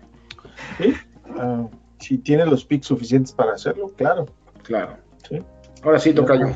¿sí? 0.77 0.93
Ah, 1.37 1.67
si 1.99 2.19
tiene 2.19 2.45
los 2.45 2.63
picks 2.63 2.87
suficientes 2.87 3.31
para 3.31 3.53
hacerlo, 3.53 3.91
claro. 3.95 4.27
Claro. 4.63 4.97
Sí. 5.27 5.39
Ahora 5.83 5.99
sí 5.99 6.13
toca 6.13 6.35
yo. 6.35 6.47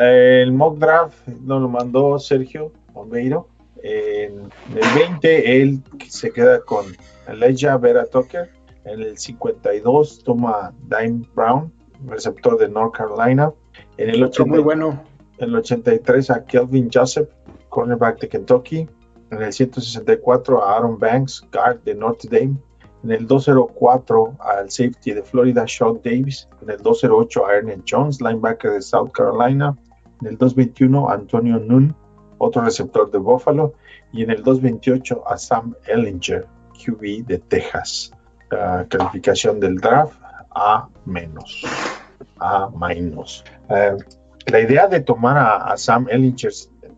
Eh, 0.00 0.42
el 0.42 0.52
mock 0.52 0.78
draft 0.78 1.26
nos 1.28 1.62
lo 1.62 1.68
mandó 1.68 2.18
Sergio 2.18 2.72
Bombeiro. 2.92 3.48
En 3.82 4.50
el 4.74 5.08
20, 5.08 5.62
él 5.62 5.82
se 6.08 6.32
queda 6.32 6.60
con 6.60 6.84
Elijah 7.28 7.76
Vera 7.76 8.04
Tucker. 8.06 8.50
En 8.84 9.00
el 9.00 9.18
52, 9.18 10.24
toma 10.24 10.72
Dime 10.88 11.26
Brown, 11.34 11.72
receptor 12.06 12.58
de 12.58 12.68
North 12.68 12.94
Carolina. 12.94 13.52
En 13.96 14.10
el, 14.10 14.22
Otro 14.22 14.44
80 14.44 14.50
muy 14.50 14.62
bueno. 14.62 15.02
en 15.38 15.50
el 15.50 15.56
83, 15.56 16.30
a 16.30 16.44
Kelvin 16.44 16.88
Joseph, 16.92 17.28
cornerback 17.68 18.20
de 18.20 18.28
Kentucky. 18.28 18.88
En 19.30 19.42
el 19.42 19.52
164, 19.52 20.64
a 20.64 20.76
Aaron 20.76 20.98
Banks, 20.98 21.46
guard 21.52 21.82
de 21.84 21.94
Notre 21.94 22.28
Dame. 22.30 22.56
En 23.04 23.12
el 23.12 23.26
204 23.26 24.36
al 24.40 24.70
safety 24.70 25.12
de 25.12 25.22
Florida, 25.22 25.66
Sean 25.68 26.00
Davis. 26.02 26.48
En 26.62 26.70
el 26.70 26.78
208 26.78 27.46
a 27.46 27.54
Ernest 27.54 27.82
Jones, 27.88 28.20
linebacker 28.20 28.72
de 28.72 28.82
South 28.82 29.10
Carolina. 29.12 29.76
En 30.20 30.28
el 30.28 30.38
221 30.38 31.08
a 31.08 31.14
Antonio 31.14 31.58
Nun, 31.58 31.94
otro 32.38 32.62
receptor 32.62 33.10
de 33.10 33.18
Buffalo. 33.18 33.74
Y 34.12 34.22
en 34.22 34.30
el 34.30 34.42
228 34.42 35.22
a 35.26 35.36
Sam 35.36 35.74
Ellinger, 35.86 36.46
QB 36.72 37.26
de 37.26 37.38
Texas. 37.38 38.12
Calificación 38.88 39.60
del 39.60 39.76
draft 39.76 40.18
A 40.54 40.88
menos. 41.04 41.62
A 42.40 42.68
menos. 42.70 43.44
Eh, 43.68 43.96
la 44.46 44.60
idea 44.60 44.86
de 44.86 45.00
tomar 45.00 45.36
a, 45.36 45.56
a 45.72 45.76
Sam 45.76 46.06
Ellinger 46.10 46.52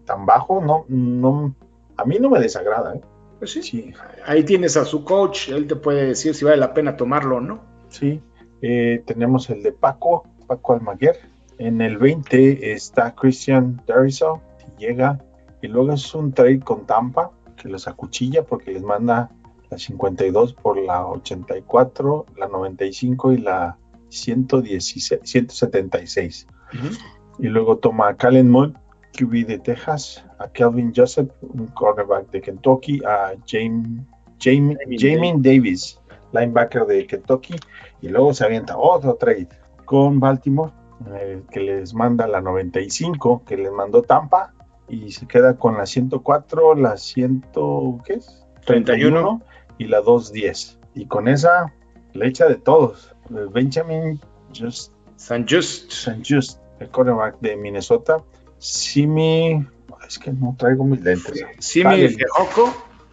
tan 0.04 0.26
bajo, 0.26 0.60
no, 0.60 0.84
no, 0.88 1.54
a 1.96 2.04
mí 2.04 2.18
no 2.20 2.30
me 2.30 2.40
desagrada. 2.40 2.94
¿eh? 2.94 3.00
Pues 3.38 3.52
sí. 3.52 3.62
Sí, 3.62 3.92
Ahí 4.26 4.44
tienes 4.44 4.76
a 4.76 4.84
su 4.84 5.04
coach, 5.04 5.48
él 5.48 5.66
te 5.66 5.76
puede 5.76 6.06
decir 6.06 6.34
si 6.34 6.44
vale 6.44 6.56
la 6.58 6.74
pena 6.74 6.96
tomarlo 6.96 7.36
o 7.36 7.40
no. 7.40 7.60
sí. 7.88 8.20
Eh, 8.62 9.02
tenemos 9.06 9.48
el 9.48 9.62
de 9.62 9.72
Paco, 9.72 10.26
Paco 10.46 10.74
Almaguer. 10.74 11.18
En 11.56 11.80
el 11.80 11.96
20 11.96 12.72
está 12.72 13.14
Christian 13.14 13.82
Dariso, 13.86 14.42
llega. 14.76 15.18
Y 15.62 15.68
luego 15.68 15.94
es 15.94 16.14
un 16.14 16.32
trade 16.32 16.60
con 16.60 16.84
Tampa, 16.84 17.30
que 17.56 17.70
los 17.70 17.88
acuchilla 17.88 18.42
porque 18.42 18.72
les 18.72 18.82
manda 18.82 19.30
la 19.70 19.78
52 19.78 20.54
por 20.54 20.76
la 20.76 21.06
84, 21.06 22.26
la 22.36 22.48
95 22.48 23.32
y 23.32 23.38
la 23.38 23.78
116, 24.08 25.20
176. 25.22 26.46
Y 27.38 27.46
luego 27.46 27.78
toma 27.78 28.08
a 28.08 28.16
Calen 28.16 28.50
Moore, 28.50 28.72
QB 29.16 29.46
de 29.46 29.58
Texas, 29.58 30.24
a 30.38 30.48
Kelvin 30.48 30.92
Joseph, 30.94 31.30
un 31.42 31.68
cornerback 31.68 32.30
de 32.30 32.40
Kentucky, 32.40 33.00
a 33.04 33.32
James, 33.46 34.02
Jamie, 34.38 34.76
Jamin 34.98 35.42
Davis, 35.42 36.00
linebacker 36.32 36.86
de 36.86 37.06
Kentucky, 37.06 37.54
y 38.00 38.08
luego 38.08 38.34
se 38.34 38.44
avienta 38.44 38.76
otro 38.76 39.14
trade 39.14 39.48
con 39.84 40.20
Baltimore, 40.20 40.72
eh, 41.14 41.42
que 41.50 41.60
les 41.60 41.94
manda 41.94 42.26
la 42.26 42.40
95, 42.40 43.44
que 43.44 43.56
les 43.56 43.72
mandó 43.72 44.02
Tampa, 44.02 44.52
y 44.88 45.12
se 45.12 45.26
queda 45.26 45.56
con 45.56 45.76
la 45.76 45.86
104, 45.86 46.74
la 46.74 46.96
100, 46.96 47.44
¿qué 48.04 48.14
es? 48.14 48.46
31 48.66 49.40
y 49.80 49.86
la 49.86 50.02
210. 50.02 50.78
Y 50.94 51.06
con 51.06 51.26
esa 51.26 51.72
le 52.12 52.26
echa 52.26 52.46
de 52.46 52.56
todos. 52.56 53.16
Eh, 53.30 53.46
Benjamin 53.50 54.20
Just 54.54 54.92
San 55.16 55.46
Just. 55.48 55.90
St. 55.90 56.22
Just, 56.22 56.60
el 56.80 56.90
cornerback 56.90 57.40
de 57.40 57.56
Minnesota. 57.56 58.18
Simi, 58.58 59.66
es 60.06 60.18
que 60.18 60.32
no 60.32 60.54
traigo 60.58 60.84
mis 60.84 61.00
lentes. 61.00 61.44
Simi. 61.58 62.08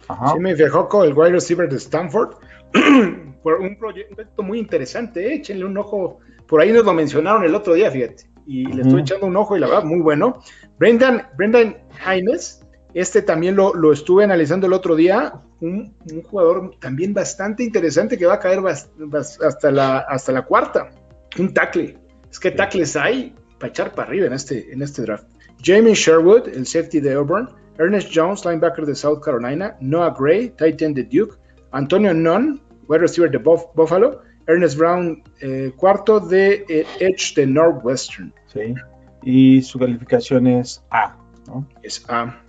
Ajá. 0.08 0.32
Simi 0.32 0.54
Fejoco, 0.54 1.04
el 1.04 1.14
wide 1.14 1.32
receiver 1.32 1.68
de 1.68 1.76
Stanford. 1.76 2.36
Por 3.42 3.60
un 3.60 3.78
proyecto 3.78 4.42
muy 4.42 4.58
interesante, 4.58 5.26
eh, 5.26 5.34
échenle 5.36 5.64
un 5.64 5.76
ojo. 5.78 6.18
Por 6.46 6.60
ahí 6.60 6.72
nos 6.72 6.84
lo 6.84 6.92
mencionaron 6.92 7.44
el 7.44 7.54
otro 7.54 7.74
día, 7.74 7.90
fíjate. 7.90 8.30
Y 8.46 8.66
le 8.66 8.82
estoy 8.82 9.02
echando 9.02 9.26
un 9.26 9.36
ojo 9.36 9.56
y 9.56 9.60
la 9.60 9.68
verdad, 9.68 9.84
muy 9.84 10.00
bueno. 10.00 10.42
Brendan, 10.78 11.28
Brendan 11.36 11.76
Hines, 12.06 12.62
este 13.00 13.22
también 13.22 13.54
lo, 13.56 13.74
lo 13.74 13.92
estuve 13.92 14.24
analizando 14.24 14.66
el 14.66 14.72
otro 14.72 14.94
día. 14.96 15.34
Un, 15.60 15.94
un 16.12 16.22
jugador 16.22 16.72
también 16.80 17.14
bastante 17.14 17.62
interesante 17.64 18.16
que 18.18 18.26
va 18.26 18.34
a 18.34 18.38
caer 18.40 18.60
bas- 18.60 18.88
bas- 18.98 19.42
hasta, 19.44 19.70
la, 19.70 19.98
hasta 19.98 20.32
la 20.32 20.42
cuarta. 20.44 20.90
Un 21.38 21.52
tackle. 21.54 21.98
Es 22.30 22.38
que 22.38 22.50
tackles 22.50 22.96
hay 22.96 23.34
para 23.58 23.70
echar 23.70 23.92
para 23.94 24.08
arriba 24.08 24.26
en 24.26 24.32
este, 24.32 24.72
en 24.72 24.82
este 24.82 25.02
draft. 25.02 25.26
Jamie 25.62 25.94
Sherwood, 25.94 26.48
el 26.48 26.66
safety 26.66 27.00
de 27.00 27.14
Auburn. 27.14 27.48
Ernest 27.78 28.10
Jones, 28.12 28.44
linebacker 28.44 28.84
de 28.86 28.94
South 28.94 29.20
Carolina. 29.20 29.76
Noah 29.80 30.14
Gray, 30.18 30.50
tight 30.50 30.80
end 30.82 30.96
de 30.96 31.04
Duke. 31.04 31.36
Antonio 31.72 32.12
Nunn, 32.14 32.60
wide 32.88 33.00
receiver 33.00 33.30
de 33.30 33.38
Buff- 33.38 33.70
Buffalo. 33.74 34.22
Ernest 34.46 34.78
Brown, 34.78 35.22
eh, 35.40 35.72
cuarto 35.76 36.18
de 36.20 36.64
eh, 36.68 36.86
Edge 37.00 37.34
de 37.36 37.46
Northwestern. 37.46 38.32
Sí. 38.46 38.74
Y 39.22 39.60
su 39.62 39.78
calificación 39.78 40.46
es 40.46 40.82
A, 40.90 41.16
¿no? 41.46 41.68
Es 41.82 42.02
A. 42.08 42.40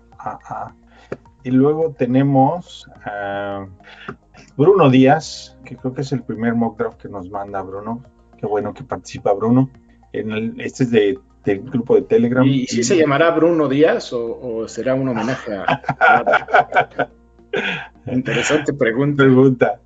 Y 1.44 1.52
luego 1.52 1.96
tenemos 1.98 2.90
a 3.06 3.66
Bruno 4.58 4.90
Díaz, 4.90 5.58
que 5.66 5.76
creo 5.78 5.94
que 5.94 6.02
es 6.02 6.12
el 6.12 6.24
primer 6.24 6.54
mock 6.56 6.78
draft 6.78 7.02
que 7.02 7.10
nos 7.10 7.30
manda 7.30 7.62
Bruno. 7.62 8.04
Qué 8.38 8.46
bueno 8.46 8.74
que 8.74 8.84
participa 8.84 9.34
Bruno. 9.34 9.70
En 10.12 10.32
el, 10.32 10.60
este 10.60 10.84
es 10.84 10.92
de, 10.92 11.20
del 11.46 11.62
grupo 11.62 11.96
de 11.96 12.02
Telegram. 12.04 12.46
¿Y 12.46 12.68
si 12.68 12.84
se 12.84 12.98
llamará 12.98 13.32
Bruno 13.32 13.68
Díaz 13.68 14.12
o, 14.14 14.40
o 14.42 14.68
será 14.68 14.96
un 14.96 15.08
homenaje 15.08 15.56
a... 15.56 17.10
Interesante 18.12 18.74
pregunta. 18.74 19.24
Pregunta. 19.24 19.80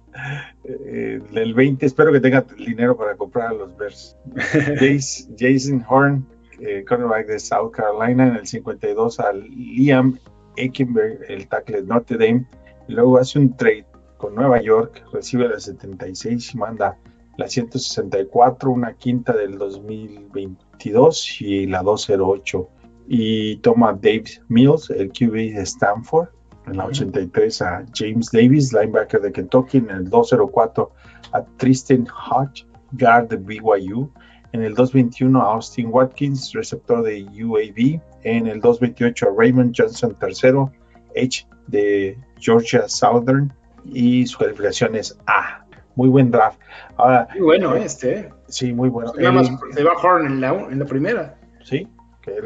Eh, 0.64 1.20
del 1.32 1.54
20, 1.54 1.86
espero 1.86 2.12
que 2.12 2.20
tenga 2.20 2.46
dinero 2.58 2.96
para 2.96 3.16
comprar 3.16 3.48
a 3.50 3.54
los 3.54 3.76
Bears. 3.78 4.16
Jason 5.38 5.84
Horn, 5.88 6.26
eh, 6.66 6.86
cornerback 6.88 7.28
de 7.28 7.39
South 7.39 7.72
Carolina, 7.72 8.28
en 8.28 8.36
el 8.36 8.47
52 8.47 9.20
a 9.20 9.34
Liam 9.34 10.18
Eckenberg, 10.55 11.20
el 11.30 11.47
tackle 11.47 11.82
de 11.82 11.88
Notre 11.88 12.18
Dame. 12.18 12.45
Luego 12.88 13.18
hace 13.18 13.39
un 13.39 13.55
trade 13.55 13.86
con 14.18 14.36
Nueva 14.36 14.61
York, 14.61 15.03
recibe 15.11 15.49
la 15.49 15.59
76 15.59 16.53
y 16.53 16.57
manda 16.57 16.97
la 17.38 17.47
164, 17.47 18.72
una 18.72 18.93
quinta 18.93 19.34
del 19.34 19.57
2022 19.57 21.41
y 21.41 21.66
la 21.68 21.82
208. 21.82 22.70
Y 23.07 23.57
toma 23.57 23.93
Dave 23.93 24.26
Mills, 24.47 24.89
el 24.89 25.11
QB 25.11 25.55
de 25.55 25.61
Stanford, 25.64 26.30
en 26.68 26.78
la 26.78 26.86
83 26.86 27.61
a 27.61 27.86
James 27.93 28.32
Davis, 28.32 28.72
linebacker 28.72 29.22
de 29.22 29.32
Kentucky, 29.32 29.80
en 29.80 29.89
el 29.89 30.09
204 30.09 30.91
a 31.34 31.43
Tristan 31.57 32.07
Hodge, 32.07 32.66
guard 32.93 33.28
de 33.28 33.38
BYU, 33.38 34.09
en 34.54 34.64
el 34.64 34.74
221 34.76 35.41
a 35.41 35.54
Austin 35.54 35.88
Watkins, 35.91 36.54
receptor 36.54 37.04
de 37.04 37.24
UAB, 37.43 38.01
en 38.24 38.47
el 38.47 38.62
228 38.62 39.28
a 39.28 39.34
Raymond 39.38 39.74
Johnson 39.78 40.16
III, 40.22 41.22
H 41.22 41.47
de 41.68 42.18
Georgia 42.39 42.88
Southern, 42.88 43.51
y 43.86 44.26
su 44.26 44.38
calificación 44.39 44.95
es 44.95 45.18
A. 45.28 45.66
Muy 45.95 46.10
buen 46.10 46.32
draft. 46.32 46.60
Ahora, 46.97 47.28
Muy 47.34 47.41
bueno 47.41 47.76
este, 47.76 48.20
¿eh? 48.20 48.30
sí, 48.47 48.74
muy 48.74 48.89
bueno. 48.89 49.12
Nada 49.18 49.32
más 49.32 49.49
El- 49.49 49.74
se 49.74 49.84
va 49.84 49.91
Horn 50.01 50.26
en 50.26 50.41
la, 50.41 50.54
en 50.54 50.80
la 50.80 50.86
primera. 50.86 51.38
Sí, 51.64 51.88
que 52.22 52.32
es 52.32 52.43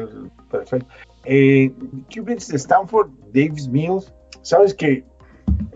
perfecto. 0.50 0.86
Eh, 1.24 1.72
de 2.10 2.56
Stanford, 2.56 3.10
Davis 3.32 3.68
Mills. 3.68 4.12
Sabes 4.42 4.74
que 4.74 5.04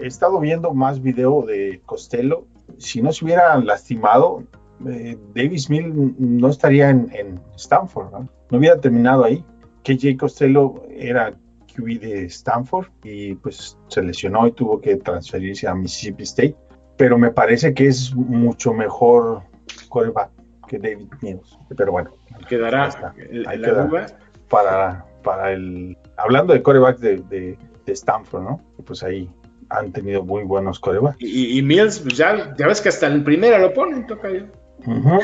he 0.00 0.06
estado 0.06 0.38
viendo 0.40 0.72
más 0.74 1.00
video 1.00 1.42
de 1.42 1.80
Costello. 1.86 2.46
Si 2.78 3.00
no 3.02 3.12
se 3.12 3.24
hubiera 3.24 3.56
lastimado, 3.58 4.44
eh, 4.88 5.16
Davis 5.34 5.68
Mills 5.70 5.94
no 6.18 6.48
estaría 6.48 6.90
en, 6.90 7.10
en 7.14 7.40
Stanford, 7.56 8.10
¿no? 8.12 8.28
No 8.50 8.58
hubiera 8.58 8.80
terminado 8.80 9.24
ahí. 9.24 9.44
KJ 9.84 10.16
Costello 10.18 10.82
era 10.90 11.32
QB 11.74 12.00
de 12.00 12.24
Stanford 12.26 12.86
y 13.02 13.34
pues 13.36 13.78
se 13.88 14.02
lesionó 14.02 14.46
y 14.46 14.52
tuvo 14.52 14.80
que 14.80 14.96
transferirse 14.96 15.66
a 15.66 15.74
Mississippi 15.74 16.22
State. 16.24 16.56
Pero 16.96 17.18
me 17.18 17.30
parece 17.30 17.72
que 17.74 17.86
es 17.88 18.14
mucho 18.14 18.72
mejor 18.72 19.42
quarterback 19.88 20.30
que 20.68 20.78
David 20.78 21.08
Mills. 21.22 21.58
Pero 21.76 21.92
bueno, 21.92 22.10
Quedará 22.48 22.90
el- 23.18 23.42
la 23.42 23.52
queda. 23.52 23.84
duda. 23.86 24.06
para, 24.48 25.04
para 25.24 25.52
el. 25.52 25.96
Hablando 26.16 26.52
de 26.52 26.62
corebacks 26.62 27.00
de, 27.00 27.16
de, 27.28 27.58
de 27.86 27.92
Stanford, 27.92 28.42
¿no? 28.42 28.60
Pues 28.84 29.02
ahí 29.02 29.28
han 29.70 29.90
tenido 29.92 30.22
muy 30.22 30.44
buenos 30.44 30.78
corebacks. 30.78 31.16
Y, 31.18 31.58
y 31.58 31.62
Mills, 31.62 32.00
pues 32.00 32.16
ya, 32.16 32.54
ya 32.56 32.66
ves 32.66 32.80
que 32.82 32.90
hasta 32.90 33.06
en 33.06 33.24
primera 33.24 33.58
lo 33.58 33.72
ponen, 33.72 34.06
toca 34.06 34.30
yo. 34.30 34.44
Ujú. 34.86 35.20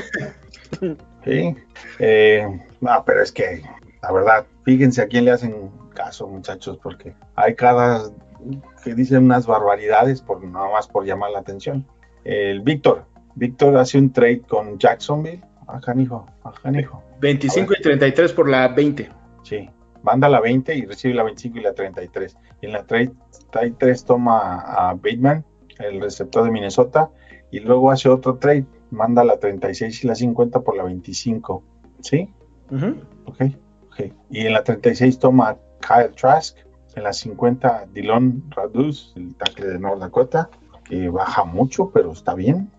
Sí. 1.25 1.57
Eh, 1.99 2.47
no, 2.81 3.05
pero 3.05 3.23
es 3.23 3.33
que, 3.33 3.63
la 4.03 4.13
verdad, 4.13 4.47
fíjense 4.65 5.03
a 5.03 5.07
quién 5.07 5.25
le 5.25 5.33
hacen 5.33 5.71
caso, 5.95 6.29
muchachos, 6.29 6.79
porque 6.83 7.15
hay 7.35 7.55
cada 7.55 8.11
que 8.85 8.95
dicen 8.95 9.25
unas 9.25 9.47
barbaridades 9.47 10.23
por 10.23 10.43
nada 10.45 10.71
más 10.71 10.87
por 10.87 11.05
llamar 11.05 11.33
la 11.33 11.41
atención. 11.41 11.87
El 12.25 12.61
Víctor, 12.61 13.05
Víctor 13.35 13.77
hace 13.77 13.99
un 13.99 14.13
trade 14.13 14.43
con 14.43 14.79
Jacksonville. 14.79 15.43
Ah, 15.67 15.81
canijo, 15.81 16.27
ah, 16.45 16.53
canijo. 16.63 17.03
25 17.21 17.75
y 17.79 17.83
33 17.83 18.33
por 18.33 18.49
la 18.49 18.69
20. 18.69 19.11
Sí, 19.43 19.69
manda 20.03 20.29
la 20.29 20.41
20 20.41 20.75
y 20.75 20.87
recibe 20.87 21.15
la 21.15 21.25
25 21.25 21.59
y 21.59 21.63
la 21.63 21.73
33. 21.73 22.37
Y 22.63 22.67
en 22.67 22.73
la 22.73 22.85
33 22.85 24.05
toma 24.05 24.61
a 24.61 24.95
Bateman, 24.95 25.45
el 25.79 26.01
receptor 26.01 26.45
de 26.45 26.51
Minnesota, 26.51 27.11
y 27.51 27.61
luego 27.61 27.91
hace 27.91 28.09
otro 28.09 28.37
trade, 28.37 28.67
manda 28.91 29.25
la 29.25 29.39
36 29.39 30.05
y 30.05 30.07
la 30.07 30.15
50 30.15 30.61
por 30.61 30.77
la 30.77 30.85
25. 30.85 31.63
¿Sí? 32.01 32.29
Ujú. 32.71 32.95
Ok, 33.27 33.43
ok. 33.87 34.13
Y 34.31 34.47
en 34.47 34.53
la 34.53 34.63
36 34.65 35.19
toma 35.19 35.49
a 35.51 35.57
Kyle 35.81 36.15
Trask, 36.15 36.57
en 36.95 37.03
la 37.05 37.13
50 37.13 37.87
Dylan 37.93 38.43
Raduz, 38.51 39.13
el 39.17 39.35
tackle 39.35 39.67
de 39.69 39.79
North 39.79 40.01
Dakota, 40.01 40.49
que 40.85 41.09
baja 41.09 41.45
mucho, 41.45 41.91
pero 41.93 42.13
está 42.13 42.35
bien. 42.35 42.71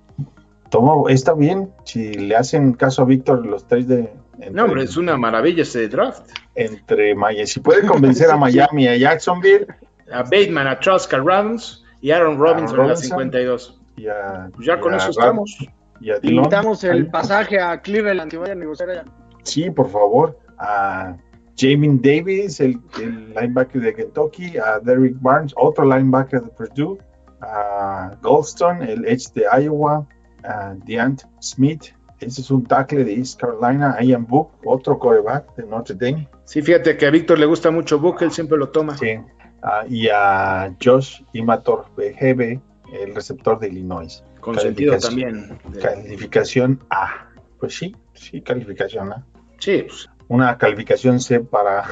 Toma, 0.69 1.11
está 1.11 1.33
bien. 1.33 1.71
Si 1.83 2.13
le 2.13 2.35
hacen 2.35 2.73
caso 2.73 3.01
a 3.01 3.05
Víctor, 3.05 3.45
los 3.45 3.65
tres 3.67 3.87
de. 3.87 4.13
entre- 4.33 4.51
No, 4.51 4.65
hombre, 4.65 4.83
es 4.83 4.97
una 4.97 5.17
maravilla 5.17 5.63
ese 5.63 5.87
draft. 5.87 6.29
entre 6.55 7.15
Miami. 7.15 7.47
Si 7.47 7.59
puede 7.59 7.87
convencer 7.87 8.29
a 8.29 8.37
Miami 8.37 8.87
a 8.87 8.95
Jacksonville 8.97 9.65
A 10.11 10.23
Bateman, 10.23 10.67
a 10.67 10.79
Trask, 10.79 11.11
a 11.13 11.17
Rams 11.19 11.83
y 12.01 12.11
Aaron 12.11 12.37
Robinson 12.37 12.75
en 12.81 12.87
la 12.87 12.93
Robinson. 12.93 13.09
52. 13.09 13.81
y 13.97 14.07
a, 14.07 14.49
Pues 14.53 14.67
ya 14.67 14.75
y 14.77 14.79
con 14.79 14.93
a 14.93 14.97
eso 14.97 15.09
estamos. 15.09 15.57
Y 16.01 16.11
a 16.11 16.19
Dillon. 16.19 16.37
Invitamos 16.37 16.83
el 16.83 16.91
Ahí. 16.91 17.03
pasaje 17.05 17.59
a 17.59 17.81
Cleveland 17.81 18.31
que 18.31 18.37
vaya 18.37 18.53
a 18.53 18.55
negociar 18.55 18.89
allá. 18.89 19.05
Sí, 19.43 19.69
por 19.69 19.89
favor. 19.89 20.37
A 20.57 21.15
Jamin 21.57 22.01
Davis, 22.01 22.59
el, 22.59 22.79
el 23.01 23.33
linebacker 23.33 23.81
de 23.81 23.93
Kentucky, 23.93 24.57
a 24.57 24.79
Derrick 24.79 25.17
Barnes, 25.21 25.53
otro 25.57 25.85
linebacker 25.85 26.41
de 26.41 26.49
Purdue, 26.49 26.97
a 27.41 28.11
Goldstone, 28.21 28.91
el 28.91 29.05
Edge 29.05 29.31
de 29.33 29.43
Iowa, 29.61 30.07
a 30.43 30.73
Deant 30.85 31.23
Smith, 31.41 31.93
ese 32.19 32.41
es 32.41 32.51
un 32.51 32.65
tackle 32.65 33.03
de 33.05 33.13
East 33.13 33.39
Carolina, 33.39 33.97
Ian 34.01 34.25
Book, 34.25 34.51
otro 34.65 34.99
coreback 34.99 35.55
de 35.55 35.63
Notre 35.65 35.95
Dame. 35.95 36.27
Sí, 36.43 36.61
fíjate 36.61 36.97
que 36.97 37.05
a 37.05 37.09
Víctor 37.11 37.39
le 37.39 37.45
gusta 37.45 37.71
mucho 37.71 37.99
Book, 37.99 38.17
él 38.21 38.31
siempre 38.31 38.57
lo 38.57 38.69
toma. 38.69 38.97
Sí. 38.97 39.19
Ah, 39.61 39.83
y 39.87 40.07
a 40.09 40.73
Josh 40.83 41.21
Imator 41.33 41.85
BGB, 41.95 42.59
el 42.93 43.15
receptor 43.15 43.59
de 43.59 43.67
Illinois. 43.67 44.23
Con 44.39 44.57
sentido 44.59 44.93
Calificación. 44.99 45.47
también. 45.59 45.73
de- 45.73 45.79
Calificación 45.79 46.79
A. 46.89 47.29
Pues 47.59 47.75
sí, 47.75 47.95
sí, 48.13 48.41
calificación 48.41 49.11
A. 49.13 49.25
Sí, 49.59 49.83
pues, 49.87 50.09
Una 50.29 50.57
calificación 50.57 51.19
C 51.19 51.39
para, 51.41 51.83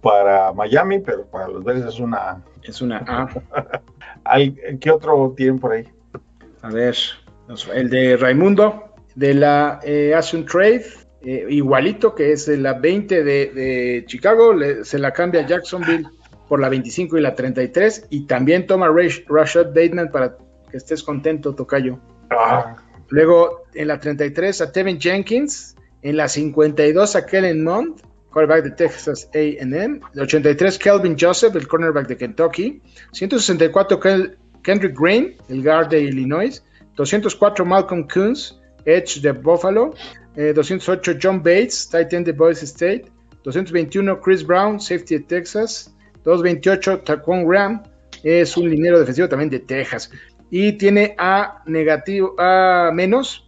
para 0.00 0.52
Miami, 0.52 1.00
pero 1.00 1.26
para 1.26 1.48
los 1.48 1.62
Bears 1.64 1.84
es 1.86 1.98
una 2.00 2.16
A. 2.18 2.42
es 2.62 2.80
una 2.80 2.98
A. 3.06 3.28
¿Qué 4.80 4.90
otro 4.90 5.34
tienen 5.36 5.58
por 5.58 5.72
ahí? 5.72 5.84
A 6.62 6.68
ver, 6.70 6.94
el 7.74 7.90
de 7.90 8.16
Raimundo, 8.16 8.94
de 9.14 9.34
la 9.34 9.80
eh, 9.84 10.14
hace 10.14 10.36
un 10.38 10.46
trade, 10.46 10.86
eh, 11.22 11.46
igualito 11.50 12.14
que 12.14 12.32
es 12.32 12.46
de 12.46 12.56
la 12.56 12.72
20 12.74 13.22
de, 13.22 13.46
de 13.52 14.04
Chicago, 14.06 14.54
le- 14.54 14.84
se 14.84 14.98
la 14.98 15.12
cambia 15.12 15.42
a 15.42 15.46
Jacksonville 15.46 16.06
por 16.48 16.60
la 16.60 16.68
25 16.70 17.18
y 17.18 17.20
la 17.20 17.34
33, 17.34 18.06
y 18.10 18.26
también 18.26 18.66
toma 18.66 18.88
Rash- 18.88 19.24
Rashad 19.28 19.68
Bateman 19.74 20.10
para 20.10 20.36
que 20.74 20.78
estés 20.78 21.04
contento, 21.04 21.54
Tocayo. 21.54 22.00
Ah, 22.30 22.74
Luego 23.10 23.62
en 23.74 23.86
la 23.86 24.00
33 24.00 24.60
a 24.60 24.72
Tevin 24.72 24.98
Jenkins, 24.98 25.76
en 26.02 26.16
la 26.16 26.26
52 26.26 27.14
a 27.14 27.24
Kellen 27.24 27.62
Mond, 27.62 28.00
quarterback 28.32 28.64
de 28.64 28.70
Texas 28.72 29.30
A&M, 29.32 30.00
el 30.14 30.20
83 30.20 30.76
Kelvin 30.80 31.16
Joseph, 31.16 31.54
el 31.54 31.68
cornerback 31.68 32.08
de 32.08 32.16
Kentucky, 32.16 32.82
164 33.12 34.00
Kel- 34.00 34.36
Kendrick 34.64 34.98
Green, 34.98 35.36
el 35.48 35.62
guard 35.62 35.90
de 35.90 36.00
Illinois, 36.00 36.60
204 36.96 37.64
Malcolm 37.64 38.08
Coons, 38.12 38.60
edge 38.84 39.20
de 39.20 39.30
Buffalo, 39.30 39.94
eh, 40.34 40.52
208 40.52 41.12
John 41.22 41.38
Bates, 41.38 41.88
tight 41.88 42.12
end 42.14 42.26
de 42.26 42.32
Boise 42.32 42.64
State, 42.64 43.04
221 43.44 44.20
Chris 44.20 44.44
Brown, 44.44 44.80
safety 44.80 45.18
de 45.18 45.24
Texas, 45.24 45.94
228 46.24 47.02
Taquan 47.04 47.46
Graham, 47.46 47.80
es 48.24 48.56
un 48.56 48.68
linero 48.68 48.98
defensivo 48.98 49.28
también 49.28 49.50
de 49.50 49.60
Texas 49.60 50.10
y 50.56 50.74
tiene 50.74 51.16
A 51.18 51.64
negativo, 51.66 52.36
A 52.38 52.92
menos 52.94 53.44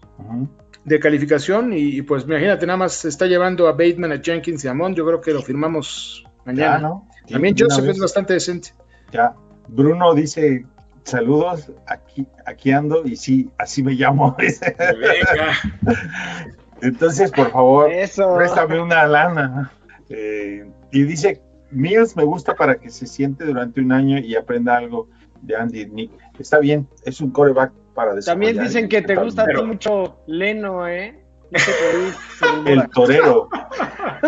de 0.85 0.99
calificación 0.99 1.73
y, 1.73 1.99
y, 1.99 2.03
pues 2.03 2.25
imagínate, 2.25 2.67
nada 2.67 2.79
más 2.79 2.95
se 2.95 3.09
está 3.09 3.27
llevando 3.27 3.69
a 3.69 3.73
Bateman, 3.73 4.11
a 4.11 4.21
Jenkins 4.21 4.65
y 4.65 4.69
a 4.69 4.75
Mond, 4.75 4.97
yo 4.97 5.07
creo 5.07 5.21
que 5.21 5.33
lo 5.33 5.41
firmamos 5.41 6.25
Ya, 6.25 6.31
mañana. 6.45 6.79
¿no? 6.81 7.09
También 7.31 7.55
Joseph 7.57 7.91
es 7.91 8.01
bastante 8.01 8.33
decente. 8.33 8.71
Ya. 9.13 9.37
Bruno 9.69 10.15
dice, 10.15 10.67
saludos, 11.05 11.71
aquí, 11.87 12.27
aquí 12.45 12.73
ando 12.73 13.07
y 13.07 13.15
sí, 13.15 13.51
así 13.57 13.85
me 13.85 13.93
llamo. 13.93 14.37
Entonces, 16.83 17.31
por 17.31 17.53
favor, 17.53 17.93
Eso. 17.93 18.35
préstame 18.37 18.81
una 18.81 19.07
lana. 19.07 19.71
Eh, 20.09 20.69
y 20.91 21.03
dice, 21.05 21.41
Mills 21.71 22.17
me 22.17 22.25
gusta 22.25 22.57
para 22.57 22.81
que 22.81 22.91
se 22.91 23.07
siente 23.07 23.45
durante 23.45 23.81
un 23.81 23.93
año 23.93 24.19
y 24.19 24.35
aprenda 24.35 24.77
algo 24.77 25.09
de 25.43 25.57
Andy 25.57 25.87
Nick. 25.87 26.11
Está 26.39 26.59
bien, 26.59 26.89
es 27.05 27.21
un 27.21 27.31
coreback 27.31 27.73
para 27.95 28.15
desarrollar. 28.15 28.47
También 28.55 28.67
dicen 28.67 28.89
que 28.89 29.03
te 29.03 29.15
gusta 29.17 29.43
a 29.43 29.47
bien. 29.47 29.59
ti 29.59 29.65
mucho 29.65 30.19
Leno, 30.27 30.87
¿eh? 30.89 31.23
No. 31.51 31.59
El 32.67 32.89
torero, 32.91 33.49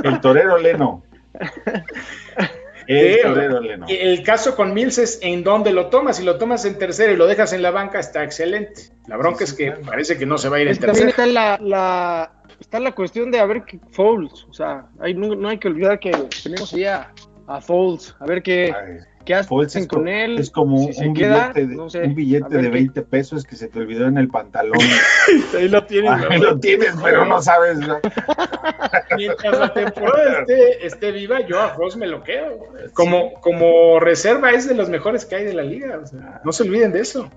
el 0.05 0.21
torero 0.21 0.57
Leno. 0.59 1.03
El 2.87 3.21
torero 3.23 3.61
Leno. 3.61 3.87
El 3.89 4.23
caso 4.23 4.57
con 4.57 4.73
Mills 4.73 4.99
es 4.99 5.19
en 5.23 5.45
dónde 5.45 5.73
lo 5.73 5.89
tomas. 5.89 6.17
Si 6.17 6.25
lo 6.25 6.39
tomas 6.39 6.65
en 6.65 6.79
tercero 6.79 7.13
y 7.13 7.17
lo 7.17 7.27
dejas 7.27 7.53
en 7.53 7.61
la 7.63 7.71
banca, 7.71 7.99
está 7.99 8.25
excelente. 8.25 8.83
La 9.07 9.17
bronca 9.17 9.39
Sí, 9.39 9.45
es 9.45 9.53
que 9.55 9.67
claro. 9.67 9.81
parece 9.85 10.17
que 10.17 10.27
no 10.27 10.39
se 10.39 10.49
va 10.49 10.57
a 10.57 10.61
ir 10.61 10.69
en 10.69 10.73
Es 10.73 10.79
que 10.79 10.87
también 10.87 11.07
tercero. 11.09 11.27
está 11.29 11.41
la, 11.41 11.59
la, 11.61 12.33
está 12.61 12.81
la 12.81 12.93
cuestión 12.95 13.31
de 13.31 13.41
a 13.41 13.47
ver 13.47 13.65
qué 13.65 13.79
Foles. 13.91 14.45
O 14.49 14.53
sea, 14.55 14.87
hay, 15.01 15.15
no, 15.15 15.35
no 15.35 15.49
hay 15.49 15.59
que 15.59 15.69
olvidar 15.69 15.99
que 15.99 16.13
tenemos 16.43 16.71
ya 16.71 17.13
a 17.47 17.61
Foles. 17.61 18.15
A 18.21 18.27
ver 18.27 18.43
qué, 18.43 18.73
Ay, 18.75 18.99
qué 19.29 19.35
hacen 19.35 19.83
es, 19.83 19.89
con 19.89 20.03
co- 20.05 20.09
él. 20.09 20.39
es 20.39 20.51
como 20.51 20.91
si 20.93 21.07
un 21.07 21.15
queda, 21.15 21.49
billete, 21.53 21.67
de, 21.67 21.77
no 21.77 21.91
sé, 21.91 22.03
un 22.03 22.11
a 22.11 22.15
billete 22.15 22.49
ver 22.49 22.63
de 22.63 22.69
qué- 22.69 22.75
20 22.75 23.03
pesos 23.03 23.45
que 23.45 23.57
se 23.57 23.69
te 23.69 23.79
olvidó 23.79 24.07
en 24.07 24.19
el 24.19 24.29
pantalón. 24.29 24.79
Ahí 25.57 25.69
lo 25.69 25.85
tienes. 25.85 26.11
Ahí 26.31 26.39
lo 26.41 26.59
tienes, 26.59 26.95
pero 27.03 27.25
no 27.25 27.41
sabes. 27.43 27.79
¿no? 27.79 27.99
Mientras 29.17 29.59
la 29.59 29.73
temporada 29.73 30.41
esté, 30.41 30.87
esté 30.87 31.13
viva, 31.13 31.41
yo 31.47 31.61
a 31.61 31.71
Foles 31.71 31.97
me 31.97 32.07
lo 32.07 32.23
quedo. 32.23 32.59
Como, 32.95 33.35
como 33.41 34.01
reserva 34.01 34.51
es 34.53 34.69
de 34.69 34.75
los 34.75 34.89
mejores 34.89 35.25
que 35.25 35.37
hay 35.37 35.45
de 35.45 35.55
la 35.55 35.63
liga. 35.63 35.99
o 36.03 36.07
sea, 36.07 36.41
no 36.45 36.53
se 36.53 36.63
olviden 36.65 36.93
de 36.93 37.01
eso. 37.01 37.31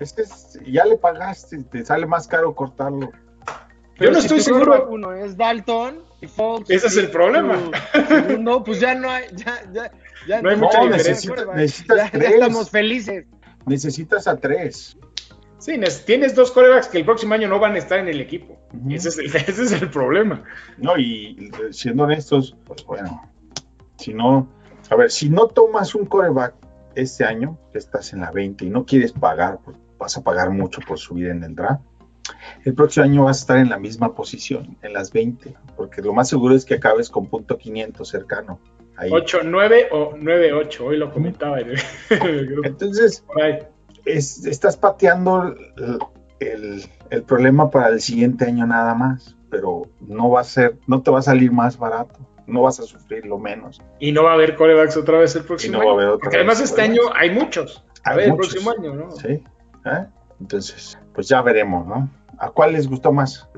Es 0.00 0.12
que 0.12 0.22
es- 0.22 0.58
ya 0.66 0.84
le 0.84 0.96
pagaste, 0.96 1.58
te 1.70 1.84
sale 1.84 2.06
más 2.06 2.26
caro 2.28 2.54
cortarlo. 2.54 3.10
Yo 3.98 4.10
no 4.10 4.20
si 4.20 4.26
estoy 4.26 4.40
seguro. 4.40 4.88
Uno 4.90 5.12
es 5.12 5.36
Dalton 5.36 6.00
y 6.20 6.26
Foles. 6.26 6.68
Ese 6.70 6.86
es 6.88 6.96
el 6.96 7.10
problema. 7.10 7.58
No, 8.38 8.64
pues 8.64 8.80
ya 8.80 8.94
no 8.94 9.10
hay. 9.10 9.24
Ya, 9.34 9.60
ya, 9.72 9.92
ya 10.26 10.40
No 10.42 10.50
hay 10.50 10.56
mucha 10.56 10.80
hay 10.80 10.88
diferencia. 10.88 11.30
quarterback. 11.30 11.56
Necesitas 11.56 11.96
ya, 11.96 12.04
ya 12.04 12.10
tres. 12.10 12.32
estamos 12.32 12.70
felices. 12.70 13.26
Necesitas 13.66 14.26
a 14.26 14.36
tres. 14.38 14.96
Sí, 15.58 15.72
nes- 15.72 16.04
tienes 16.04 16.34
dos 16.34 16.50
corebacks 16.50 16.88
que 16.88 16.98
el 16.98 17.04
próximo 17.04 17.34
año 17.34 17.48
no 17.48 17.60
van 17.60 17.74
a 17.74 17.78
estar 17.78 17.98
en 18.00 18.08
el 18.08 18.20
equipo. 18.20 18.58
Ese, 18.90 19.10
es 19.10 19.18
el, 19.18 19.26
ese 19.36 19.62
es 19.62 19.72
el 19.72 19.90
problema. 19.90 20.42
No, 20.78 20.96
y 20.98 21.36
y 21.38 21.72
siendo 21.72 22.02
honestos, 22.04 22.56
pues 22.64 22.84
bueno, 22.84 23.30
si 23.96 24.12
no, 24.12 24.48
a 24.90 24.96
ver, 24.96 25.10
si 25.10 25.28
no 25.30 25.46
tomas 25.46 25.94
un 25.94 26.06
coreback 26.06 26.54
este 26.96 27.24
año, 27.24 27.58
que 27.70 27.78
estás 27.78 28.12
en 28.12 28.20
la 28.20 28.30
20 28.32 28.64
y 28.64 28.70
no 28.70 28.84
quieres 28.84 29.12
pagar, 29.12 29.60
pues 29.64 29.76
vas 29.98 30.16
a 30.16 30.22
pagar 30.22 30.50
mucho 30.50 30.80
por 30.86 30.98
subir 30.98 31.28
en 31.28 31.44
el 31.44 31.54
draft. 31.54 31.82
El 32.64 32.74
próximo 32.74 33.04
año 33.04 33.24
vas 33.24 33.38
a 33.38 33.40
estar 33.40 33.56
en 33.58 33.68
la 33.70 33.78
misma 33.78 34.14
posición, 34.14 34.76
en 34.82 34.92
las 34.92 35.12
20, 35.12 35.54
porque 35.76 36.02
lo 36.02 36.12
más 36.12 36.28
seguro 36.28 36.54
es 36.56 36.64
que 36.64 36.74
acabes 36.74 37.08
con 37.08 37.26
punto 37.28 37.56
500 37.56 38.08
cercano. 38.08 38.58
Ahí. 38.96 39.10
8-9 39.10 39.86
o 39.90 40.12
9-8, 40.16 40.80
hoy 40.80 40.96
lo 40.98 41.10
comentaba 41.12 41.60
en 41.60 41.70
el, 41.70 41.78
en 42.10 42.22
el 42.22 42.46
grupo. 42.46 42.68
Entonces, 42.68 43.24
es- 44.04 44.44
estás 44.46 44.76
pateando 44.76 45.54
el, 45.78 45.98
el- 46.40 46.84
el 47.10 47.22
problema 47.24 47.70
para 47.70 47.88
el 47.88 48.00
siguiente 48.00 48.44
año 48.46 48.66
nada 48.66 48.94
más, 48.94 49.36
pero 49.50 49.82
no 50.00 50.30
va 50.30 50.40
a 50.40 50.44
ser, 50.44 50.76
no 50.86 51.02
te 51.02 51.10
va 51.10 51.18
a 51.18 51.22
salir 51.22 51.52
más 51.52 51.78
barato, 51.78 52.18
no 52.46 52.62
vas 52.62 52.80
a 52.80 52.84
sufrir 52.84 53.26
lo 53.26 53.38
menos. 53.38 53.80
Y 53.98 54.12
no 54.12 54.24
va 54.24 54.30
a 54.30 54.34
haber 54.34 54.56
corebacks 54.56 54.96
otra 54.96 55.18
vez 55.18 55.36
el 55.36 55.44
próximo 55.44 55.76
Y 55.76 55.78
no 55.80 55.84
va 55.84 55.84
a 55.84 55.86
año. 55.94 55.94
haber 56.00 56.08
otra 56.08 56.24
Porque 56.24 56.36
vez 56.38 56.46
además 56.46 56.60
este 56.60 56.76
corebacks. 56.82 57.00
año 57.06 57.14
hay 57.14 57.30
muchos. 57.30 57.84
A 58.04 58.10
Hay 58.10 58.16
ver, 58.16 58.28
el 58.28 58.36
próximo 58.36 58.70
año, 58.70 58.94
¿no? 58.94 59.10
Sí. 59.12 59.28
¿eh? 59.28 60.06
Entonces, 60.40 60.98
pues 61.14 61.28
ya 61.28 61.40
veremos, 61.42 61.86
¿no? 61.86 62.10
¿A 62.38 62.50
cuál 62.50 62.72
les 62.72 62.88
gustó 62.88 63.12
más? 63.12 63.48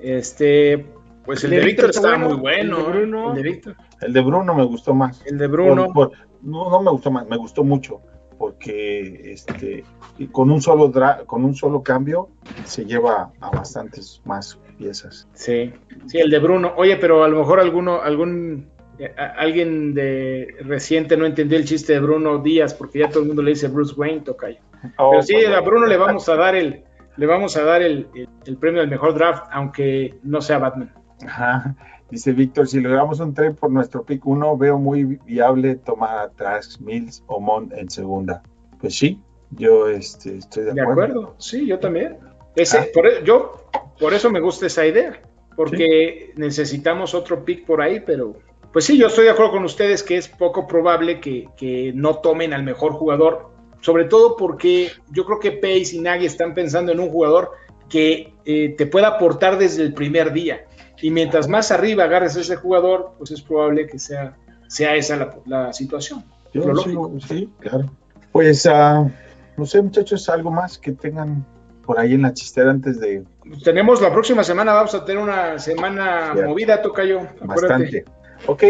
Este, 0.00 0.86
pues 1.24 1.42
el, 1.44 1.52
El 1.54 1.60
de 1.60 1.66
Víctor 1.66 1.90
está 1.90 2.16
muy 2.18 2.34
bueno, 2.36 2.38
bueno. 2.38 2.78
el 2.78 2.84
de 2.84 2.90
Bruno. 3.00 3.28
El 3.30 3.36
de 3.36 3.42
Víctor. 3.42 3.76
El 4.00 4.12
de 4.12 4.20
Bruno 4.20 4.54
me 4.54 4.64
gustó 4.64 4.94
más. 4.94 5.24
El 5.26 5.38
de 5.38 5.46
Bruno. 5.46 5.86
Por- 5.92 6.10
por- 6.10 6.18
no, 6.42 6.70
no 6.70 6.82
me 6.82 6.90
gustó 6.90 7.10
más, 7.10 7.26
me 7.26 7.36
gustó 7.36 7.64
mucho, 7.64 8.00
porque 8.38 9.32
este, 9.32 9.84
y 10.18 10.26
con 10.28 10.50
un 10.50 10.62
solo 10.62 10.90
dra- 10.92 11.24
con 11.26 11.44
un 11.44 11.54
solo 11.54 11.82
cambio 11.82 12.28
se 12.64 12.84
lleva 12.84 13.32
a 13.40 13.50
bastantes 13.50 14.22
más 14.24 14.58
piezas. 14.78 15.26
Sí, 15.34 15.72
sí, 16.06 16.18
el 16.18 16.30
de 16.30 16.38
Bruno. 16.38 16.72
Oye, 16.76 16.96
pero 16.96 17.24
a 17.24 17.28
lo 17.28 17.38
mejor 17.40 17.58
alguno, 17.60 18.00
algún 18.00 18.68
eh, 19.00 19.12
a- 19.18 19.40
alguien 19.40 19.94
de 19.94 20.54
reciente 20.60 21.16
no 21.16 21.26
entendió 21.26 21.58
el 21.58 21.64
chiste 21.64 21.92
de 21.94 22.00
Bruno 22.00 22.38
Díaz, 22.38 22.74
porque 22.74 23.00
ya 23.00 23.08
todo 23.08 23.20
el 23.22 23.26
mundo 23.28 23.42
le 23.42 23.50
dice 23.50 23.66
Bruce 23.68 23.94
Wayne, 23.96 24.20
tocayo. 24.20 24.58
Pero 24.96 25.22
sí, 25.22 25.34
a 25.44 25.60
Bruno 25.60 25.86
le 25.86 25.96
vamos 25.96 26.28
a 26.28 26.36
dar 26.36 26.54
el, 26.54 26.84
le 27.16 27.26
vamos 27.26 27.56
a 27.56 27.64
dar 27.64 27.82
el, 27.82 28.06
el- 28.14 28.28
el 28.46 28.56
premio 28.56 28.80
al 28.80 28.88
mejor 28.88 29.14
draft, 29.14 29.44
aunque 29.50 30.18
no 30.22 30.40
sea 30.40 30.58
Batman. 30.58 30.94
Ajá. 31.26 31.74
Dice 32.10 32.32
Víctor, 32.32 32.66
si 32.68 32.80
logramos 32.80 33.20
un 33.20 33.34
tren 33.34 33.54
por 33.54 33.70
nuestro 33.70 34.02
pick 34.04 34.26
1, 34.26 34.56
veo 34.56 34.78
muy 34.78 35.04
viable 35.26 35.76
tomar 35.76 36.18
a 36.18 36.30
Trask, 36.30 36.80
Mills 36.80 37.22
o 37.26 37.38
Mont 37.40 37.72
en 37.74 37.90
segunda. 37.90 38.42
Pues 38.80 38.96
sí, 38.96 39.20
yo 39.50 39.88
este, 39.88 40.38
estoy 40.38 40.64
de 40.64 40.72
De 40.72 40.80
acuerdo. 40.80 41.02
acuerdo, 41.02 41.34
sí, 41.38 41.66
yo 41.66 41.78
también. 41.78 42.18
Ese, 42.56 42.78
Ah. 42.78 42.86
por, 42.94 43.06
e- 43.06 43.22
yo, 43.24 43.68
por 44.00 44.14
eso 44.14 44.30
me 44.30 44.40
gusta 44.40 44.66
esa 44.66 44.86
idea, 44.86 45.20
porque 45.54 46.32
necesitamos 46.36 47.14
otro 47.14 47.44
pick 47.44 47.66
por 47.66 47.82
ahí, 47.82 48.00
pero 48.00 48.36
pues 48.72 48.84
sí, 48.86 48.96
yo 48.98 49.08
estoy 49.08 49.24
de 49.24 49.30
acuerdo 49.30 49.52
con 49.52 49.64
ustedes 49.64 50.02
que 50.02 50.16
es 50.16 50.28
poco 50.28 50.66
probable 50.66 51.20
que, 51.20 51.48
que 51.56 51.92
no 51.94 52.16
tomen 52.18 52.52
al 52.54 52.62
mejor 52.62 52.92
jugador, 52.92 53.50
sobre 53.80 54.04
todo 54.04 54.36
porque 54.36 54.90
yo 55.10 55.24
creo 55.26 55.38
que 55.40 55.52
Pace 55.52 55.96
y 55.96 56.00
Nagy 56.00 56.24
están 56.26 56.54
pensando 56.54 56.90
en 56.92 57.00
un 57.00 57.08
jugador 57.10 57.50
que 57.88 58.34
eh, 58.44 58.74
te 58.76 58.86
pueda 58.86 59.08
aportar 59.08 59.58
desde 59.58 59.82
el 59.82 59.94
primer 59.94 60.32
día. 60.32 60.64
Y 61.00 61.10
mientras 61.10 61.48
más 61.48 61.70
arriba 61.70 62.04
agarres 62.04 62.36
a 62.36 62.40
ese 62.40 62.56
jugador, 62.56 63.12
pues 63.18 63.30
es 63.30 63.40
probable 63.42 63.86
que 63.86 63.98
sea, 63.98 64.36
sea 64.66 64.94
esa 64.96 65.16
la, 65.16 65.36
la 65.46 65.72
situación. 65.72 66.24
Yo 66.52 66.66
Lo 66.66 66.82
sí, 66.82 66.92
lógico. 66.92 67.20
sí, 67.26 67.52
claro. 67.60 67.90
Pues, 68.32 68.66
ah, 68.66 69.08
no 69.56 69.66
sé, 69.66 69.82
muchachos, 69.82 70.28
algo 70.28 70.50
más 70.50 70.78
que 70.78 70.92
tengan 70.92 71.44
por 71.84 71.98
ahí 71.98 72.14
en 72.14 72.22
la 72.22 72.34
chistera 72.34 72.70
antes 72.70 73.00
de 73.00 73.24
Tenemos 73.64 74.02
la 74.02 74.12
próxima 74.12 74.44
semana, 74.44 74.74
vamos 74.74 74.94
a 74.94 75.04
tener 75.04 75.22
una 75.22 75.58
semana 75.58 76.34
movida, 76.46 76.82
Tocayo. 76.82 77.20
acuérdate. 77.40 77.44
bastante. 77.46 78.04
Ok, 78.46 78.64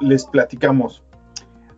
les 0.00 0.26
platicamos. 0.26 1.02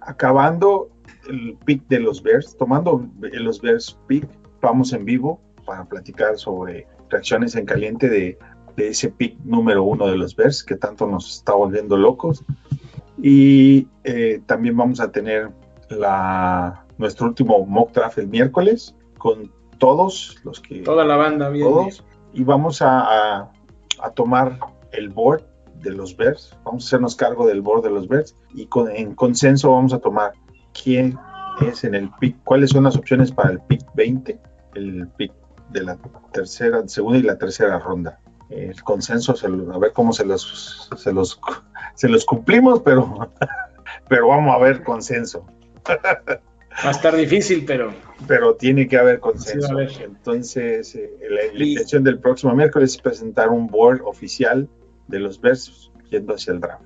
Acabando 0.00 0.90
el 1.28 1.56
pick 1.64 1.86
de 1.88 2.00
los 2.00 2.22
Bears, 2.22 2.56
tomando 2.56 3.06
los 3.20 3.60
Bears 3.60 3.96
pick, 4.08 4.26
vamos 4.60 4.92
en 4.92 5.04
vivo 5.04 5.40
para 5.64 5.84
platicar 5.84 6.36
sobre 6.36 6.86
reacciones 7.08 7.54
en 7.54 7.66
caliente 7.66 8.08
de, 8.08 8.36
de 8.76 8.88
ese 8.88 9.10
pick 9.10 9.38
número 9.44 9.82
uno 9.84 10.06
de 10.06 10.16
los 10.16 10.34
Bears 10.36 10.62
que 10.64 10.76
tanto 10.76 11.06
nos 11.06 11.36
está 11.36 11.54
volviendo 11.54 11.96
locos. 11.96 12.44
Y 13.22 13.88
eh, 14.04 14.40
también 14.46 14.76
vamos 14.76 15.00
a 15.00 15.10
tener 15.12 15.50
la, 15.90 16.84
nuestro 16.98 17.26
último 17.26 17.64
mock 17.66 17.92
draft 17.92 18.18
el 18.18 18.28
miércoles 18.28 18.94
con 19.18 19.52
todos 19.78 20.36
los 20.44 20.60
que... 20.60 20.80
Toda 20.80 21.04
la 21.04 21.16
banda, 21.16 21.48
bien. 21.50 21.66
todos, 21.68 22.04
y 22.32 22.44
vamos 22.44 22.80
a, 22.82 23.00
a- 23.40 23.52
a 24.02 24.10
tomar 24.12 24.58
el 24.92 25.10
board 25.10 25.42
de 25.82 25.90
los 25.92 26.16
Bears, 26.16 26.56
vamos 26.64 26.84
a 26.84 26.86
hacernos 26.88 27.16
cargo 27.16 27.46
del 27.46 27.60
board 27.62 27.82
de 27.84 27.90
los 27.90 28.08
Bears 28.08 28.34
y 28.54 28.66
con, 28.66 28.90
en 28.90 29.14
consenso 29.14 29.72
vamos 29.72 29.92
a 29.92 29.98
tomar 29.98 30.32
quién 30.82 31.18
es 31.66 31.84
en 31.84 31.94
el 31.94 32.10
pick, 32.20 32.36
cuáles 32.44 32.70
son 32.70 32.84
las 32.84 32.96
opciones 32.96 33.32
para 33.32 33.50
el 33.50 33.60
pick 33.60 33.82
20, 33.94 34.38
el 34.74 35.08
pick 35.16 35.32
de 35.70 35.82
la 35.82 35.98
tercera, 36.32 36.86
segunda 36.88 37.18
y 37.18 37.22
la 37.22 37.36
tercera 37.38 37.78
ronda. 37.78 38.18
El 38.50 38.82
consenso, 38.82 39.36
se 39.36 39.48
lo- 39.48 39.72
a 39.72 39.78
ver 39.78 39.92
cómo 39.92 40.12
se 40.12 40.24
los, 40.24 40.88
se 40.96 41.12
los, 41.12 41.40
se 41.94 42.08
los 42.08 42.24
cumplimos, 42.24 42.80
pero, 42.82 43.32
pero 44.08 44.28
vamos 44.28 44.54
a 44.54 44.58
ver 44.58 44.82
consenso. 44.82 45.46
Va 45.88 46.88
a 46.88 46.90
estar 46.90 47.14
difícil, 47.16 47.64
pero 47.66 47.92
pero 48.28 48.54
tiene 48.54 48.86
que 48.86 48.96
haber 48.98 49.18
consenso. 49.20 49.72
haber. 49.72 49.90
Entonces, 50.02 50.94
eh, 50.94 51.10
la, 51.28 51.52
la 51.58 51.64
Y- 51.64 51.70
intención 51.72 52.04
del 52.04 52.18
próximo 52.18 52.54
miércoles 52.54 52.94
es 52.94 53.00
presentar 53.00 53.48
un 53.48 53.66
board 53.66 54.02
oficial 54.04 54.68
de 55.08 55.18
los 55.20 55.40
versos 55.40 55.92
yendo 56.10 56.34
hacia 56.34 56.52
el 56.52 56.60
draft, 56.60 56.84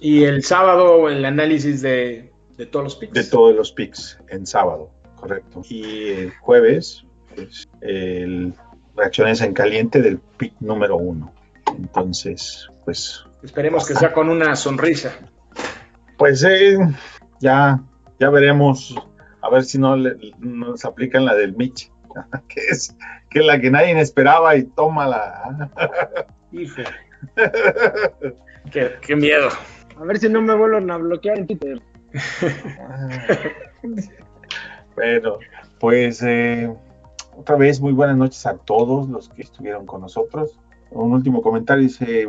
y 0.00 0.24
el 0.24 0.42
sábado 0.42 1.08
el 1.08 1.24
análisis 1.24 1.82
de, 1.82 2.32
de 2.56 2.66
todos 2.66 2.84
los 2.84 2.96
picks. 2.96 3.12
de 3.14 3.24
todos 3.24 3.54
los 3.54 3.72
picks 3.72 4.18
en 4.28 4.46
sábado, 4.46 4.90
correcto. 5.16 5.62
Y 5.68 6.08
el 6.10 6.30
jueves, 6.38 7.04
pues, 7.34 7.68
el 7.82 8.54
reacciones 9.00 9.40
en 9.40 9.54
caliente 9.54 10.02
del 10.02 10.18
pick 10.18 10.54
número 10.60 10.96
uno. 10.96 11.32
Entonces, 11.76 12.68
pues, 12.84 13.24
Esperemos 13.42 13.86
que 13.88 13.94
sea 13.94 14.12
con 14.12 14.28
una 14.28 14.54
sonrisa. 14.56 15.12
pues 16.18 16.44
eh, 16.44 16.76
ya, 17.40 17.80
ya 18.18 18.28
veremos, 18.30 18.94
a 19.42 19.48
ver 19.50 19.64
si 19.64 19.78
no 19.78 19.96
le- 19.96 20.16
nos 20.38 20.84
aplican 20.84 21.24
la 21.24 21.34
del 21.34 21.54
Mitch, 21.56 21.90
que 22.48 22.60
es, 22.68 22.94
que 23.30 23.38
es 23.40 23.46
la 23.46 23.58
que 23.60 23.70
nadie 23.70 23.98
esperaba 24.00 24.54
y 24.56 24.64
toma 24.64 25.06
la. 25.06 25.70
Hijo, 26.52 26.82
qué, 28.70 28.92
qué 29.00 29.16
miedo. 29.16 29.48
A 29.98 30.04
ver 30.04 30.18
si 30.18 30.28
no 30.28 30.42
me 30.42 30.54
vuelven 30.54 30.90
a 30.90 30.96
bloquear 30.98 31.38
en 31.38 31.46
Twitter. 31.46 31.80
Bueno, 34.96 35.38
pues 35.78 36.22
eh, 36.22 36.70
otra 37.40 37.56
vez 37.56 37.80
muy 37.80 37.92
buenas 37.92 38.18
noches 38.18 38.44
a 38.44 38.58
todos 38.58 39.08
los 39.08 39.30
que 39.30 39.42
estuvieron 39.42 39.86
con 39.86 40.02
nosotros. 40.02 40.60
Un 40.90 41.12
último 41.12 41.40
comentario 41.40 41.84
dice, 41.84 42.28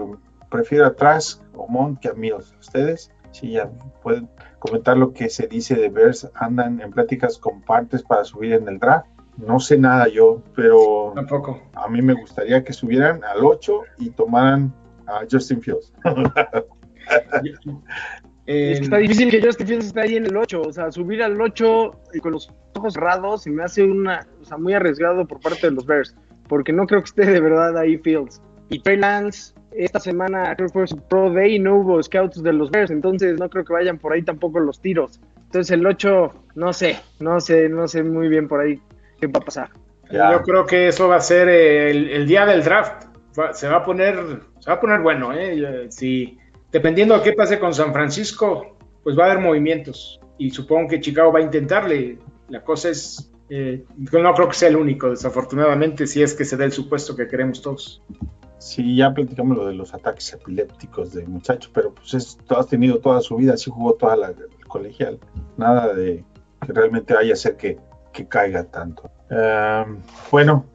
prefiero 0.49 0.86
atrás 0.86 1.43
o 1.53 1.68
Mont 1.68 1.99
que 1.99 2.07
a. 2.07 2.55
¿Ustedes? 2.59 3.12
Sí, 3.32 3.51
ya 3.51 3.70
pueden 4.01 4.30
comentar 4.59 4.97
lo 4.97 5.12
que 5.12 5.30
se 5.30 5.47
dice 5.47 5.76
de 5.76 5.89
Bears. 5.89 6.30
Andan 6.34 6.80
en 6.80 6.91
pláticas 6.91 7.38
con 7.38 7.62
partes 7.62 8.03
para 8.03 8.24
subir 8.24 8.53
en 8.53 8.70
el 8.70 8.80
draft. 8.80 9.07
No 9.36 9.59
sé 9.59 9.78
nada 9.78 10.07
yo, 10.07 10.41
pero 10.55 11.12
Tampoco. 11.14 11.59
a 11.74 11.89
mí 11.89 12.01
me 12.01 12.14
gustaría 12.14 12.64
que 12.64 12.72
subieran 12.72 13.22
al 13.26 13.43
8 13.43 13.82
y 13.97 14.12
tomaran 14.12 14.74
a 15.07 15.22
Justin 15.30 15.62
Fields. 15.62 15.91
Eh, 18.52 18.72
Es 18.74 18.80
que 18.80 18.84
está 18.86 18.97
difícil 18.97 19.30
que 19.32 19.41
Justin 19.41 19.68
Fields 19.68 19.86
esté 19.88 20.02
ahí 20.02 20.16
en 20.16 20.26
el 20.26 20.36
8. 20.38 20.62
O 20.62 20.72
sea, 20.74 20.91
subir 20.91 21.22
al 21.24 21.39
8 21.39 21.91
y 22.14 22.20
con 22.20 22.34
los 22.34 22.52
ojos 22.76 22.93
cerrados 22.93 23.43
se 23.43 23.49
me 23.52 23.64
hace 23.64 23.84
una, 23.84 24.26
o 24.41 24.45
sea, 24.45 24.58
muy 24.58 24.74
arriesgado 24.74 25.26
por 25.26 25.39
parte 25.39 25.68
de 25.68 25.74
los 25.74 25.86
Bears. 25.86 26.16
Porque 26.47 26.74
no 26.74 26.86
creo 26.86 27.02
que 27.02 27.06
esté 27.06 27.26
de 27.26 27.39
verdad 27.39 27.78
ahí 27.78 27.97
Fields. 27.97 28.41
Y 28.70 28.80
Trey 28.80 28.97
Lance, 28.97 29.54
esta 29.72 29.99
semana 29.99 30.54
creo 30.56 30.68
que 30.68 30.74
fue 30.74 30.88
su 30.88 30.97
Pro 30.97 31.32
Day 31.32 31.56
y 31.56 31.60
no 31.60 31.78
hubo 31.78 32.02
scouts 32.04 32.41
de 32.43 32.54
los 32.54 32.70
Bears. 32.72 32.91
Entonces 32.91 33.39
no 33.39 33.49
creo 33.49 33.64
que 33.66 33.74
vayan 33.74 33.97
por 33.97 34.14
ahí 34.14 34.22
tampoco 34.24 34.60
los 34.60 34.82
tiros. 34.82 35.20
Entonces 35.45 35.72
el 35.72 35.86
8, 35.86 36.34
no 36.56 36.72
sé, 36.74 36.97
no 37.20 37.39
sé, 37.39 37.68
no 37.70 37.88
sé 37.88 38.04
muy 38.04 38.28
bien 38.30 38.47
por 38.47 38.62
ahí 38.62 38.80
qué 39.20 39.28
va 39.28 39.39
a 39.39 39.45
pasar. 39.45 39.70
Ya. 40.10 40.32
Yo 40.32 40.41
creo 40.41 40.66
que 40.66 40.89
eso 40.89 41.08
va 41.08 41.16
a 41.18 41.22
ser 41.22 41.47
el, 41.49 42.10
el 42.10 42.28
día 42.28 42.45
del 42.45 42.64
draft. 42.64 43.06
Va- 43.39 43.54
se 43.54 43.68
va 43.70 43.78
a 43.78 43.84
poner, 43.86 44.16
se 44.60 44.70
va 44.70 44.76
a 44.76 44.80
poner 44.82 44.99
bueno, 45.02 45.32
¿eh? 45.34 45.58
Ya, 45.60 45.89
Si, 45.91 46.38
dependiendo 46.72 47.15
de 47.17 47.24
qué 47.24 47.34
pase 47.34 47.59
con 47.59 47.74
San 47.74 47.93
Francisco, 47.93 48.78
pues 49.03 49.17
va 49.17 49.26
a 49.26 49.32
haber 49.32 49.43
movimientos. 49.43 50.19
Y 50.38 50.51
supongo 50.51 50.89
que 50.89 51.01
Chicago 51.01 51.32
va 51.32 51.39
a 51.39 51.43
intentarle. 51.43 52.17
La 52.49 52.63
cosa 52.63 52.89
es, 52.89 53.32
eh, 53.49 53.84
no 53.97 54.34
creo 54.34 54.49
que 54.49 54.55
sea 54.55 54.69
el 54.69 54.76
único, 54.76 55.09
desafortunadamente, 55.09 56.07
si 56.07 56.22
es 56.22 56.34
que 56.34 56.45
se 56.45 56.57
da 56.57 56.65
el 56.65 56.72
supuesto 56.72 57.15
que 57.15 57.28
queremos 57.28 57.61
todos. 57.61 58.01
Sí, 58.57 58.95
ya 58.95 59.13
platicamos 59.13 59.57
lo 59.57 59.65
de 59.65 59.74
los 59.74 59.93
ataques 59.93 60.34
epilépticos 60.34 61.13
del 61.13 61.28
muchacho, 61.28 61.72
pero 61.74 61.93
pues 61.95 62.13
es, 62.13 62.38
has 62.49 62.67
tenido 62.67 62.99
toda 62.99 63.19
su 63.22 63.36
vida, 63.36 63.53
así 63.53 63.72
jugó 63.72 63.93
toda 63.93 64.15
la 64.15 64.34
colegial. 64.67 65.19
Nada 65.57 65.93
de 65.93 66.24
que 66.65 66.74
realmente 66.74 67.13
vaya 67.13 67.32
a 67.32 67.34
hacer 67.34 67.57
que, 67.57 67.80
que 68.13 68.28
caiga 68.28 68.63
tanto. 68.65 69.09
Em, 69.32 69.97
bueno, 70.30 70.65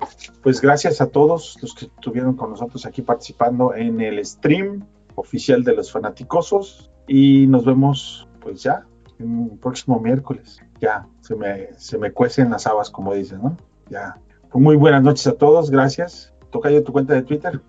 pues 0.42 0.61
gracias 0.61 1.01
a 1.01 1.11
todos 1.11 1.59
los 1.62 1.74
que 1.74 1.84
estuvieron 1.86 2.34
con 2.34 2.51
nosotros 2.51 2.86
aquí 2.86 3.03
participando 3.03 3.74
en 3.74 4.01
el 4.01 4.24
stream 4.24 4.84
oficial 5.17 5.64
de 5.64 5.75
los 5.75 5.91
fanaticosos 5.91 6.91
y 7.09 7.47
nos 7.49 7.64
vemos 7.64 8.29
pues 8.41 8.62
ya 8.62 8.87
el 9.19 9.59
próximo 9.61 9.99
miércoles. 9.99 10.61
Ya, 10.81 11.07
se 11.21 11.35
me, 11.35 11.71
se 11.77 11.99
me 11.99 12.12
cuecen 12.12 12.51
las 12.51 12.67
habas, 12.67 12.91
como 12.91 13.14
dicen, 13.14 13.43
¿no? 13.43 13.57
Ya. 13.89 14.14
Pues 14.51 14.62
muy 14.62 14.77
buenas 14.77 15.03
noches 15.03 15.27
a 15.27 15.37
todos, 15.37 15.71
gracias. 15.71 16.33
Toca 16.51 16.71
yo 16.71 16.85
tu 16.85 16.93
cuenta 16.93 17.14
de 17.14 17.23
Twitter. 17.23 17.61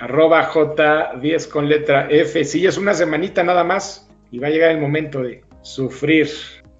Arroba 0.00 0.50
J10 0.50 1.48
con 1.48 1.68
letra 1.68 2.08
F. 2.10 2.44
Sí, 2.44 2.66
es 2.66 2.76
una 2.76 2.94
semanita 2.94 3.42
nada 3.42 3.64
más 3.64 4.08
y 4.30 4.38
va 4.38 4.48
a 4.48 4.50
llegar 4.50 4.70
el 4.70 4.80
momento 4.80 5.22
de 5.22 5.44
sufrir. 5.62 6.28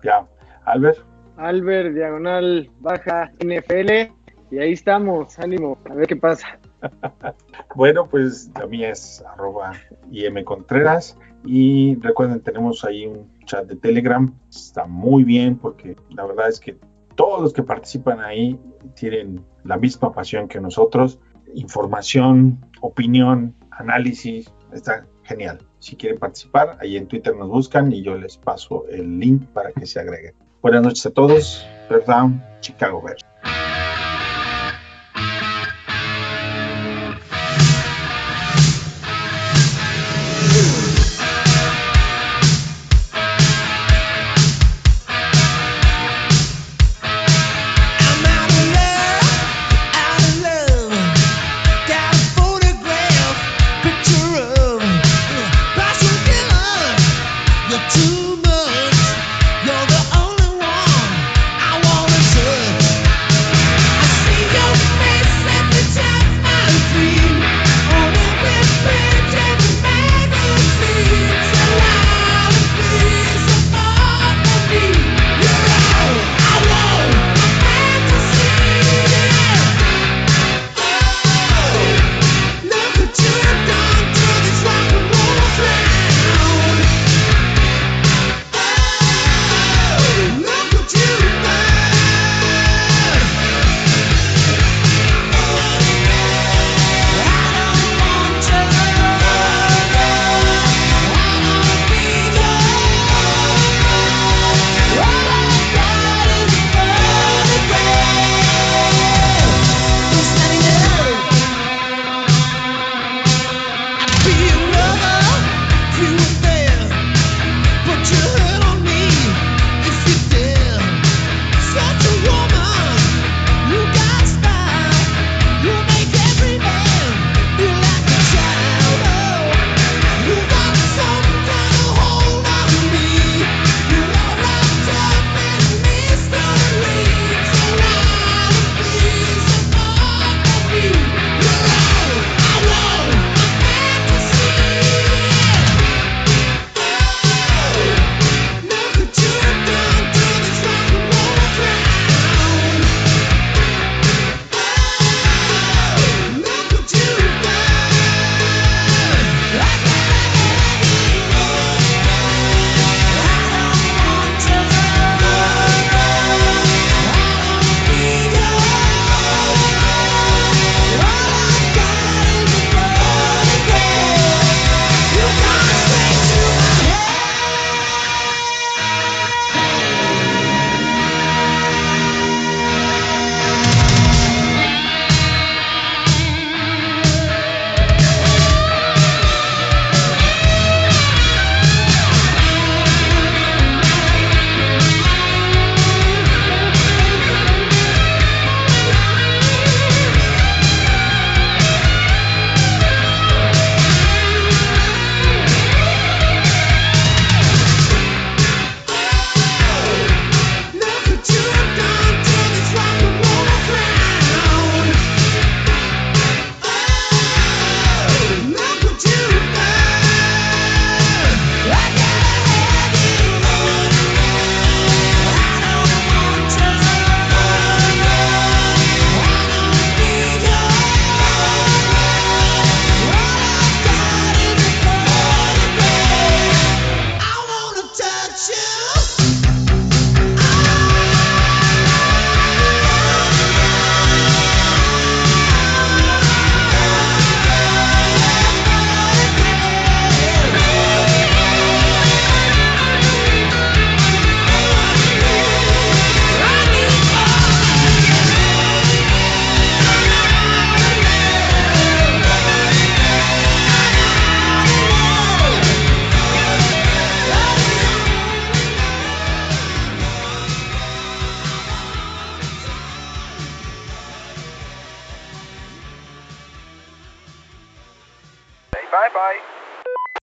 Ya, 0.03 0.27
Albert, 0.65 0.99
Albert, 1.41 1.95
diagonal, 1.95 2.71
baja, 2.81 3.33
NFL. 3.39 4.13
Y 4.51 4.59
ahí 4.59 4.73
estamos, 4.73 5.39
ánimo, 5.39 5.79
a 5.89 5.95
ver 5.95 6.07
qué 6.07 6.17
pasa. 6.17 6.60
bueno, 7.75 8.07
pues 8.09 8.51
la 8.59 8.67
mía 8.67 8.91
es 8.91 9.23
arroba 9.33 9.73
IM 10.11 10.45
Contreras 10.45 11.17
y 11.45 11.97
recuerden, 11.97 12.41
tenemos 12.41 12.85
ahí 12.85 13.07
un 13.07 13.31
chat 13.47 13.67
de 13.67 13.77
Telegram, 13.77 14.33
está 14.49 14.87
muy 14.87 15.25
bien 15.25 15.57
porque 15.57 15.97
la 16.11 16.27
verdad 16.27 16.49
es 16.49 16.61
que 16.61 16.79
todos 17.15 17.41
los 17.43 17.53
que 17.53 17.63
participan 17.63 18.21
ahí 18.21 18.59
tienen 18.95 19.45
la 19.65 19.77
misma 19.77 20.13
pasión 20.13 20.49
que 20.49 20.61
nosotros, 20.61 21.19
información, 21.55 22.65
opinión, 22.81 23.55
análisis, 23.71 24.53
está 24.73 25.07
genial. 25.23 25.59
Si 25.79 25.97
quieren 25.97 26.19
participar, 26.19 26.77
ahí 26.81 26.97
en 26.97 27.07
Twitter 27.07 27.35
nos 27.37 27.49
buscan 27.49 27.93
y 27.93 28.03
yo 28.03 28.17
les 28.17 28.37
paso 28.37 28.87
el 28.89 29.19
link 29.19 29.47
para 29.49 29.73
que 29.73 29.87
se 29.87 30.01
agreguen. 30.01 30.35
Buenas 30.63 30.83
noches 30.83 31.07
a 31.07 31.11
todos, 31.11 31.67
Bear 31.89 32.05
Down, 32.05 32.43
Chicago 32.61 33.03
Bears. 33.03 33.30